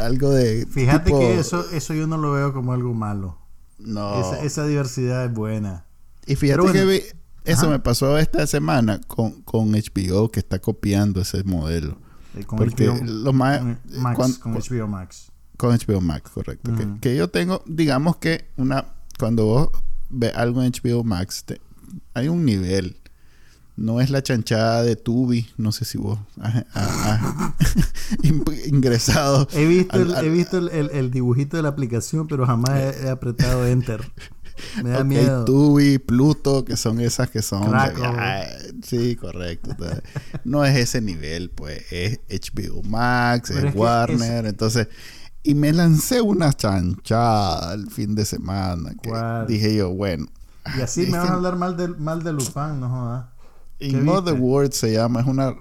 algo 0.00 0.30
de... 0.30 0.66
Fíjate 0.66 1.12
que 1.12 1.38
eso, 1.38 1.64
eso 1.70 1.94
yo 1.94 2.08
no 2.08 2.18
lo 2.18 2.32
veo 2.32 2.52
como 2.52 2.72
algo 2.72 2.92
malo. 2.94 3.38
No. 3.78 4.34
Esa, 4.42 4.66
diversidad 4.66 5.26
es 5.26 5.32
buena. 5.32 5.84
Y 6.26 6.34
fíjate 6.34 6.72
que 6.72 7.16
eso 7.44 7.70
me 7.70 7.78
pasó 7.78 8.18
esta 8.18 8.46
semana 8.48 9.00
con, 9.06 9.42
con 9.42 9.70
HBO 9.70 10.32
que 10.32 10.40
está 10.40 10.58
copiando 10.58 11.20
ese 11.20 11.44
modelo. 11.44 11.96
Eh, 12.34 12.44
con 12.44 12.58
Porque 12.58 12.88
HBO, 12.88 13.32
más, 13.32 13.62
Max, 13.98 14.38
con 14.38 14.54
HBO 14.54 14.88
Max. 14.88 15.30
Con 15.56 15.78
HBO 15.78 16.00
Max, 16.00 16.30
correcto. 16.30 16.74
que, 16.74 17.00
que, 17.00 17.16
yo 17.16 17.30
tengo, 17.30 17.62
digamos 17.66 18.16
que 18.16 18.50
una 18.56 18.84
cuando 19.18 19.44
vos 19.44 19.68
ves 20.10 20.34
algo 20.34 20.62
en 20.62 20.72
HBO 20.72 21.04
Max, 21.04 21.44
hay 22.14 22.28
un 22.28 22.44
nivel 22.44 22.96
no 23.76 24.00
es 24.00 24.10
la 24.10 24.22
chanchada 24.22 24.82
de 24.82 24.96
Tubi. 24.96 25.48
No 25.58 25.70
sé 25.70 25.84
si 25.84 25.98
vos 25.98 26.18
has, 26.40 27.20
ingresado. 28.66 29.46
He 29.52 29.66
visto, 29.66 29.96
el, 29.96 30.14
he 30.16 30.28
visto 30.30 30.58
el, 30.58 31.10
dibujito 31.10 31.56
de 31.56 31.62
la 31.62 31.68
aplicación, 31.68 32.26
pero 32.26 32.46
jamás 32.46 32.96
he, 33.02 33.10
apretado 33.10 33.66
Enter. 33.66 34.10
Me 34.82 34.90
da 34.90 35.04
miedo. 35.04 35.44
Tubi, 35.44 35.98
Pluto, 35.98 36.64
que 36.64 36.78
son 36.78 37.00
esas 37.00 37.30
que 37.30 37.42
son. 37.42 37.70
sí, 38.82 39.14
correcto. 39.16 39.76
no 40.44 40.64
es 40.64 40.76
ese 40.76 41.02
nivel, 41.02 41.50
pues. 41.50 41.84
Es 41.92 42.20
HBO 42.30 42.82
Max, 42.82 43.50
es, 43.50 43.74
Warner. 43.74 44.46
Entonces. 44.46 44.88
Y 45.42 45.54
me 45.54 45.72
lancé 45.72 46.20
una 46.20 46.52
chanchada 46.52 47.74
el 47.74 47.88
fin 47.88 48.16
de 48.16 48.24
semana. 48.24 48.94
Que 49.00 49.12
dije 49.46 49.76
yo, 49.76 49.90
bueno. 49.90 50.26
Y 50.76 50.80
así 50.80 51.02
me 51.06 51.18
van 51.18 51.28
a 51.28 51.34
hablar 51.34 51.56
mal 51.56 51.76
de, 51.76 51.86
mal 51.86 52.24
de 52.24 52.32
Lupin, 52.32 52.80
no 52.80 52.88
jodas. 52.88 53.26
In 53.78 54.08
Other 54.08 54.34
Words 54.34 54.76
se 54.76 54.92
llama, 54.92 55.20
es 55.20 55.26
una 55.26 55.54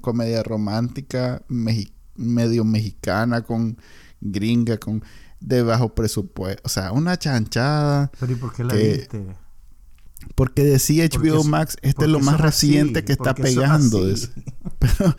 comedia 0.00 0.42
romántica 0.42 1.42
medio 1.48 2.64
mexicana 2.64 3.42
con 3.42 3.78
gringa, 4.20 4.78
con 4.78 5.02
de 5.40 5.62
bajo 5.62 5.94
presupuesto, 5.94 6.62
o 6.64 6.68
sea, 6.68 6.92
una 6.92 7.18
chanchada. 7.18 8.10
Pero 8.18 8.32
¿y 8.32 8.36
por 8.36 8.52
qué 8.52 8.64
la 8.64 8.74
viste? 8.74 9.26
Porque 10.34 10.64
decía 10.64 11.06
HBO 11.06 11.44
Max, 11.44 11.76
este 11.82 12.04
es 12.06 12.10
lo 12.10 12.18
más 12.20 12.40
reciente 12.40 13.04
que 13.04 13.12
está 13.12 13.34
pegando. 13.34 14.02
Pero 14.78 15.16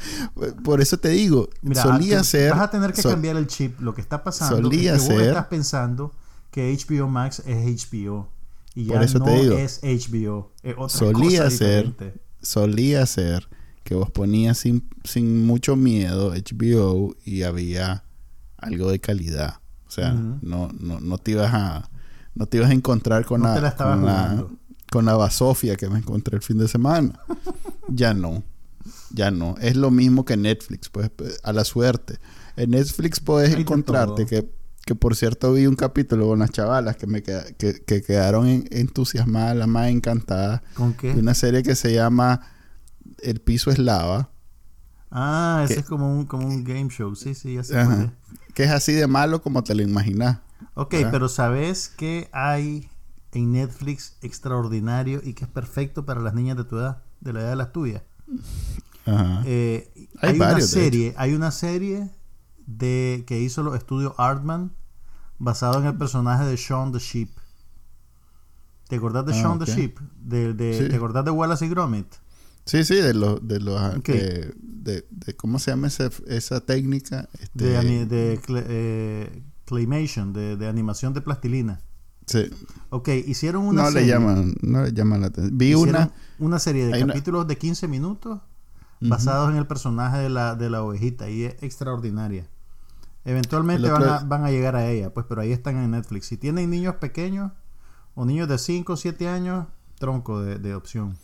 por 0.63 0.81
eso 0.81 0.97
te 0.97 1.09
digo, 1.09 1.49
solía 1.73 2.23
ser. 2.23 2.51
Vas 2.51 2.61
a 2.61 2.71
tener 2.71 2.91
que 2.91 3.03
cambiar 3.03 3.37
el 3.37 3.45
chip. 3.45 3.79
Lo 3.79 3.93
que 3.93 4.01
está 4.01 4.23
pasando 4.23 4.57
solía 4.57 4.95
es 4.95 5.03
que 5.03 5.07
ser, 5.07 5.17
vos 5.17 5.27
estás 5.27 5.47
pensando 5.47 6.11
que 6.49 6.75
HBO 6.75 7.07
Max 7.07 7.43
es 7.45 7.87
HBO. 7.91 8.29
Y 8.73 8.85
ya 8.85 8.95
no 8.95 9.01
es 9.03 9.81
HBO. 9.83 10.51
solía 10.89 11.49
ser 11.51 11.93
solía 12.45 13.05
ser 13.05 13.49
que 13.83 13.95
vos 13.95 14.09
ponías 14.09 14.57
sin, 14.57 14.89
sin 15.03 15.45
mucho 15.45 15.75
miedo 15.75 16.31
HBO 16.31 17.15
y 17.23 17.43
había 17.43 18.03
algo 18.57 18.89
de 18.89 18.99
calidad. 18.99 19.59
O 19.87 19.91
sea, 19.91 20.11
no, 20.13 20.69
no, 20.77 20.99
no, 20.99 21.17
te 21.17 21.31
ibas 21.31 21.53
a 21.53 21.89
no 22.33 22.47
te 22.47 22.57
ibas 22.57 22.71
a 22.71 22.73
encontrar 22.73 23.25
con, 23.25 23.43
la, 23.43 24.45
con, 24.91 25.05
la, 25.05 25.15
basofia 25.15 25.75
que 25.77 25.87
me 25.87 25.99
encontré 25.99 26.35
el 26.35 26.41
fin 26.41 26.57
de 26.57 26.67
semana. 26.67 27.19
ya 27.87 28.13
no. 28.13 28.43
Ya 29.11 29.31
no. 29.31 29.55
Es 29.61 29.75
lo 29.77 29.91
mismo 29.91 30.25
que 30.25 30.35
Netflix, 30.35 30.89
pues 30.89 31.11
a 31.43 31.53
la 31.53 31.63
suerte. 31.63 32.17
En 32.57 32.71
Netflix 32.71 33.19
puedes 33.19 33.53
encontrarte 33.53 34.25
que, 34.25 34.49
que 34.85 34.93
por 34.93 35.15
cierto 35.15 35.51
vi 35.51 35.65
un 35.65 35.75
capítulo 35.75 36.27
con 36.27 36.39
las 36.39 36.51
chavalas 36.51 36.95
que 36.95 37.07
me 37.07 37.23
que, 37.23 37.55
que 37.57 38.01
quedaron 38.03 38.65
entusiasmadas, 38.69 39.57
la 39.57 39.65
más 39.65 39.89
encantada. 39.89 40.61
¿Con 40.75 40.93
qué? 40.93 41.13
De 41.13 41.19
una 41.19 41.33
serie 41.33 41.63
que 41.63 41.75
se 41.75 41.93
llama 41.93 42.41
El 43.17 43.41
piso 43.41 43.71
es 43.71 43.79
lava. 43.79 44.29
Ah, 45.09 45.63
ese 45.63 45.79
es 45.79 45.85
como 45.85 46.15
un, 46.15 46.25
como 46.25 46.47
un 46.47 46.63
game 46.63 46.89
show. 46.89 47.15
Sí, 47.15 47.33
sí, 47.33 47.55
ya 47.55 47.63
sé. 47.63 47.75
Que 48.53 48.65
es 48.65 48.71
así 48.71 48.93
de 48.93 49.07
malo 49.07 49.41
como 49.41 49.63
te 49.63 49.73
lo 49.73 49.81
imaginas. 49.81 50.39
Ok, 50.75 50.95
pero 51.09 51.29
¿sabes 51.29 51.89
que 51.89 52.29
hay 52.31 52.87
en 53.31 53.53
Netflix 53.53 54.17
extraordinario 54.21 55.21
y 55.23 55.33
que 55.33 55.45
es 55.45 55.49
perfecto 55.49 56.05
para 56.05 56.21
las 56.21 56.33
niñas 56.33 56.57
de 56.57 56.63
tu 56.63 56.77
edad, 56.77 57.01
de 57.21 57.33
la 57.33 57.41
edad 57.41 57.49
de 57.49 57.55
las 57.55 57.71
tuyas? 57.71 58.03
Ajá. 59.05 59.41
Eh, 59.45 59.91
hay, 60.21 60.35
una 60.35 60.61
serie, 60.61 61.13
hay 61.17 61.33
una 61.33 61.51
serie 61.51 62.09
de 62.65 63.23
que 63.27 63.39
hizo 63.39 63.63
los 63.63 63.75
estudios 63.75 64.13
Artman 64.17 64.71
basado 65.37 65.79
en 65.79 65.87
el 65.87 65.97
personaje 65.97 66.45
de 66.45 66.57
Sean 66.57 66.91
the 66.91 66.99
Sheep. 66.99 67.29
¿Te 68.87 68.97
acordás 68.97 69.25
de 69.25 69.33
ah, 69.33 69.35
Sean 69.35 69.59
the 69.59 69.65
Sheep? 69.65 69.99
De, 70.21 70.53
¿Te 70.53 70.95
acordás 70.95 71.25
de 71.25 71.31
Wallace 71.31 71.65
y 71.65 71.69
Gromit? 71.69 72.07
Sí, 72.65 72.83
sí, 72.83 72.95
de 72.95 73.13
los 73.13 73.47
de 73.47 73.59
los 73.59 73.79
de, 74.03 75.05
de, 75.09 75.35
cómo 75.35 75.59
se 75.59 75.71
llama 75.71 75.87
esa, 75.87 76.09
esa 76.27 76.61
técnica 76.61 77.29
este, 77.39 77.65
de, 78.05 78.39
eh, 78.49 79.43
claymation, 79.65 80.33
de, 80.33 80.67
animación 80.67 81.13
de 81.13 81.21
plastilina. 81.21 81.81
Sí. 82.25 82.49
Ok, 82.89 83.09
hicieron 83.09 83.65
una 83.65 83.83
no 83.83 83.91
Le 83.91 84.07
llaman, 84.07 84.55
no 84.61 84.83
le 84.83 84.93
llaman 84.93 85.21
la 85.21 85.27
atención. 85.27 85.57
Vi 85.57 85.75
una... 85.75 86.11
Una 86.39 86.59
serie 86.59 86.87
de 86.87 87.05
capítulos 87.05 87.47
de 87.47 87.57
15 87.57 87.87
minutos 87.87 88.41
basados 88.99 89.51
en 89.51 89.57
el 89.57 89.67
personaje 89.67 90.17
de 90.17 90.29
la, 90.29 90.55
de 90.55 90.69
la 90.69 90.81
ovejita 90.81 91.29
y 91.29 91.43
es 91.43 91.55
extraordinaria. 91.61 92.49
Eventualmente 93.25 93.89
van 93.89 94.03
a, 94.03 94.19
van 94.19 94.45
a 94.45 94.51
llegar 94.51 94.75
a 94.75 94.89
ella, 94.89 95.13
pues, 95.13 95.25
pero 95.27 95.41
ahí 95.41 95.51
están 95.51 95.77
en 95.77 95.91
Netflix. 95.91 96.27
Si 96.27 96.37
tienen 96.37 96.69
niños 96.69 96.95
pequeños 96.95 97.51
o 98.13 98.23
niños 98.25 98.47
de 98.47 98.57
5 98.57 98.93
o 98.93 98.97
7 98.97 99.27
años, 99.27 99.67
tronco 99.97 100.41
de, 100.41 100.59
de 100.59 100.75
opción 100.75 101.17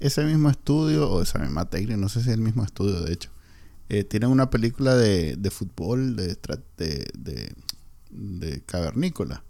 ese 0.00 0.24
mismo 0.24 0.50
estudio, 0.50 1.10
o 1.10 1.22
esa 1.22 1.38
misma 1.38 1.68
técnica, 1.68 1.96
no 1.96 2.08
sé 2.08 2.22
si 2.22 2.28
es 2.28 2.34
el 2.34 2.42
mismo 2.42 2.64
estudio, 2.64 3.00
de 3.00 3.12
hecho, 3.12 3.30
eh, 3.88 4.04
tienen 4.04 4.30
una 4.30 4.50
película 4.50 4.94
de, 4.94 5.36
de 5.36 5.50
fútbol, 5.50 6.16
de, 6.16 6.36
de, 6.76 7.54
de, 8.10 8.62
cavernícola. 8.66 9.44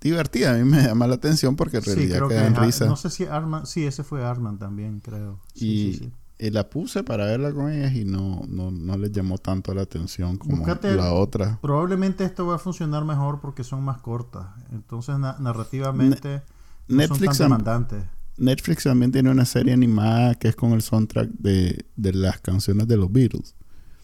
Divertida, 0.00 0.52
a 0.52 0.54
mí 0.54 0.64
me 0.64 0.82
llama 0.82 1.06
la 1.06 1.16
atención 1.16 1.56
porque 1.56 1.78
en 1.78 1.82
realidad 1.84 2.28
queda 2.28 2.46
en 2.46 2.56
risa. 2.56 2.86
No 2.86 2.96
sé 2.96 3.10
si 3.10 3.24
Arman, 3.24 3.66
sí, 3.66 3.84
ese 3.84 4.02
fue 4.02 4.24
Arman 4.24 4.58
también, 4.58 5.00
creo. 5.00 5.40
y, 5.54 6.10
la 6.48 6.70
puse 6.70 7.04
para 7.04 7.26
verla 7.26 7.52
con 7.52 7.70
ellas 7.70 7.92
y 7.94 8.06
no, 8.06 8.42
no, 8.48 8.70
no 8.70 8.96
les 8.96 9.12
llamó 9.12 9.36
tanto 9.36 9.74
la 9.74 9.82
atención 9.82 10.38
como 10.38 10.66
la 10.66 11.12
otra. 11.12 11.58
Probablemente 11.60 12.24
esto 12.24 12.46
va 12.46 12.54
a 12.54 12.58
funcionar 12.58 13.04
mejor 13.04 13.40
porque 13.40 13.62
son 13.62 13.82
más 13.82 13.98
cortas. 13.98 14.46
Entonces, 14.72 15.18
narrativamente, 15.18 16.42
no 16.88 17.06
son 17.06 17.18
tan 17.18 17.36
demandantes. 17.36 18.04
Netflix 18.38 18.84
también 18.84 19.12
tiene 19.12 19.30
una 19.30 19.44
serie 19.44 19.74
animada 19.74 20.34
que 20.34 20.48
es 20.48 20.56
con 20.56 20.72
el 20.72 20.80
soundtrack 20.80 21.28
de, 21.32 21.84
las 21.96 22.40
canciones 22.40 22.88
de 22.88 22.96
los 22.96 23.12
Beatles. 23.12 23.54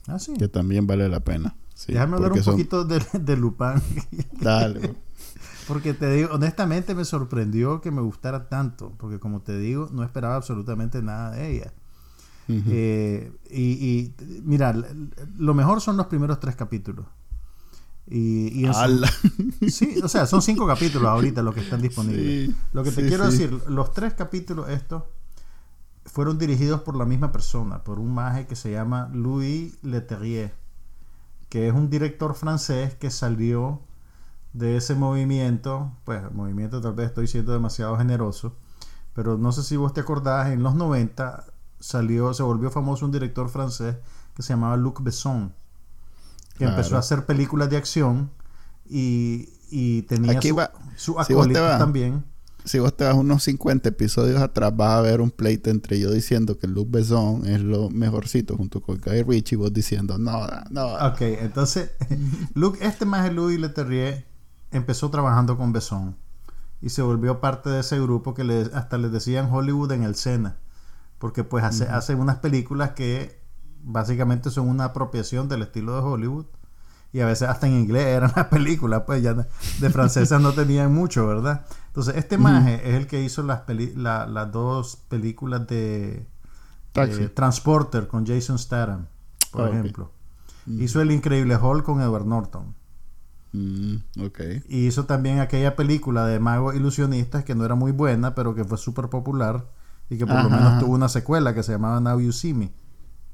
Ah, 0.06 0.18
sí. 0.18 0.34
Que 0.34 0.48
también 0.48 0.86
vale 0.86 1.08
la 1.08 1.20
pena. 1.20 1.56
Déjame 1.88 2.16
hablar 2.16 2.32
un 2.32 2.42
poquito 2.42 2.84
de, 2.84 3.02
de 3.18 3.36
Lupin. 3.36 3.82
Dale. 4.40 4.94
porque 5.66 5.94
te 5.94 6.10
digo, 6.12 6.30
honestamente 6.32 6.94
me 6.94 7.04
sorprendió 7.04 7.80
que 7.80 7.90
me 7.90 8.02
gustara 8.02 8.48
tanto. 8.48 8.92
Porque 8.98 9.18
como 9.18 9.40
te 9.40 9.58
digo, 9.58 9.88
no 9.90 10.04
esperaba 10.04 10.36
absolutamente 10.36 11.00
nada 11.00 11.30
de 11.30 11.50
ella. 11.50 11.72
Eh, 12.48 13.32
y, 13.50 13.60
y 13.60 14.14
mira, 14.44 14.74
lo 15.36 15.54
mejor 15.54 15.80
son 15.80 15.96
los 15.96 16.06
primeros 16.06 16.38
tres 16.40 16.56
capítulos. 16.56 17.06
Y, 18.08 18.64
y 18.64 18.70
sí, 19.70 20.00
o 20.02 20.08
sea, 20.08 20.26
son 20.26 20.40
cinco 20.40 20.66
capítulos 20.66 21.08
ahorita 21.08 21.42
los 21.42 21.54
que 21.54 21.60
están 21.60 21.82
disponibles. 21.82 22.54
lo 22.72 22.84
que 22.84 22.92
te 22.92 23.06
quiero 23.06 23.26
decir, 23.26 23.50
los 23.68 23.92
tres 23.92 24.14
capítulos 24.14 24.68
estos 24.68 25.02
fueron 26.04 26.38
dirigidos 26.38 26.82
por 26.82 26.96
la 26.96 27.04
misma 27.04 27.32
persona, 27.32 27.82
por 27.82 27.98
un 27.98 28.14
maje 28.14 28.46
que 28.46 28.54
se 28.54 28.70
llama 28.70 29.10
Louis 29.12 29.76
Leterrier. 29.82 30.54
que 31.48 31.66
es 31.66 31.74
un 31.74 31.90
director 31.90 32.34
francés 32.34 32.94
que 32.94 33.10
salió 33.10 33.80
de 34.52 34.76
ese 34.76 34.94
movimiento, 34.94 35.92
pues 36.04 36.32
movimiento 36.32 36.80
tal 36.80 36.94
vez 36.94 37.08
estoy 37.08 37.26
siendo 37.26 37.52
demasiado 37.52 37.98
generoso, 37.98 38.54
pero 39.14 39.36
no 39.36 39.50
sé 39.50 39.64
si 39.64 39.76
vos 39.76 39.92
te 39.92 40.00
acordás, 40.00 40.50
en 40.52 40.62
los 40.62 40.76
90 40.76 41.44
salió, 41.86 42.34
se 42.34 42.42
volvió 42.42 42.70
famoso 42.70 43.04
un 43.06 43.12
director 43.12 43.48
francés 43.48 43.96
que 44.34 44.42
se 44.42 44.50
llamaba 44.54 44.76
Luc 44.76 45.02
Besson, 45.02 45.54
que 46.58 46.64
empezó 46.64 46.96
a 46.96 47.00
hacer 47.00 47.26
películas 47.26 47.70
de 47.70 47.76
acción 47.76 48.30
y, 48.88 49.48
y 49.70 50.02
tenía 50.02 50.32
Aquí 50.32 50.48
su, 50.48 50.56
va- 50.56 50.72
su 50.96 51.18
si 51.20 51.34
vos 51.34 51.52
te 51.52 51.58
acólito 51.58 51.60
vas- 51.60 51.78
también. 51.78 52.24
Si 52.64 52.80
vos 52.80 52.96
te 52.96 53.04
vas 53.04 53.14
unos 53.14 53.44
50 53.44 53.90
episodios 53.90 54.42
atrás, 54.42 54.76
vas 54.76 54.98
a 54.98 55.00
ver 55.00 55.20
un 55.20 55.30
pleito 55.30 55.70
entre 55.70 56.00
yo 56.00 56.10
diciendo 56.10 56.58
que 56.58 56.66
Luc 56.66 56.90
Besson 56.90 57.46
es 57.46 57.60
lo 57.60 57.90
mejorcito 57.90 58.56
junto 58.56 58.80
con 58.82 58.98
Guy 58.98 59.22
Ritchie 59.22 59.54
y 59.54 59.58
vos 59.58 59.72
diciendo, 59.72 60.18
no, 60.18 60.46
no. 60.70 60.94
Ok, 61.06 61.20
entonces, 61.20 61.92
Luke, 62.54 62.78
este 62.84 63.04
más 63.06 63.32
Louis 63.32 63.60
Leterrier 63.60 64.26
empezó 64.72 65.10
trabajando 65.10 65.56
con 65.56 65.72
Besson 65.72 66.16
y 66.82 66.90
se 66.90 67.02
volvió 67.02 67.40
parte 67.40 67.70
de 67.70 67.80
ese 67.80 68.00
grupo 68.00 68.34
que 68.34 68.44
le, 68.44 68.62
hasta 68.74 68.98
les 68.98 69.12
decían 69.12 69.48
Hollywood 69.52 69.92
en 69.92 70.02
el 70.02 70.16
Sena, 70.16 70.56
porque 71.18 71.44
pues 71.44 71.64
hace, 71.64 71.84
hace 71.88 72.14
unas 72.14 72.36
películas 72.36 72.90
que 72.90 73.40
básicamente 73.82 74.50
son 74.50 74.68
una 74.68 74.84
apropiación 74.86 75.48
del 75.48 75.62
estilo 75.62 75.94
de 75.94 76.00
Hollywood 76.02 76.46
y 77.12 77.20
a 77.20 77.26
veces 77.26 77.48
hasta 77.48 77.66
en 77.66 77.74
inglés 77.74 78.06
eran 78.06 78.32
las 78.36 78.46
películas, 78.46 79.04
pues 79.06 79.22
ya 79.22 79.34
de, 79.34 79.90
francesas 79.90 80.40
no 80.42 80.52
tenían 80.52 80.92
mucho, 80.92 81.26
¿verdad? 81.26 81.64
Entonces, 81.88 82.16
este 82.16 82.36
maje 82.36 82.74
es 82.90 82.94
el 82.96 83.06
que 83.06 83.22
hizo 83.22 83.42
las, 83.42 83.60
peli- 83.60 83.94
la- 83.96 84.26
las 84.26 84.52
dos 84.52 84.96
películas 85.08 85.66
de, 85.66 86.26
Transporter 87.34 88.06
con 88.08 88.26
Jason 88.26 88.58
Statham, 88.58 89.06
por 89.50 89.66
Ah, 89.66 89.70
ejemplo. 89.70 90.10
Hizo 90.66 91.00
El 91.00 91.10
Increíble 91.12 91.56
Hulk 91.56 91.84
con 91.84 92.00
Edward 92.00 92.26
Norton. 92.26 92.74
Mm, 93.52 93.96
ok. 94.24 94.40
Y 94.68 94.86
hizo 94.86 95.04
también 95.06 95.40
aquella 95.40 95.76
película 95.76 96.26
de 96.26 96.40
magos 96.40 96.74
ilusionistas 96.74 97.44
que 97.44 97.54
no 97.54 97.64
era 97.64 97.74
muy 97.74 97.92
buena, 97.92 98.34
pero 98.34 98.54
que 98.54 98.64
fue 98.64 98.76
súper 98.78 99.08
popular 99.08 99.66
y 100.10 100.18
que 100.18 100.26
por 100.26 100.40
lo 100.40 100.50
menos 100.50 100.68
ajá. 100.72 100.78
tuvo 100.78 100.94
una 100.94 101.08
secuela 101.08 101.54
que 101.54 101.62
se 101.62 101.72
llamaba 101.72 102.00
Now 102.00 102.20
You 102.20 102.32
See 102.32 102.54
Me. 102.54 102.72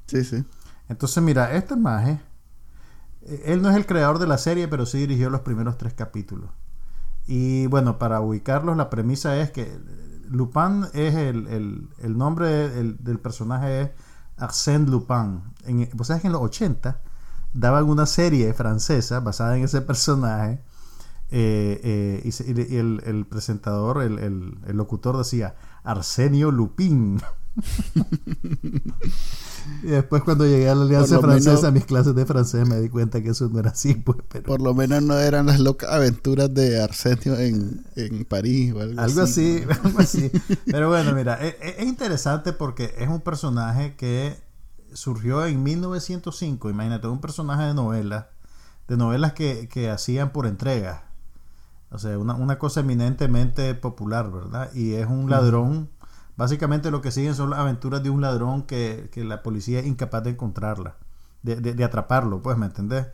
Sí, 0.06 0.24
sí. 0.24 0.44
Entonces, 0.88 1.22
mira, 1.22 1.52
este 1.54 1.76
maje, 1.76 2.20
eh, 3.22 3.42
él 3.46 3.62
no 3.62 3.70
es 3.70 3.76
el 3.76 3.86
creador 3.86 4.18
de 4.18 4.26
la 4.26 4.38
serie, 4.38 4.68
pero 4.68 4.86
sí 4.86 4.98
dirigió 4.98 5.30
los 5.30 5.40
primeros 5.42 5.78
tres 5.78 5.94
capítulos. 5.94 6.50
Y 7.26 7.66
bueno, 7.68 7.98
para 7.98 8.20
ubicarlos, 8.20 8.76
la 8.76 8.90
premisa 8.90 9.36
es 9.40 9.50
que 9.50 9.78
Lupin 10.28 10.86
es 10.94 11.14
el, 11.14 11.46
el- 11.48 11.88
el 12.00 12.18
nombre 12.18 12.48
del, 12.70 13.02
del 13.04 13.18
personaje 13.20 13.82
es 13.82 13.90
Arsène 14.38 14.88
Lupin. 14.88 15.42
En, 15.64 15.88
Vos 15.94 16.08
sabés 16.08 16.22
que 16.22 16.28
en 16.28 16.32
los 16.32 16.42
80 16.42 17.00
daban 17.54 17.84
una 17.88 18.06
serie 18.06 18.52
francesa 18.54 19.20
basada 19.20 19.56
en 19.56 19.64
ese 19.64 19.80
personaje. 19.82 20.60
eh, 21.30 21.80
eh, 21.84 22.22
y, 22.24 22.32
se- 22.32 22.44
y 22.50 22.76
el, 22.76 23.02
el 23.06 23.26
presentador, 23.26 24.02
el, 24.02 24.18
el- 24.18 24.58
el 24.66 24.76
locutor 24.76 25.16
decía 25.16 25.54
Arsenio 25.84 26.50
Lupin. 26.50 27.20
y 29.82 29.86
después 29.88 30.22
cuando 30.22 30.46
llegué 30.46 30.68
a 30.68 30.74
la 30.74 30.82
Alianza 30.82 31.20
Francesa, 31.20 31.56
menos- 31.56 31.72
mis 31.72 31.84
clases 31.84 32.14
de 32.14 32.26
francés 32.26 32.68
me 32.68 32.80
di 32.80 32.88
cuenta 32.88 33.22
que 33.22 33.30
eso 33.30 33.48
no 33.48 33.58
era 33.58 33.70
así, 33.70 33.94
pues, 33.94 34.18
pero 34.28 34.44
Por 34.44 34.62
lo 34.62 34.74
menos 34.74 35.02
no 35.02 35.18
eran 35.18 35.46
las 35.46 35.60
locas 35.60 35.90
aventuras 35.90 36.52
de 36.54 36.82
Arsenio 36.82 37.36
en, 37.38 37.84
en 37.96 38.24
París 38.24 38.72
o 38.74 38.80
algo, 38.80 39.00
algo 39.00 39.22
así, 39.22 39.62
algo 39.84 39.98
así. 39.98 40.30
Pero 40.66 40.88
bueno, 40.88 41.12
mira, 41.12 41.34
es, 41.34 41.56
es 41.60 41.86
interesante 41.86 42.52
porque 42.52 42.94
es 42.98 43.08
un 43.08 43.20
personaje 43.20 43.96
que 43.96 44.36
surgió 44.92 45.46
en 45.46 45.62
1905, 45.62 46.70
imagínate, 46.70 47.06
un 47.06 47.20
personaje 47.20 47.64
de 47.64 47.74
novelas, 47.74 48.26
de 48.88 48.96
novelas 48.96 49.32
que, 49.32 49.68
que 49.68 49.90
hacían 49.90 50.32
por 50.32 50.46
entregas. 50.46 51.00
O 51.92 51.98
sea, 51.98 52.18
una, 52.18 52.34
una 52.34 52.58
cosa 52.58 52.80
eminentemente 52.80 53.74
popular, 53.74 54.30
¿verdad? 54.30 54.72
Y 54.74 54.94
es 54.94 55.06
un 55.06 55.28
ladrón. 55.30 55.90
Básicamente 56.36 56.90
lo 56.90 57.02
que 57.02 57.10
siguen 57.10 57.34
son 57.34 57.50
las 57.50 57.58
aventuras 57.60 58.02
de 58.02 58.10
un 58.10 58.20
ladrón 58.22 58.62
que, 58.62 59.10
que 59.12 59.24
la 59.24 59.42
policía 59.42 59.80
es 59.80 59.86
incapaz 59.86 60.24
de 60.24 60.30
encontrarla, 60.30 60.96
de, 61.42 61.56
de- 61.56 61.74
de 61.74 61.84
atraparlo, 61.84 62.40
pues, 62.42 62.56
¿me 62.56 62.66
entendés? 62.66 63.08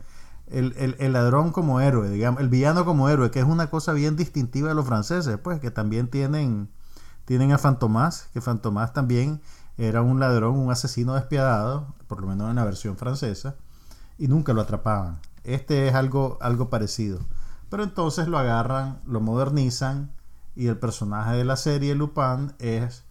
El, 0.47 0.73
el- 0.77 0.95
el 0.99 1.13
ladrón 1.13 1.51
como 1.51 1.79
héroe, 1.81 2.09
digamos, 2.09 2.39
el 2.41 2.49
villano 2.49 2.85
como 2.85 3.09
héroe, 3.09 3.29
que 3.31 3.39
es 3.39 3.45
una 3.45 3.69
cosa 3.69 3.91
bien 3.93 4.15
distintiva 4.15 4.69
de 4.69 4.75
los 4.75 4.85
franceses, 4.85 5.37
pues, 5.37 5.59
que 5.59 5.71
también 5.71 6.07
tienen, 6.09 6.69
tienen 7.25 7.51
a 7.51 7.57
Fantomás, 7.57 8.29
que 8.33 8.41
Fantomás 8.41 8.93
también 8.93 9.41
era 9.77 10.01
un 10.01 10.19
ladrón, 10.19 10.57
un 10.57 10.71
asesino 10.71 11.13
despiadado, 11.15 11.93
por 12.07 12.21
lo 12.21 12.27
menos 12.27 12.49
en 12.49 12.55
la 12.57 12.65
versión 12.65 12.97
francesa, 12.97 13.55
y 14.17 14.27
nunca 14.27 14.53
lo 14.53 14.61
atrapaban. 14.61 15.19
Este 15.43 15.87
es 15.87 15.95
algo, 15.95 16.37
algo 16.41 16.69
parecido. 16.69 17.19
Pero 17.69 17.83
entonces 17.83 18.27
lo 18.27 18.37
agarran, 18.37 19.01
lo 19.05 19.21
modernizan, 19.21 20.11
y 20.55 20.67
el 20.67 20.77
personaje 20.77 21.37
de 21.37 21.45
la 21.45 21.55
serie, 21.55 21.95
Lupin, 21.95 22.53
es 22.59 23.05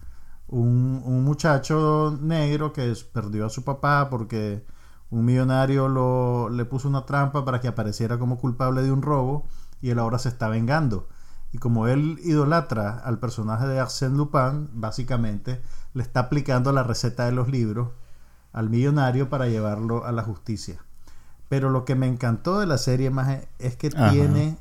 un, 0.48 1.02
un 1.04 1.24
muchacho 1.24 2.18
negro 2.20 2.72
que 2.72 2.94
perdió 3.12 3.46
a 3.46 3.50
su 3.50 3.64
papá 3.64 4.09
porque 4.11 4.64
un 5.11 5.24
millonario 5.24 5.88
lo, 5.88 6.50
le 6.50 6.64
puso 6.64 6.88
una 6.88 7.06
trampa 7.06 7.44
para 7.44 7.61
que 7.61 7.68
apareciera 7.68 8.18
como 8.18 8.38
culpable 8.38 8.82
de 8.82 8.92
un 8.92 9.02
robo 9.02 9.46
y 9.80 9.90
él 9.90 9.98
ahora 9.98 10.18
se 10.18 10.28
está 10.28 10.48
vengando. 10.48 11.09
Y 11.52 11.59
como 11.59 11.86
él 11.86 12.18
idolatra 12.22 12.98
al 12.98 13.18
personaje 13.18 13.66
de 13.66 13.80
Arsène 13.80 14.16
Lupin, 14.16 14.68
básicamente 14.74 15.62
le 15.94 16.02
está 16.02 16.20
aplicando 16.20 16.72
la 16.72 16.82
receta 16.82 17.24
de 17.24 17.32
los 17.32 17.48
libros 17.48 17.90
al 18.52 18.68
millonario 18.68 19.30
para 19.30 19.48
llevarlo 19.48 20.04
a 20.04 20.12
la 20.12 20.22
justicia. 20.22 20.84
Pero 21.49 21.70
lo 21.70 21.84
que 21.84 21.94
me 21.94 22.07
encantó 22.07 22.61
de 22.61 22.66
la 22.66 22.78
serie 22.78 23.11
más 23.11 23.42
es 23.59 23.76
que 23.76 23.88
Ajá. 23.94 24.11
tiene 24.11 24.59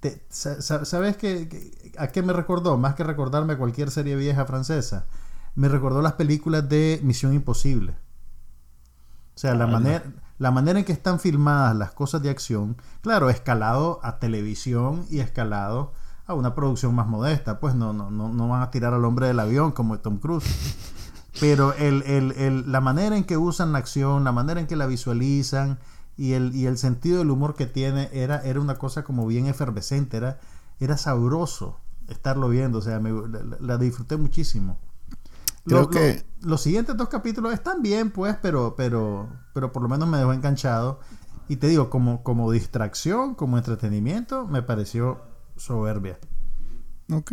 te- 0.00 0.22
¿Sabes 0.28 1.16
qué, 1.16 1.48
qué- 1.48 1.92
a 1.98 2.08
qué 2.08 2.22
me 2.22 2.32
recordó? 2.34 2.76
Más 2.76 2.94
que 2.94 3.04
recordarme 3.04 3.56
cualquier 3.56 3.90
serie 3.90 4.16
vieja 4.16 4.44
francesa, 4.44 5.06
me 5.54 5.68
recordó 5.68 6.02
las 6.02 6.12
películas 6.14 6.68
de 6.68 7.00
Misión 7.02 7.32
Imposible. 7.32 7.92
O 9.34 9.38
sea, 9.38 9.54
la, 9.54 9.64
Ah, 9.64 9.68
manera, 9.68 10.04
la 10.38 10.50
manera 10.50 10.78
en 10.78 10.84
que 10.84 10.92
están 10.92 11.18
filmadas 11.20 11.74
las 11.76 11.92
cosas 11.92 12.22
de 12.22 12.30
acción, 12.30 12.76
claro, 13.00 13.30
escalado 13.30 13.98
a 14.02 14.18
televisión 14.18 15.06
y 15.10 15.20
escalado 15.20 15.92
a 16.26 16.34
una 16.34 16.54
producción 16.54 16.94
más 16.94 17.06
modesta. 17.06 17.58
Pues 17.58 17.74
no, 17.74 17.92
no, 17.92 18.10
no, 18.10 18.28
no 18.28 18.48
van 18.48 18.62
a 18.62 18.70
tirar 18.70 18.94
al 18.94 19.04
hombre 19.04 19.26
del 19.26 19.40
avión 19.40 19.72
como 19.72 19.98
Tom 20.00 20.18
Cruise. 20.18 20.44
Pero 21.40 21.74
el, 21.74 22.02
el- 22.02 22.32
el- 22.32 22.72
la 22.72 22.80
manera 22.80 23.16
en 23.16 23.24
que 23.24 23.36
usan 23.36 23.72
la 23.72 23.78
acción, 23.78 24.24
la 24.24 24.32
manera 24.32 24.60
en 24.60 24.66
que 24.66 24.76
la 24.76 24.86
visualizan 24.86 25.78
y 26.16 26.32
el, 26.32 26.54
y 26.54 26.66
el 26.66 26.78
sentido 26.78 27.18
del 27.18 27.30
humor 27.30 27.54
que 27.54 27.66
tiene 27.66 28.08
era, 28.12 28.40
era 28.42 28.60
una 28.60 28.76
cosa 28.76 29.02
como 29.04 29.26
bien 29.26 29.46
efervescente, 29.46 30.16
era, 30.16 30.38
era 30.78 30.96
sabroso 30.96 31.80
estarlo 32.08 32.48
viendo, 32.48 32.78
o 32.78 32.82
sea, 32.82 33.00
me- 33.00 33.12
la, 33.60 33.78
disfruté 33.78 34.16
muchísimo. 34.16 34.78
Creo 35.64 35.80
Lo- 35.80 35.84
lo- 35.86 35.90
que- 35.90 36.24
los 36.42 36.60
siguientes 36.60 36.96
dos 36.96 37.08
capítulos 37.08 37.52
están 37.52 37.82
bien, 37.82 38.10
pues, 38.10 38.36
pero, 38.40 38.74
pero, 38.76 39.28
pero 39.54 39.72
por 39.72 39.82
lo 39.82 39.88
menos 39.88 40.08
me 40.08 40.18
dejó 40.18 40.32
enganchado. 40.32 41.00
Y 41.48 41.56
te 41.56 41.66
digo, 41.68 41.90
como, 41.90 42.22
como 42.22 42.50
distracción, 42.52 43.34
como 43.34 43.58
entretenimiento, 43.58 44.46
me 44.46 44.62
pareció 44.62 45.20
soberbia. 45.56 46.18
Ok. 47.12 47.32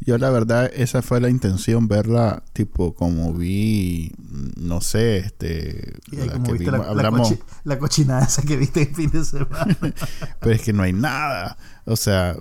Yo 0.00 0.18
la 0.18 0.30
verdad, 0.30 0.70
esa 0.74 1.02
fue 1.02 1.20
la 1.20 1.30
intención, 1.30 1.88
verla 1.88 2.42
tipo 2.52 2.94
como 2.94 3.32
vi, 3.32 4.12
no 4.56 4.80
sé, 4.80 5.18
este... 5.18 5.94
La 6.12 6.32
como 6.32 6.44
que 6.44 6.52
viste 6.52 6.70
vimos- 6.70 6.84
la 6.86 6.90
hablamos, 6.92 7.32
cochi- 7.32 7.40
la 7.64 7.78
cochinada 7.78 8.24
esa 8.26 8.42
que 8.42 8.56
viste 8.56 8.82
el 8.82 8.94
fin 8.94 9.10
de 9.10 9.24
semana. 9.24 9.76
pero 10.40 10.54
es 10.54 10.62
que 10.62 10.72
no 10.72 10.82
hay 10.82 10.92
nada. 10.92 11.56
O 11.86 11.96
sea, 11.96 12.36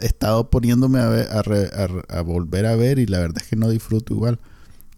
he 0.00 0.06
estado 0.06 0.50
poniéndome 0.50 1.00
a, 1.00 1.08
ver- 1.08 1.28
a, 1.32 1.42
re- 1.42 1.70
a 2.08 2.20
volver 2.20 2.66
a 2.66 2.76
ver 2.76 2.98
y 2.98 3.06
la 3.06 3.18
verdad 3.18 3.42
es 3.42 3.48
que 3.48 3.56
no 3.56 3.70
disfruto 3.70 4.12
igual. 4.14 4.38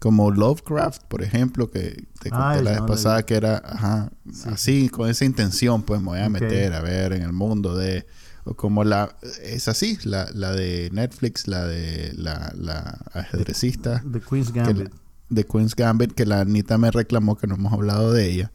Como 0.00 0.30
Lovecraft, 0.30 1.02
por 1.08 1.22
ejemplo, 1.22 1.70
que 1.70 2.04
te 2.20 2.30
conté 2.30 2.44
Ay, 2.58 2.64
la 2.64 2.70
vez 2.72 2.80
no, 2.80 2.86
pasada 2.86 3.22
que 3.24 3.34
era, 3.34 3.62
ajá, 3.64 4.10
así, 4.46 4.88
con 4.88 5.08
esa 5.10 5.24
intención, 5.26 5.82
pues 5.82 6.00
me 6.00 6.06
voy 6.08 6.20
a 6.20 6.28
meter 6.30 6.72
a 6.72 6.80
ver 6.80 7.12
en 7.12 7.22
el 7.22 7.32
mundo 7.32 7.76
de... 7.76 8.06
O 8.44 8.54
como 8.54 8.84
la... 8.84 9.16
Es 9.42 9.68
así, 9.68 9.98
la, 10.04 10.28
la 10.34 10.52
de 10.52 10.88
Netflix, 10.92 11.46
la 11.46 11.66
de 11.66 12.12
la, 12.16 12.52
la 12.56 12.98
ajedrecista 13.12 14.02
The 14.10 14.20
Queen's 14.20 14.50
que 14.52 14.60
Gambit. 14.60 14.84
la- 14.88 14.90
de 15.28 15.44
Queen's 15.46 15.76
Gambit, 15.76 16.12
que 16.12 16.26
la 16.26 16.40
Anita 16.40 16.76
me 16.78 16.90
reclamó 16.90 17.36
que 17.36 17.46
no 17.46 17.54
hemos 17.54 17.72
hablado 17.72 18.12
de 18.12 18.30
ella. 18.30 18.52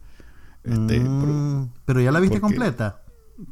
Este, 0.64 1.00
por- 1.00 1.28
Mm, 1.28 1.68
pero 1.84 2.00
ya 2.00 2.10
la 2.12 2.20
viste 2.20 2.40
porque- 2.40 2.54
completa. 2.56 3.02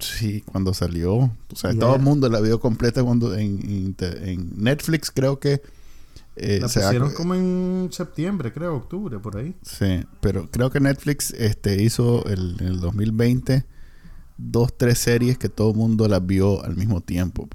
Sí, 0.00 0.40
cuando 0.46 0.72
salió. 0.74 1.14
O 1.14 1.30
sea, 1.54 1.78
todo 1.78 1.94
el 1.96 2.02
mundo 2.02 2.28
la 2.30 2.40
vio 2.40 2.58
completa 2.58 3.02
cuando 3.04 3.34
en, 3.34 3.94
en 4.00 4.52
Netflix 4.56 5.10
creo 5.10 5.38
que... 5.38 5.60
eh, 6.36 6.58
La 6.60 6.66
pusieron 6.68 7.12
como 7.12 7.34
en 7.34 7.88
septiembre, 7.92 8.52
creo, 8.52 8.74
octubre, 8.76 9.18
por 9.18 9.36
ahí. 9.36 9.54
Sí, 9.62 10.02
pero 10.20 10.50
creo 10.50 10.70
que 10.70 10.80
Netflix 10.80 11.30
este, 11.32 11.82
hizo 11.82 12.24
el, 12.26 12.56
en 12.60 12.66
el 12.66 12.80
2020 12.80 13.64
dos, 14.36 14.76
tres 14.76 14.98
series 14.98 15.38
que 15.38 15.48
todo 15.48 15.70
el 15.70 15.76
mundo 15.76 16.08
las 16.08 16.24
vio 16.24 16.64
al 16.64 16.76
mismo 16.76 17.00
tiempo. 17.00 17.48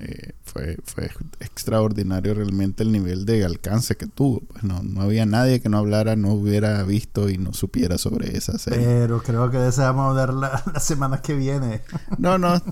Eh, 0.00 0.32
fue, 0.42 0.76
fue 0.84 1.08
extraordinario 1.40 2.34
realmente 2.34 2.82
el 2.82 2.90
nivel 2.90 3.24
de 3.24 3.44
alcance 3.44 3.96
que 3.96 4.06
tuvo. 4.06 4.40
Pues 4.40 4.64
no, 4.64 4.82
no 4.82 5.02
había 5.02 5.24
nadie 5.24 5.60
que 5.60 5.68
no 5.68 5.78
hablara, 5.78 6.16
no 6.16 6.32
hubiera 6.32 6.82
visto 6.82 7.30
y 7.30 7.38
no 7.38 7.52
supiera 7.54 7.96
sobre 7.96 8.36
esa 8.36 8.58
serie. 8.58 8.84
Pero 8.84 9.22
creo 9.22 9.50
que 9.50 9.58
de 9.58 9.68
esa 9.68 9.90
vamos 9.92 10.06
a 10.06 10.10
hablar 10.10 10.34
la, 10.34 10.62
las 10.72 10.84
semanas 10.84 11.20
que 11.20 11.34
viene. 11.34 11.82
No, 12.18 12.38
no, 12.38 12.62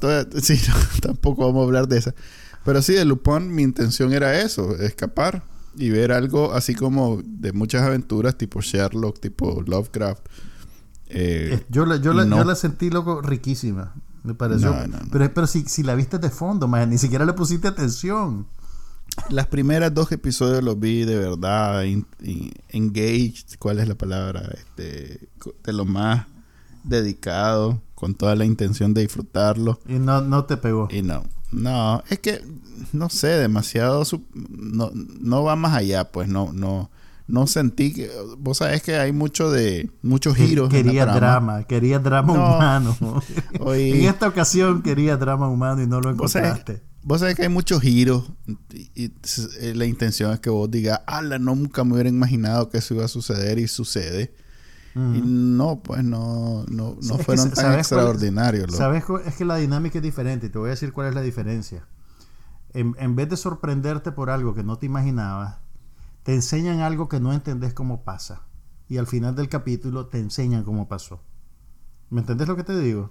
sí, 0.41 0.61
tampoco 1.01 1.47
vamos 1.47 1.63
a 1.63 1.65
hablar 1.65 1.89
de 1.89 1.99
esa. 1.99 2.15
Pero 2.65 2.83
sí, 2.83 2.95
de 2.95 3.05
Lupin 3.05 3.55
mi 3.55 3.63
intención 3.63 4.13
era 4.13 4.41
eso, 4.41 4.77
escapar 4.77 5.43
y 5.77 5.91
ver 5.91 6.13
algo 6.13 6.53
así 6.53 6.75
como 6.75 7.21
de 7.25 7.53
muchas 7.53 7.83
aventuras 7.83 8.37
tipo 8.37 8.61
Sherlock, 8.61 9.21
tipo 9.21 9.63
Lovecraft. 9.67 10.27
Eh, 11.15 11.65
yo, 11.69 11.85
la, 11.87 11.97
yo, 11.97 12.13
la, 12.13 12.25
yo 12.25 12.45
la 12.45 12.55
sentí 12.55 12.91
loco 12.91 13.21
riquísima. 13.21 13.95
Me 14.23 14.35
pareció. 14.35 14.75
Pero, 15.11 15.35
pero 15.35 15.47
si, 15.47 15.63
si 15.63 15.83
la 15.83 15.95
viste 15.95 16.19
de 16.19 16.31
fondo, 16.31 16.69
man, 16.69 16.91
ni 16.91 16.99
siquiera 16.99 17.25
le 17.25 17.33
pusiste 17.33 17.69
atención. 17.69 18.47
Las 19.29 19.47
primeras 19.47 19.93
dos 19.93 20.11
episodios 20.13 20.63
los 20.63 20.79
vi 20.79 21.05
de 21.05 21.19
verdad 21.19 21.85
engaged, 21.85 23.59
¿cuál 23.59 23.79
es 23.81 23.89
la 23.89 23.95
palabra? 23.95 24.49
Este, 24.55 25.29
de 25.65 25.73
lo 25.73 25.85
más 25.85 26.27
dedicado, 26.83 27.83
con 27.95 28.15
toda 28.15 28.35
la 28.37 28.47
intención 28.47 28.95
de 28.95 29.03
disfrutarlo. 29.03 29.81
Y 29.87 29.95
no, 29.95 30.23
no 30.23 30.45
te 30.45 30.57
pegó. 30.57 30.89
Y 30.91 31.03
no. 31.03 31.25
No, 31.51 32.03
es 32.09 32.21
que 32.21 32.43
no 32.93 33.11
sé, 33.11 33.29
demasiado 33.29 34.05
no, 34.33 34.91
no 34.95 35.45
va 35.45 35.55
más 35.57 35.75
allá, 35.75 36.11
pues 36.11 36.27
no 36.27 36.51
no 36.55 36.91
no 37.27 37.47
sentí 37.47 37.93
que 37.93 38.11
vos 38.39 38.59
sabés 38.59 38.83
que 38.83 38.97
hay 38.97 39.13
mucho 39.13 39.51
de 39.51 39.91
muchos 40.03 40.37
giros 40.37 40.69
quería 40.69 41.07
drama 41.07 41.65
quería 41.65 41.99
drama 41.99 42.33
humano. 42.33 42.97
En 43.73 44.05
esta 44.05 44.29
ocasión 44.29 44.83
quería 44.83 45.17
drama 45.17 45.49
humano 45.49 45.83
y 45.83 45.87
no 45.87 46.01
lo 46.01 46.11
encontraste. 46.11 46.83
vos 47.03 47.21
sabés, 47.21 47.37
que 47.37 47.43
hay 47.43 47.49
muchos 47.49 47.81
giros 47.81 48.33
y, 48.71 49.13
eh, 49.61 49.75
la 49.75 49.87
intención 49.87 50.33
es 50.33 50.41
que 50.41 50.51
vos 50.51 50.71
digas 50.71 51.01
ala 51.07 51.39
no 51.39 51.55
nunca 51.55 51.85
me 51.85 51.95
hubiera 51.95 52.09
imaginado 52.09 52.69
que 52.69 52.79
eso 52.79 52.95
iba 52.95 53.05
a 53.05 53.09
suceder 53.09 53.59
y 53.59 53.69
sucede 53.69 54.35
y 54.95 55.23
no 55.25 55.81
pues 55.83 56.05
no 56.05 56.67
no, 56.69 56.99
no 57.01 57.19
fueron 57.19 57.51
tan 57.51 57.79
extraordinarios 57.79 58.75
sabes 58.77 59.05
es 59.25 59.35
que 59.37 59.45
la 59.47 59.57
dinámica 59.57 59.99
es 59.99 60.03
diferente 60.03 60.47
y 60.47 60.51
te 60.51 60.59
voy 60.59 60.69
a 60.69 60.71
decir 60.71 60.93
cuál 60.93 61.09
es 61.09 61.15
la 61.15 61.23
diferencia. 61.23 61.87
En, 62.75 62.95
en 62.99 63.17
vez 63.17 63.29
de 63.29 63.37
sorprenderte 63.37 64.13
por 64.13 64.31
algo 64.31 64.55
que 64.55 64.63
no 64.63 64.77
te 64.79 64.87
imaginabas 64.87 65.57
te 66.23 66.35
enseñan 66.35 66.81
algo 66.81 67.09
que 67.09 67.21
no 67.21 67.33
entendés 67.33 67.75
cómo 67.75 68.05
pasa. 68.05 68.43
Y 68.89 68.99
al 68.99 69.07
final 69.07 69.35
del 69.35 69.49
capítulo 69.49 70.07
te 70.07 70.19
enseñan 70.19 70.65
cómo 70.65 70.89
pasó. 70.89 71.23
¿Me 72.11 72.21
entendés 72.21 72.49
lo 72.49 72.57
que 72.57 72.65
te 72.65 72.79
digo? 72.79 73.11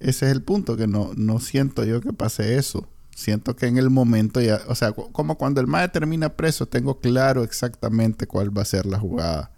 Ese 0.00 0.26
es 0.26 0.32
el 0.32 0.42
punto, 0.42 0.76
que 0.76 0.86
no, 0.86 1.10
no 1.16 1.40
siento 1.40 1.84
yo 1.84 2.00
que 2.00 2.12
pase 2.12 2.56
eso. 2.56 2.86
Siento 3.14 3.56
que 3.56 3.66
en 3.66 3.78
el 3.78 3.90
momento 3.90 4.40
ya, 4.40 4.60
o 4.68 4.76
sea, 4.76 4.92
como 4.92 5.36
cuando 5.36 5.60
el 5.60 5.66
MAE 5.66 5.88
termina 5.88 6.28
preso, 6.36 6.66
tengo 6.66 7.00
claro 7.00 7.42
exactamente 7.42 8.28
cuál 8.28 8.56
va 8.56 8.62
a 8.62 8.64
ser 8.64 8.86
la 8.86 8.98
jugada. 9.00 9.50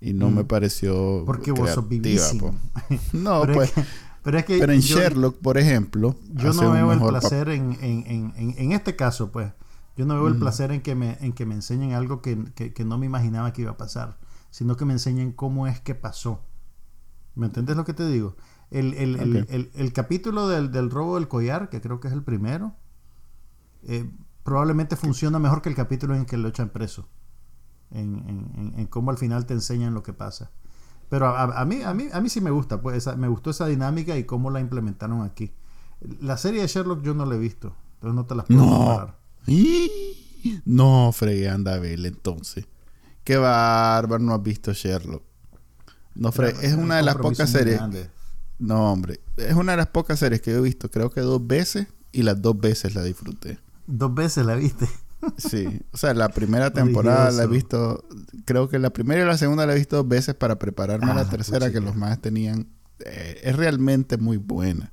Y 0.00 0.14
no 0.14 0.30
me 0.30 0.42
mm. 0.42 0.46
pareció. 0.46 1.22
Porque 1.26 1.52
vos 1.52 1.70
sos 1.70 1.86
vivísimo. 1.86 2.58
No, 3.12 3.42
pues. 3.52 3.72
pero, 4.22 4.38
es 4.38 4.44
que 4.46 4.58
pero 4.58 4.72
en 4.72 4.80
Sherlock, 4.80 5.36
por 5.38 5.58
ejemplo. 5.58 6.16
Yo 6.32 6.54
no 6.54 6.72
veo 6.72 6.92
el 6.92 7.00
placer 7.00 7.50
en, 7.50 7.76
en, 7.82 8.32
en, 8.36 8.54
en, 8.56 8.72
este 8.72 8.96
caso, 8.96 9.30
pues. 9.30 9.52
Yo 9.96 10.06
no 10.06 10.14
veo 10.14 10.28
el 10.28 10.38
placer 10.38 10.72
en 10.72 10.82
que 10.82 10.94
me, 10.94 11.18
en 11.20 11.32
que 11.32 11.46
me 11.46 11.54
enseñen 11.54 11.92
algo 11.92 12.20
que, 12.20 12.36
no 12.84 12.98
me 12.98 13.06
imaginaba 13.06 13.52
que 13.52 13.62
iba 13.62 13.72
a 13.72 13.76
pasar, 13.76 14.18
sino 14.50 14.76
que 14.76 14.84
me 14.84 14.92
enseñen 14.92 15.32
cómo 15.32 15.66
es 15.68 15.80
que 15.80 15.94
pasó. 15.94 16.42
¿Me 17.36 17.46
entiendes 17.46 17.76
lo 17.76 17.84
que 17.84 17.94
te 17.94 18.06
digo? 18.06 18.36
El, 18.70 19.92
capítulo 19.94 20.48
del, 20.48 20.90
robo 20.90 21.14
del 21.14 21.28
collar, 21.28 21.68
que 21.68 21.80
creo 21.80 22.00
que 22.00 22.08
es 22.08 22.14
el 22.14 22.24
primero, 22.24 22.74
eh, 23.84 24.10
probablemente 24.42 24.96
funciona 24.96 25.38
mejor 25.38 25.62
que 25.62 25.68
el 25.68 25.76
capítulo 25.76 26.16
en 26.16 26.24
que 26.24 26.36
lo 26.38 26.48
echan 26.48 26.70
preso. 26.70 27.08
En, 27.90 28.88
cómo 28.90 29.12
al 29.12 29.18
final 29.18 29.46
te 29.46 29.54
enseñan 29.54 29.94
lo 29.94 30.02
que 30.02 30.12
pasa. 30.12 30.50
Pero 31.08 31.28
a, 31.28 31.64
mí, 31.64 31.82
a, 31.82 31.94
mí, 31.94 32.08
a 32.12 32.20
mí 32.20 32.28
sí 32.28 32.40
me 32.40 32.50
gusta, 32.50 32.80
pues 32.80 33.16
me 33.16 33.28
gustó 33.28 33.50
esa 33.50 33.66
dinámica 33.66 34.16
y 34.16 34.24
cómo 34.24 34.50
la 34.50 34.58
implementaron 34.58 35.22
aquí. 35.22 35.52
La 36.20 36.36
serie 36.36 36.62
de 36.62 36.66
Sherlock 36.66 37.02
yo 37.02 37.14
no 37.14 37.24
la 37.26 37.36
he 37.36 37.38
visto, 37.38 37.76
entonces 37.94 38.16
no 38.16 38.26
te 38.26 38.34
las 38.34 38.46
puedo 38.46 38.66
comparar. 38.66 39.23
No, 40.64 41.10
fregué, 41.12 41.48
anda 41.48 41.74
a 41.74 41.86
entonces. 41.86 42.66
Qué 43.24 43.36
bárbaro, 43.36 44.22
no 44.22 44.34
has 44.34 44.42
visto 44.42 44.72
Sherlock. 44.72 45.22
No, 46.14 46.30
fregué, 46.32 46.66
es 46.66 46.74
una 46.74 46.96
de 46.96 47.02
las 47.02 47.16
pocas 47.16 47.50
series. 47.50 47.80
No, 48.58 48.92
hombre, 48.92 49.20
es 49.36 49.54
una 49.54 49.72
de 49.72 49.78
las 49.78 49.88
pocas 49.88 50.18
series 50.18 50.40
que 50.40 50.52
he 50.52 50.60
visto, 50.60 50.90
creo 50.90 51.10
que 51.10 51.20
dos 51.20 51.44
veces, 51.44 51.88
y 52.12 52.22
las 52.22 52.40
dos 52.40 52.58
veces 52.58 52.94
la 52.94 53.02
disfruté. 53.02 53.58
¿Dos 53.86 54.14
veces 54.14 54.46
la 54.46 54.54
viste? 54.54 54.88
sí, 55.36 55.80
o 55.92 55.96
sea, 55.96 56.14
la 56.14 56.28
primera 56.28 56.70
temporada 56.72 57.30
la 57.30 57.44
he 57.44 57.46
visto, 57.46 58.04
creo 58.44 58.68
que 58.68 58.78
la 58.78 58.90
primera 58.90 59.22
y 59.22 59.26
la 59.26 59.36
segunda 59.36 59.66
la 59.66 59.72
he 59.72 59.76
visto 59.76 59.96
dos 59.96 60.08
veces 60.08 60.34
para 60.34 60.58
prepararme 60.58 61.10
a 61.10 61.14
la 61.14 61.20
ah, 61.22 61.30
tercera, 61.30 61.72
que 61.72 61.80
los 61.80 61.96
más 61.96 62.20
tenían. 62.20 62.68
Eh, 63.04 63.40
es 63.42 63.56
realmente 63.56 64.18
muy 64.18 64.36
buena. 64.36 64.92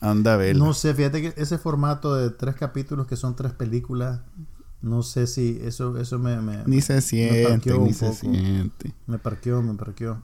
Anda 0.00 0.34
a 0.34 0.54
No 0.54 0.74
sé, 0.74 0.94
fíjate 0.94 1.20
que 1.22 1.40
ese 1.40 1.58
formato 1.58 2.14
de 2.14 2.30
tres 2.30 2.54
capítulos 2.54 3.06
que 3.06 3.16
son 3.16 3.34
tres 3.34 3.52
películas, 3.52 4.20
no 4.80 5.02
sé 5.02 5.26
si 5.26 5.58
eso, 5.62 5.98
eso 5.98 6.18
me, 6.18 6.40
me 6.40 6.62
Ni 6.66 6.80
se 6.80 7.00
siente, 7.00 7.76
ni 7.78 7.92
se 7.92 8.12
siente. 8.12 8.94
Me 9.06 9.18
parqueó, 9.18 9.60
me 9.62 9.74
parqueó. 9.74 10.22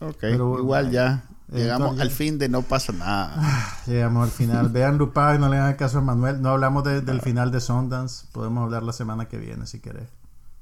Ok, 0.00 0.16
Pero, 0.20 0.58
igual 0.58 0.90
ya. 0.90 1.24
Llegamos 1.52 1.98
al 1.98 2.10
fin 2.10 2.38
de 2.38 2.48
no 2.48 2.62
pasa 2.62 2.92
nada. 2.92 3.82
Llegamos 3.86 4.24
al 4.24 4.30
final. 4.30 4.68
Vean 4.68 4.98
Lupin 4.98 5.34
y 5.34 5.38
no 5.38 5.48
le 5.48 5.58
hagan 5.58 5.74
caso 5.74 5.98
a 5.98 6.00
Manuel. 6.00 6.40
No 6.40 6.50
hablamos 6.50 6.84
del 6.84 7.20
final 7.20 7.50
de 7.50 7.60
Sundance. 7.60 8.26
Podemos 8.32 8.64
hablar 8.64 8.84
la 8.84 8.92
semana 8.92 9.26
que 9.26 9.38
viene 9.38 9.66
si 9.66 9.80
querés. 9.80 10.08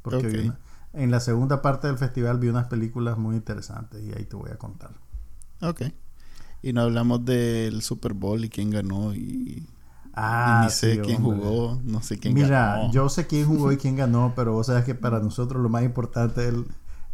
Porque 0.00 0.50
en 0.94 1.10
la 1.10 1.20
segunda 1.20 1.60
parte 1.60 1.86
del 1.86 1.98
festival 1.98 2.38
vi 2.38 2.48
unas 2.48 2.68
películas 2.68 3.18
muy 3.18 3.36
interesantes 3.36 4.02
y 4.02 4.12
ahí 4.12 4.24
te 4.24 4.36
voy 4.36 4.50
a 4.50 4.56
contar. 4.56 4.92
Ok. 5.60 5.82
Y 6.62 6.72
no 6.72 6.82
hablamos 6.82 7.24
del 7.24 7.82
Super 7.82 8.14
Bowl 8.14 8.44
y 8.44 8.48
quién 8.48 8.70
ganó 8.70 9.14
y, 9.14 9.66
ah, 10.14 10.62
ni 10.64 10.70
sé 10.70 11.00
quién 11.00 11.22
jugó, 11.22 11.80
no 11.84 12.02
sé 12.02 12.18
quién 12.18 12.34
Mira, 12.34 12.76
ganó. 12.76 12.92
yo 12.92 13.08
sé 13.08 13.26
quién 13.26 13.46
jugó 13.46 13.70
y 13.70 13.76
quién 13.76 13.96
ganó, 13.96 14.32
pero 14.34 14.52
vos 14.52 14.66
sabes 14.66 14.84
que 14.84 14.94
para 14.94 15.20
nosotros 15.20 15.62
lo 15.62 15.68
más 15.68 15.84
importante 15.84 16.48
es 16.48 16.54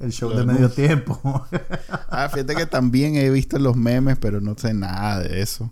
el, 0.01 0.13
show 0.13 0.31
de 0.31 0.45
medio 0.45 0.71
tiempo. 0.71 1.21
ah, 2.09 2.29
fíjate 2.31 2.55
que 2.55 2.67
también 2.67 3.17
he 3.17 3.31
visto 3.31 3.59
los 3.59 3.77
memes, 3.77 4.19
pero 4.19 4.41
no 4.41 4.55
sé 4.57 4.73
nada 4.73 5.21
de 5.21 5.43
eso. 5.43 5.71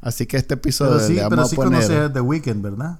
Así 0.00 0.26
que 0.26 0.36
este 0.36 0.54
episodio 0.54 0.96
pero 0.96 1.06
sí, 1.06 1.20
pero 1.28 1.44
sí 1.46 1.56
conoces 1.56 2.12
The 2.12 2.20
Weeknd, 2.20 2.62
¿verdad? 2.62 2.98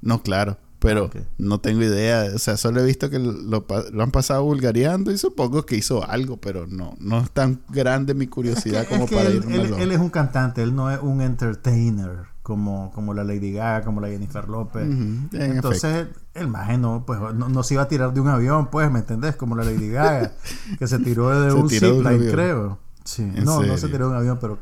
No, 0.00 0.22
claro 0.22 0.58
pero 0.78 1.10
no 1.38 1.60
tengo 1.60 1.82
idea. 1.82 2.30
O 2.34 2.38
sea, 2.38 2.56
solo 2.56 2.80
he 2.80 2.84
visto 2.84 3.10
que 3.10 3.18
lo, 3.18 3.66
han 4.00 4.10
pasado 4.10 4.44
vulgareando 4.44 5.10
y 5.10 5.18
supongo 5.18 5.64
que 5.64 5.76
hizo 5.76 6.08
algo, 6.08 6.36
pero 6.36 6.66
no, 6.66 6.96
no 7.00 7.20
es 7.20 7.30
tan 7.30 7.60
grande 7.68 8.14
mi 8.14 8.26
curiosidad 8.26 8.86
como 8.88 9.06
para 9.06 9.28
él, 9.28 9.42
él, 9.78 9.92
es 9.92 9.98
un 9.98 10.10
cantante, 10.10 10.62
él 10.62 10.74
no 10.74 10.90
es 10.90 11.00
un 11.00 11.20
entertainer 11.20 12.26
como, 12.42 12.92
como 12.94 13.12
la 13.14 13.24
Lady 13.24 13.52
Gaga, 13.52 13.84
como 13.84 14.00
la 14.00 14.08
Jennifer 14.08 14.48
López. 14.48 14.88
Entonces, 15.32 16.08
el 16.34 16.48
maje 16.48 16.78
no, 16.78 17.04
pues, 17.06 17.18
no, 17.34 17.62
se 17.62 17.74
iba 17.74 17.82
a 17.82 17.88
tirar 17.88 18.12
de 18.12 18.20
un 18.20 18.28
avión, 18.28 18.68
pues, 18.70 18.90
¿me 18.90 19.00
entendés? 19.00 19.34
Como 19.36 19.56
la 19.56 19.64
Lady 19.64 19.88
Gaga, 19.88 20.32
que 20.78 20.86
se 20.86 20.98
tiró 21.00 21.40
de 21.40 21.52
un 21.52 21.68
zipline, 21.68 22.30
creo. 22.30 22.78
Sí, 23.02 23.22
no, 23.44 23.62
no 23.62 23.76
se 23.78 23.88
tiró 23.88 24.06
de 24.06 24.10
un 24.12 24.16
avión, 24.16 24.38
pero 24.40 24.58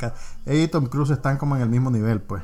ella 0.47 0.62
y 0.62 0.69
Tom 0.69 0.86
Cruise 0.86 1.11
están 1.11 1.39
como 1.39 1.57
en 1.57 1.62
el 1.62 1.69
mismo 1.69 1.91
nivel, 1.91 2.20
pues. 2.20 2.43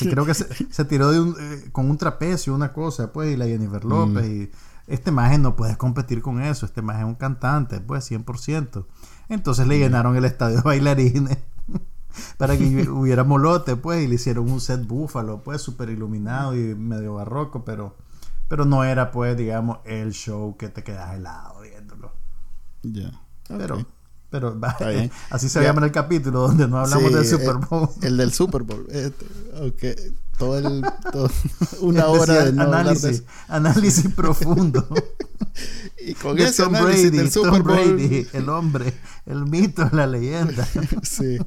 Creo 0.00 0.24
que 0.24 0.34
se, 0.34 0.84
tiró 0.84 1.10
de 1.10 1.20
un, 1.20 1.36
eh, 1.38 1.70
con 1.72 1.90
un 1.90 1.98
trapecio, 1.98 2.54
una 2.54 2.72
cosa, 2.72 3.12
pues, 3.12 3.32
y 3.32 3.36
la 3.36 3.46
Jennifer 3.46 3.84
López. 3.84 4.26
Y 4.26 4.50
este 4.86 5.10
maje 5.10 5.38
no 5.38 5.56
puedes 5.56 5.76
competir 5.76 6.22
con 6.22 6.40
eso. 6.40 6.66
Este 6.66 6.82
maje 6.82 7.00
es 7.00 7.06
un 7.06 7.14
cantante, 7.14 7.80
pues, 7.80 8.10
100%. 8.10 8.86
Entonces 9.28 9.66
le 9.66 9.78
llenaron 9.78 10.16
el 10.16 10.24
estadio 10.24 10.56
de 10.56 10.62
bailarines 10.62 11.38
para 12.38 12.56
que 12.56 12.88
hubiera 12.88 13.24
molote, 13.24 13.76
pues, 13.76 14.04
y 14.04 14.08
le 14.08 14.14
hicieron 14.14 14.50
un 14.50 14.60
set 14.60 14.86
búfalo, 14.86 15.42
pues, 15.42 15.60
súper 15.60 15.90
iluminado 15.90 16.56
y 16.56 16.74
medio 16.74 17.14
barroco, 17.14 17.64
pero, 17.64 17.96
pero 18.48 18.64
no 18.64 18.84
era, 18.84 19.10
pues, 19.10 19.36
digamos, 19.36 19.78
el 19.84 20.12
show 20.12 20.56
que 20.56 20.68
te 20.68 20.84
quedas 20.84 21.14
helado 21.14 21.60
viéndolo. 21.60 22.12
Ya. 22.82 23.20
Pero 23.48 23.84
pero 24.30 24.58
así 25.30 25.48
se 25.48 25.62
llama 25.62 25.80
en 25.80 25.84
el 25.84 25.92
capítulo 25.92 26.40
donde 26.40 26.68
no 26.68 26.78
hablamos 26.78 27.12
del 27.12 27.26
Super 27.26 27.56
Bowl. 27.56 27.88
El, 28.02 28.16
del 28.16 28.32
Super 28.32 28.62
Bowl. 28.62 28.86
Este, 28.90 30.12
Todo 30.38 30.58
el, 30.58 30.84
una 31.80 32.08
hora 32.08 32.44
de 32.44 32.60
análisis, 32.60 33.22
análisis 33.48 34.12
profundo. 34.14 34.86
y 35.98 36.14
con 36.14 36.38
ese 36.38 36.64
Tom 36.64 36.74
análisis 36.74 37.10
Brady, 37.10 37.16
del 37.18 37.30
Super 37.30 37.62
Bowl. 37.62 38.26
el 38.32 38.48
hombre, 38.48 38.92
el 39.26 39.46
mito, 39.46 39.88
la 39.92 40.06
leyenda. 40.06 40.66
sí. 41.02 41.38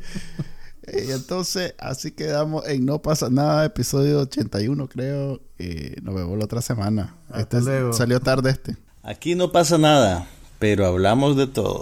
Y 0.91 1.11
entonces, 1.11 1.75
así 1.77 2.11
quedamos 2.11 2.67
en 2.67 2.85
No 2.85 3.01
pasa 3.01 3.29
nada, 3.29 3.65
episodio 3.65 4.21
81, 4.21 4.87
creo. 4.87 5.41
Y 5.59 6.01
nos 6.01 6.15
vemos 6.15 6.37
la 6.37 6.45
otra 6.45 6.61
semana. 6.61 7.15
este 7.35 7.61
salió 7.93 8.19
tarde 8.19 8.49
este. 8.51 8.77
Aquí 9.03 9.35
no 9.35 9.51
pasa 9.51 9.77
nada, 9.77 10.27
pero 10.57 10.85
hablamos 10.85 11.37
de 11.37 11.47
todo. 11.47 11.81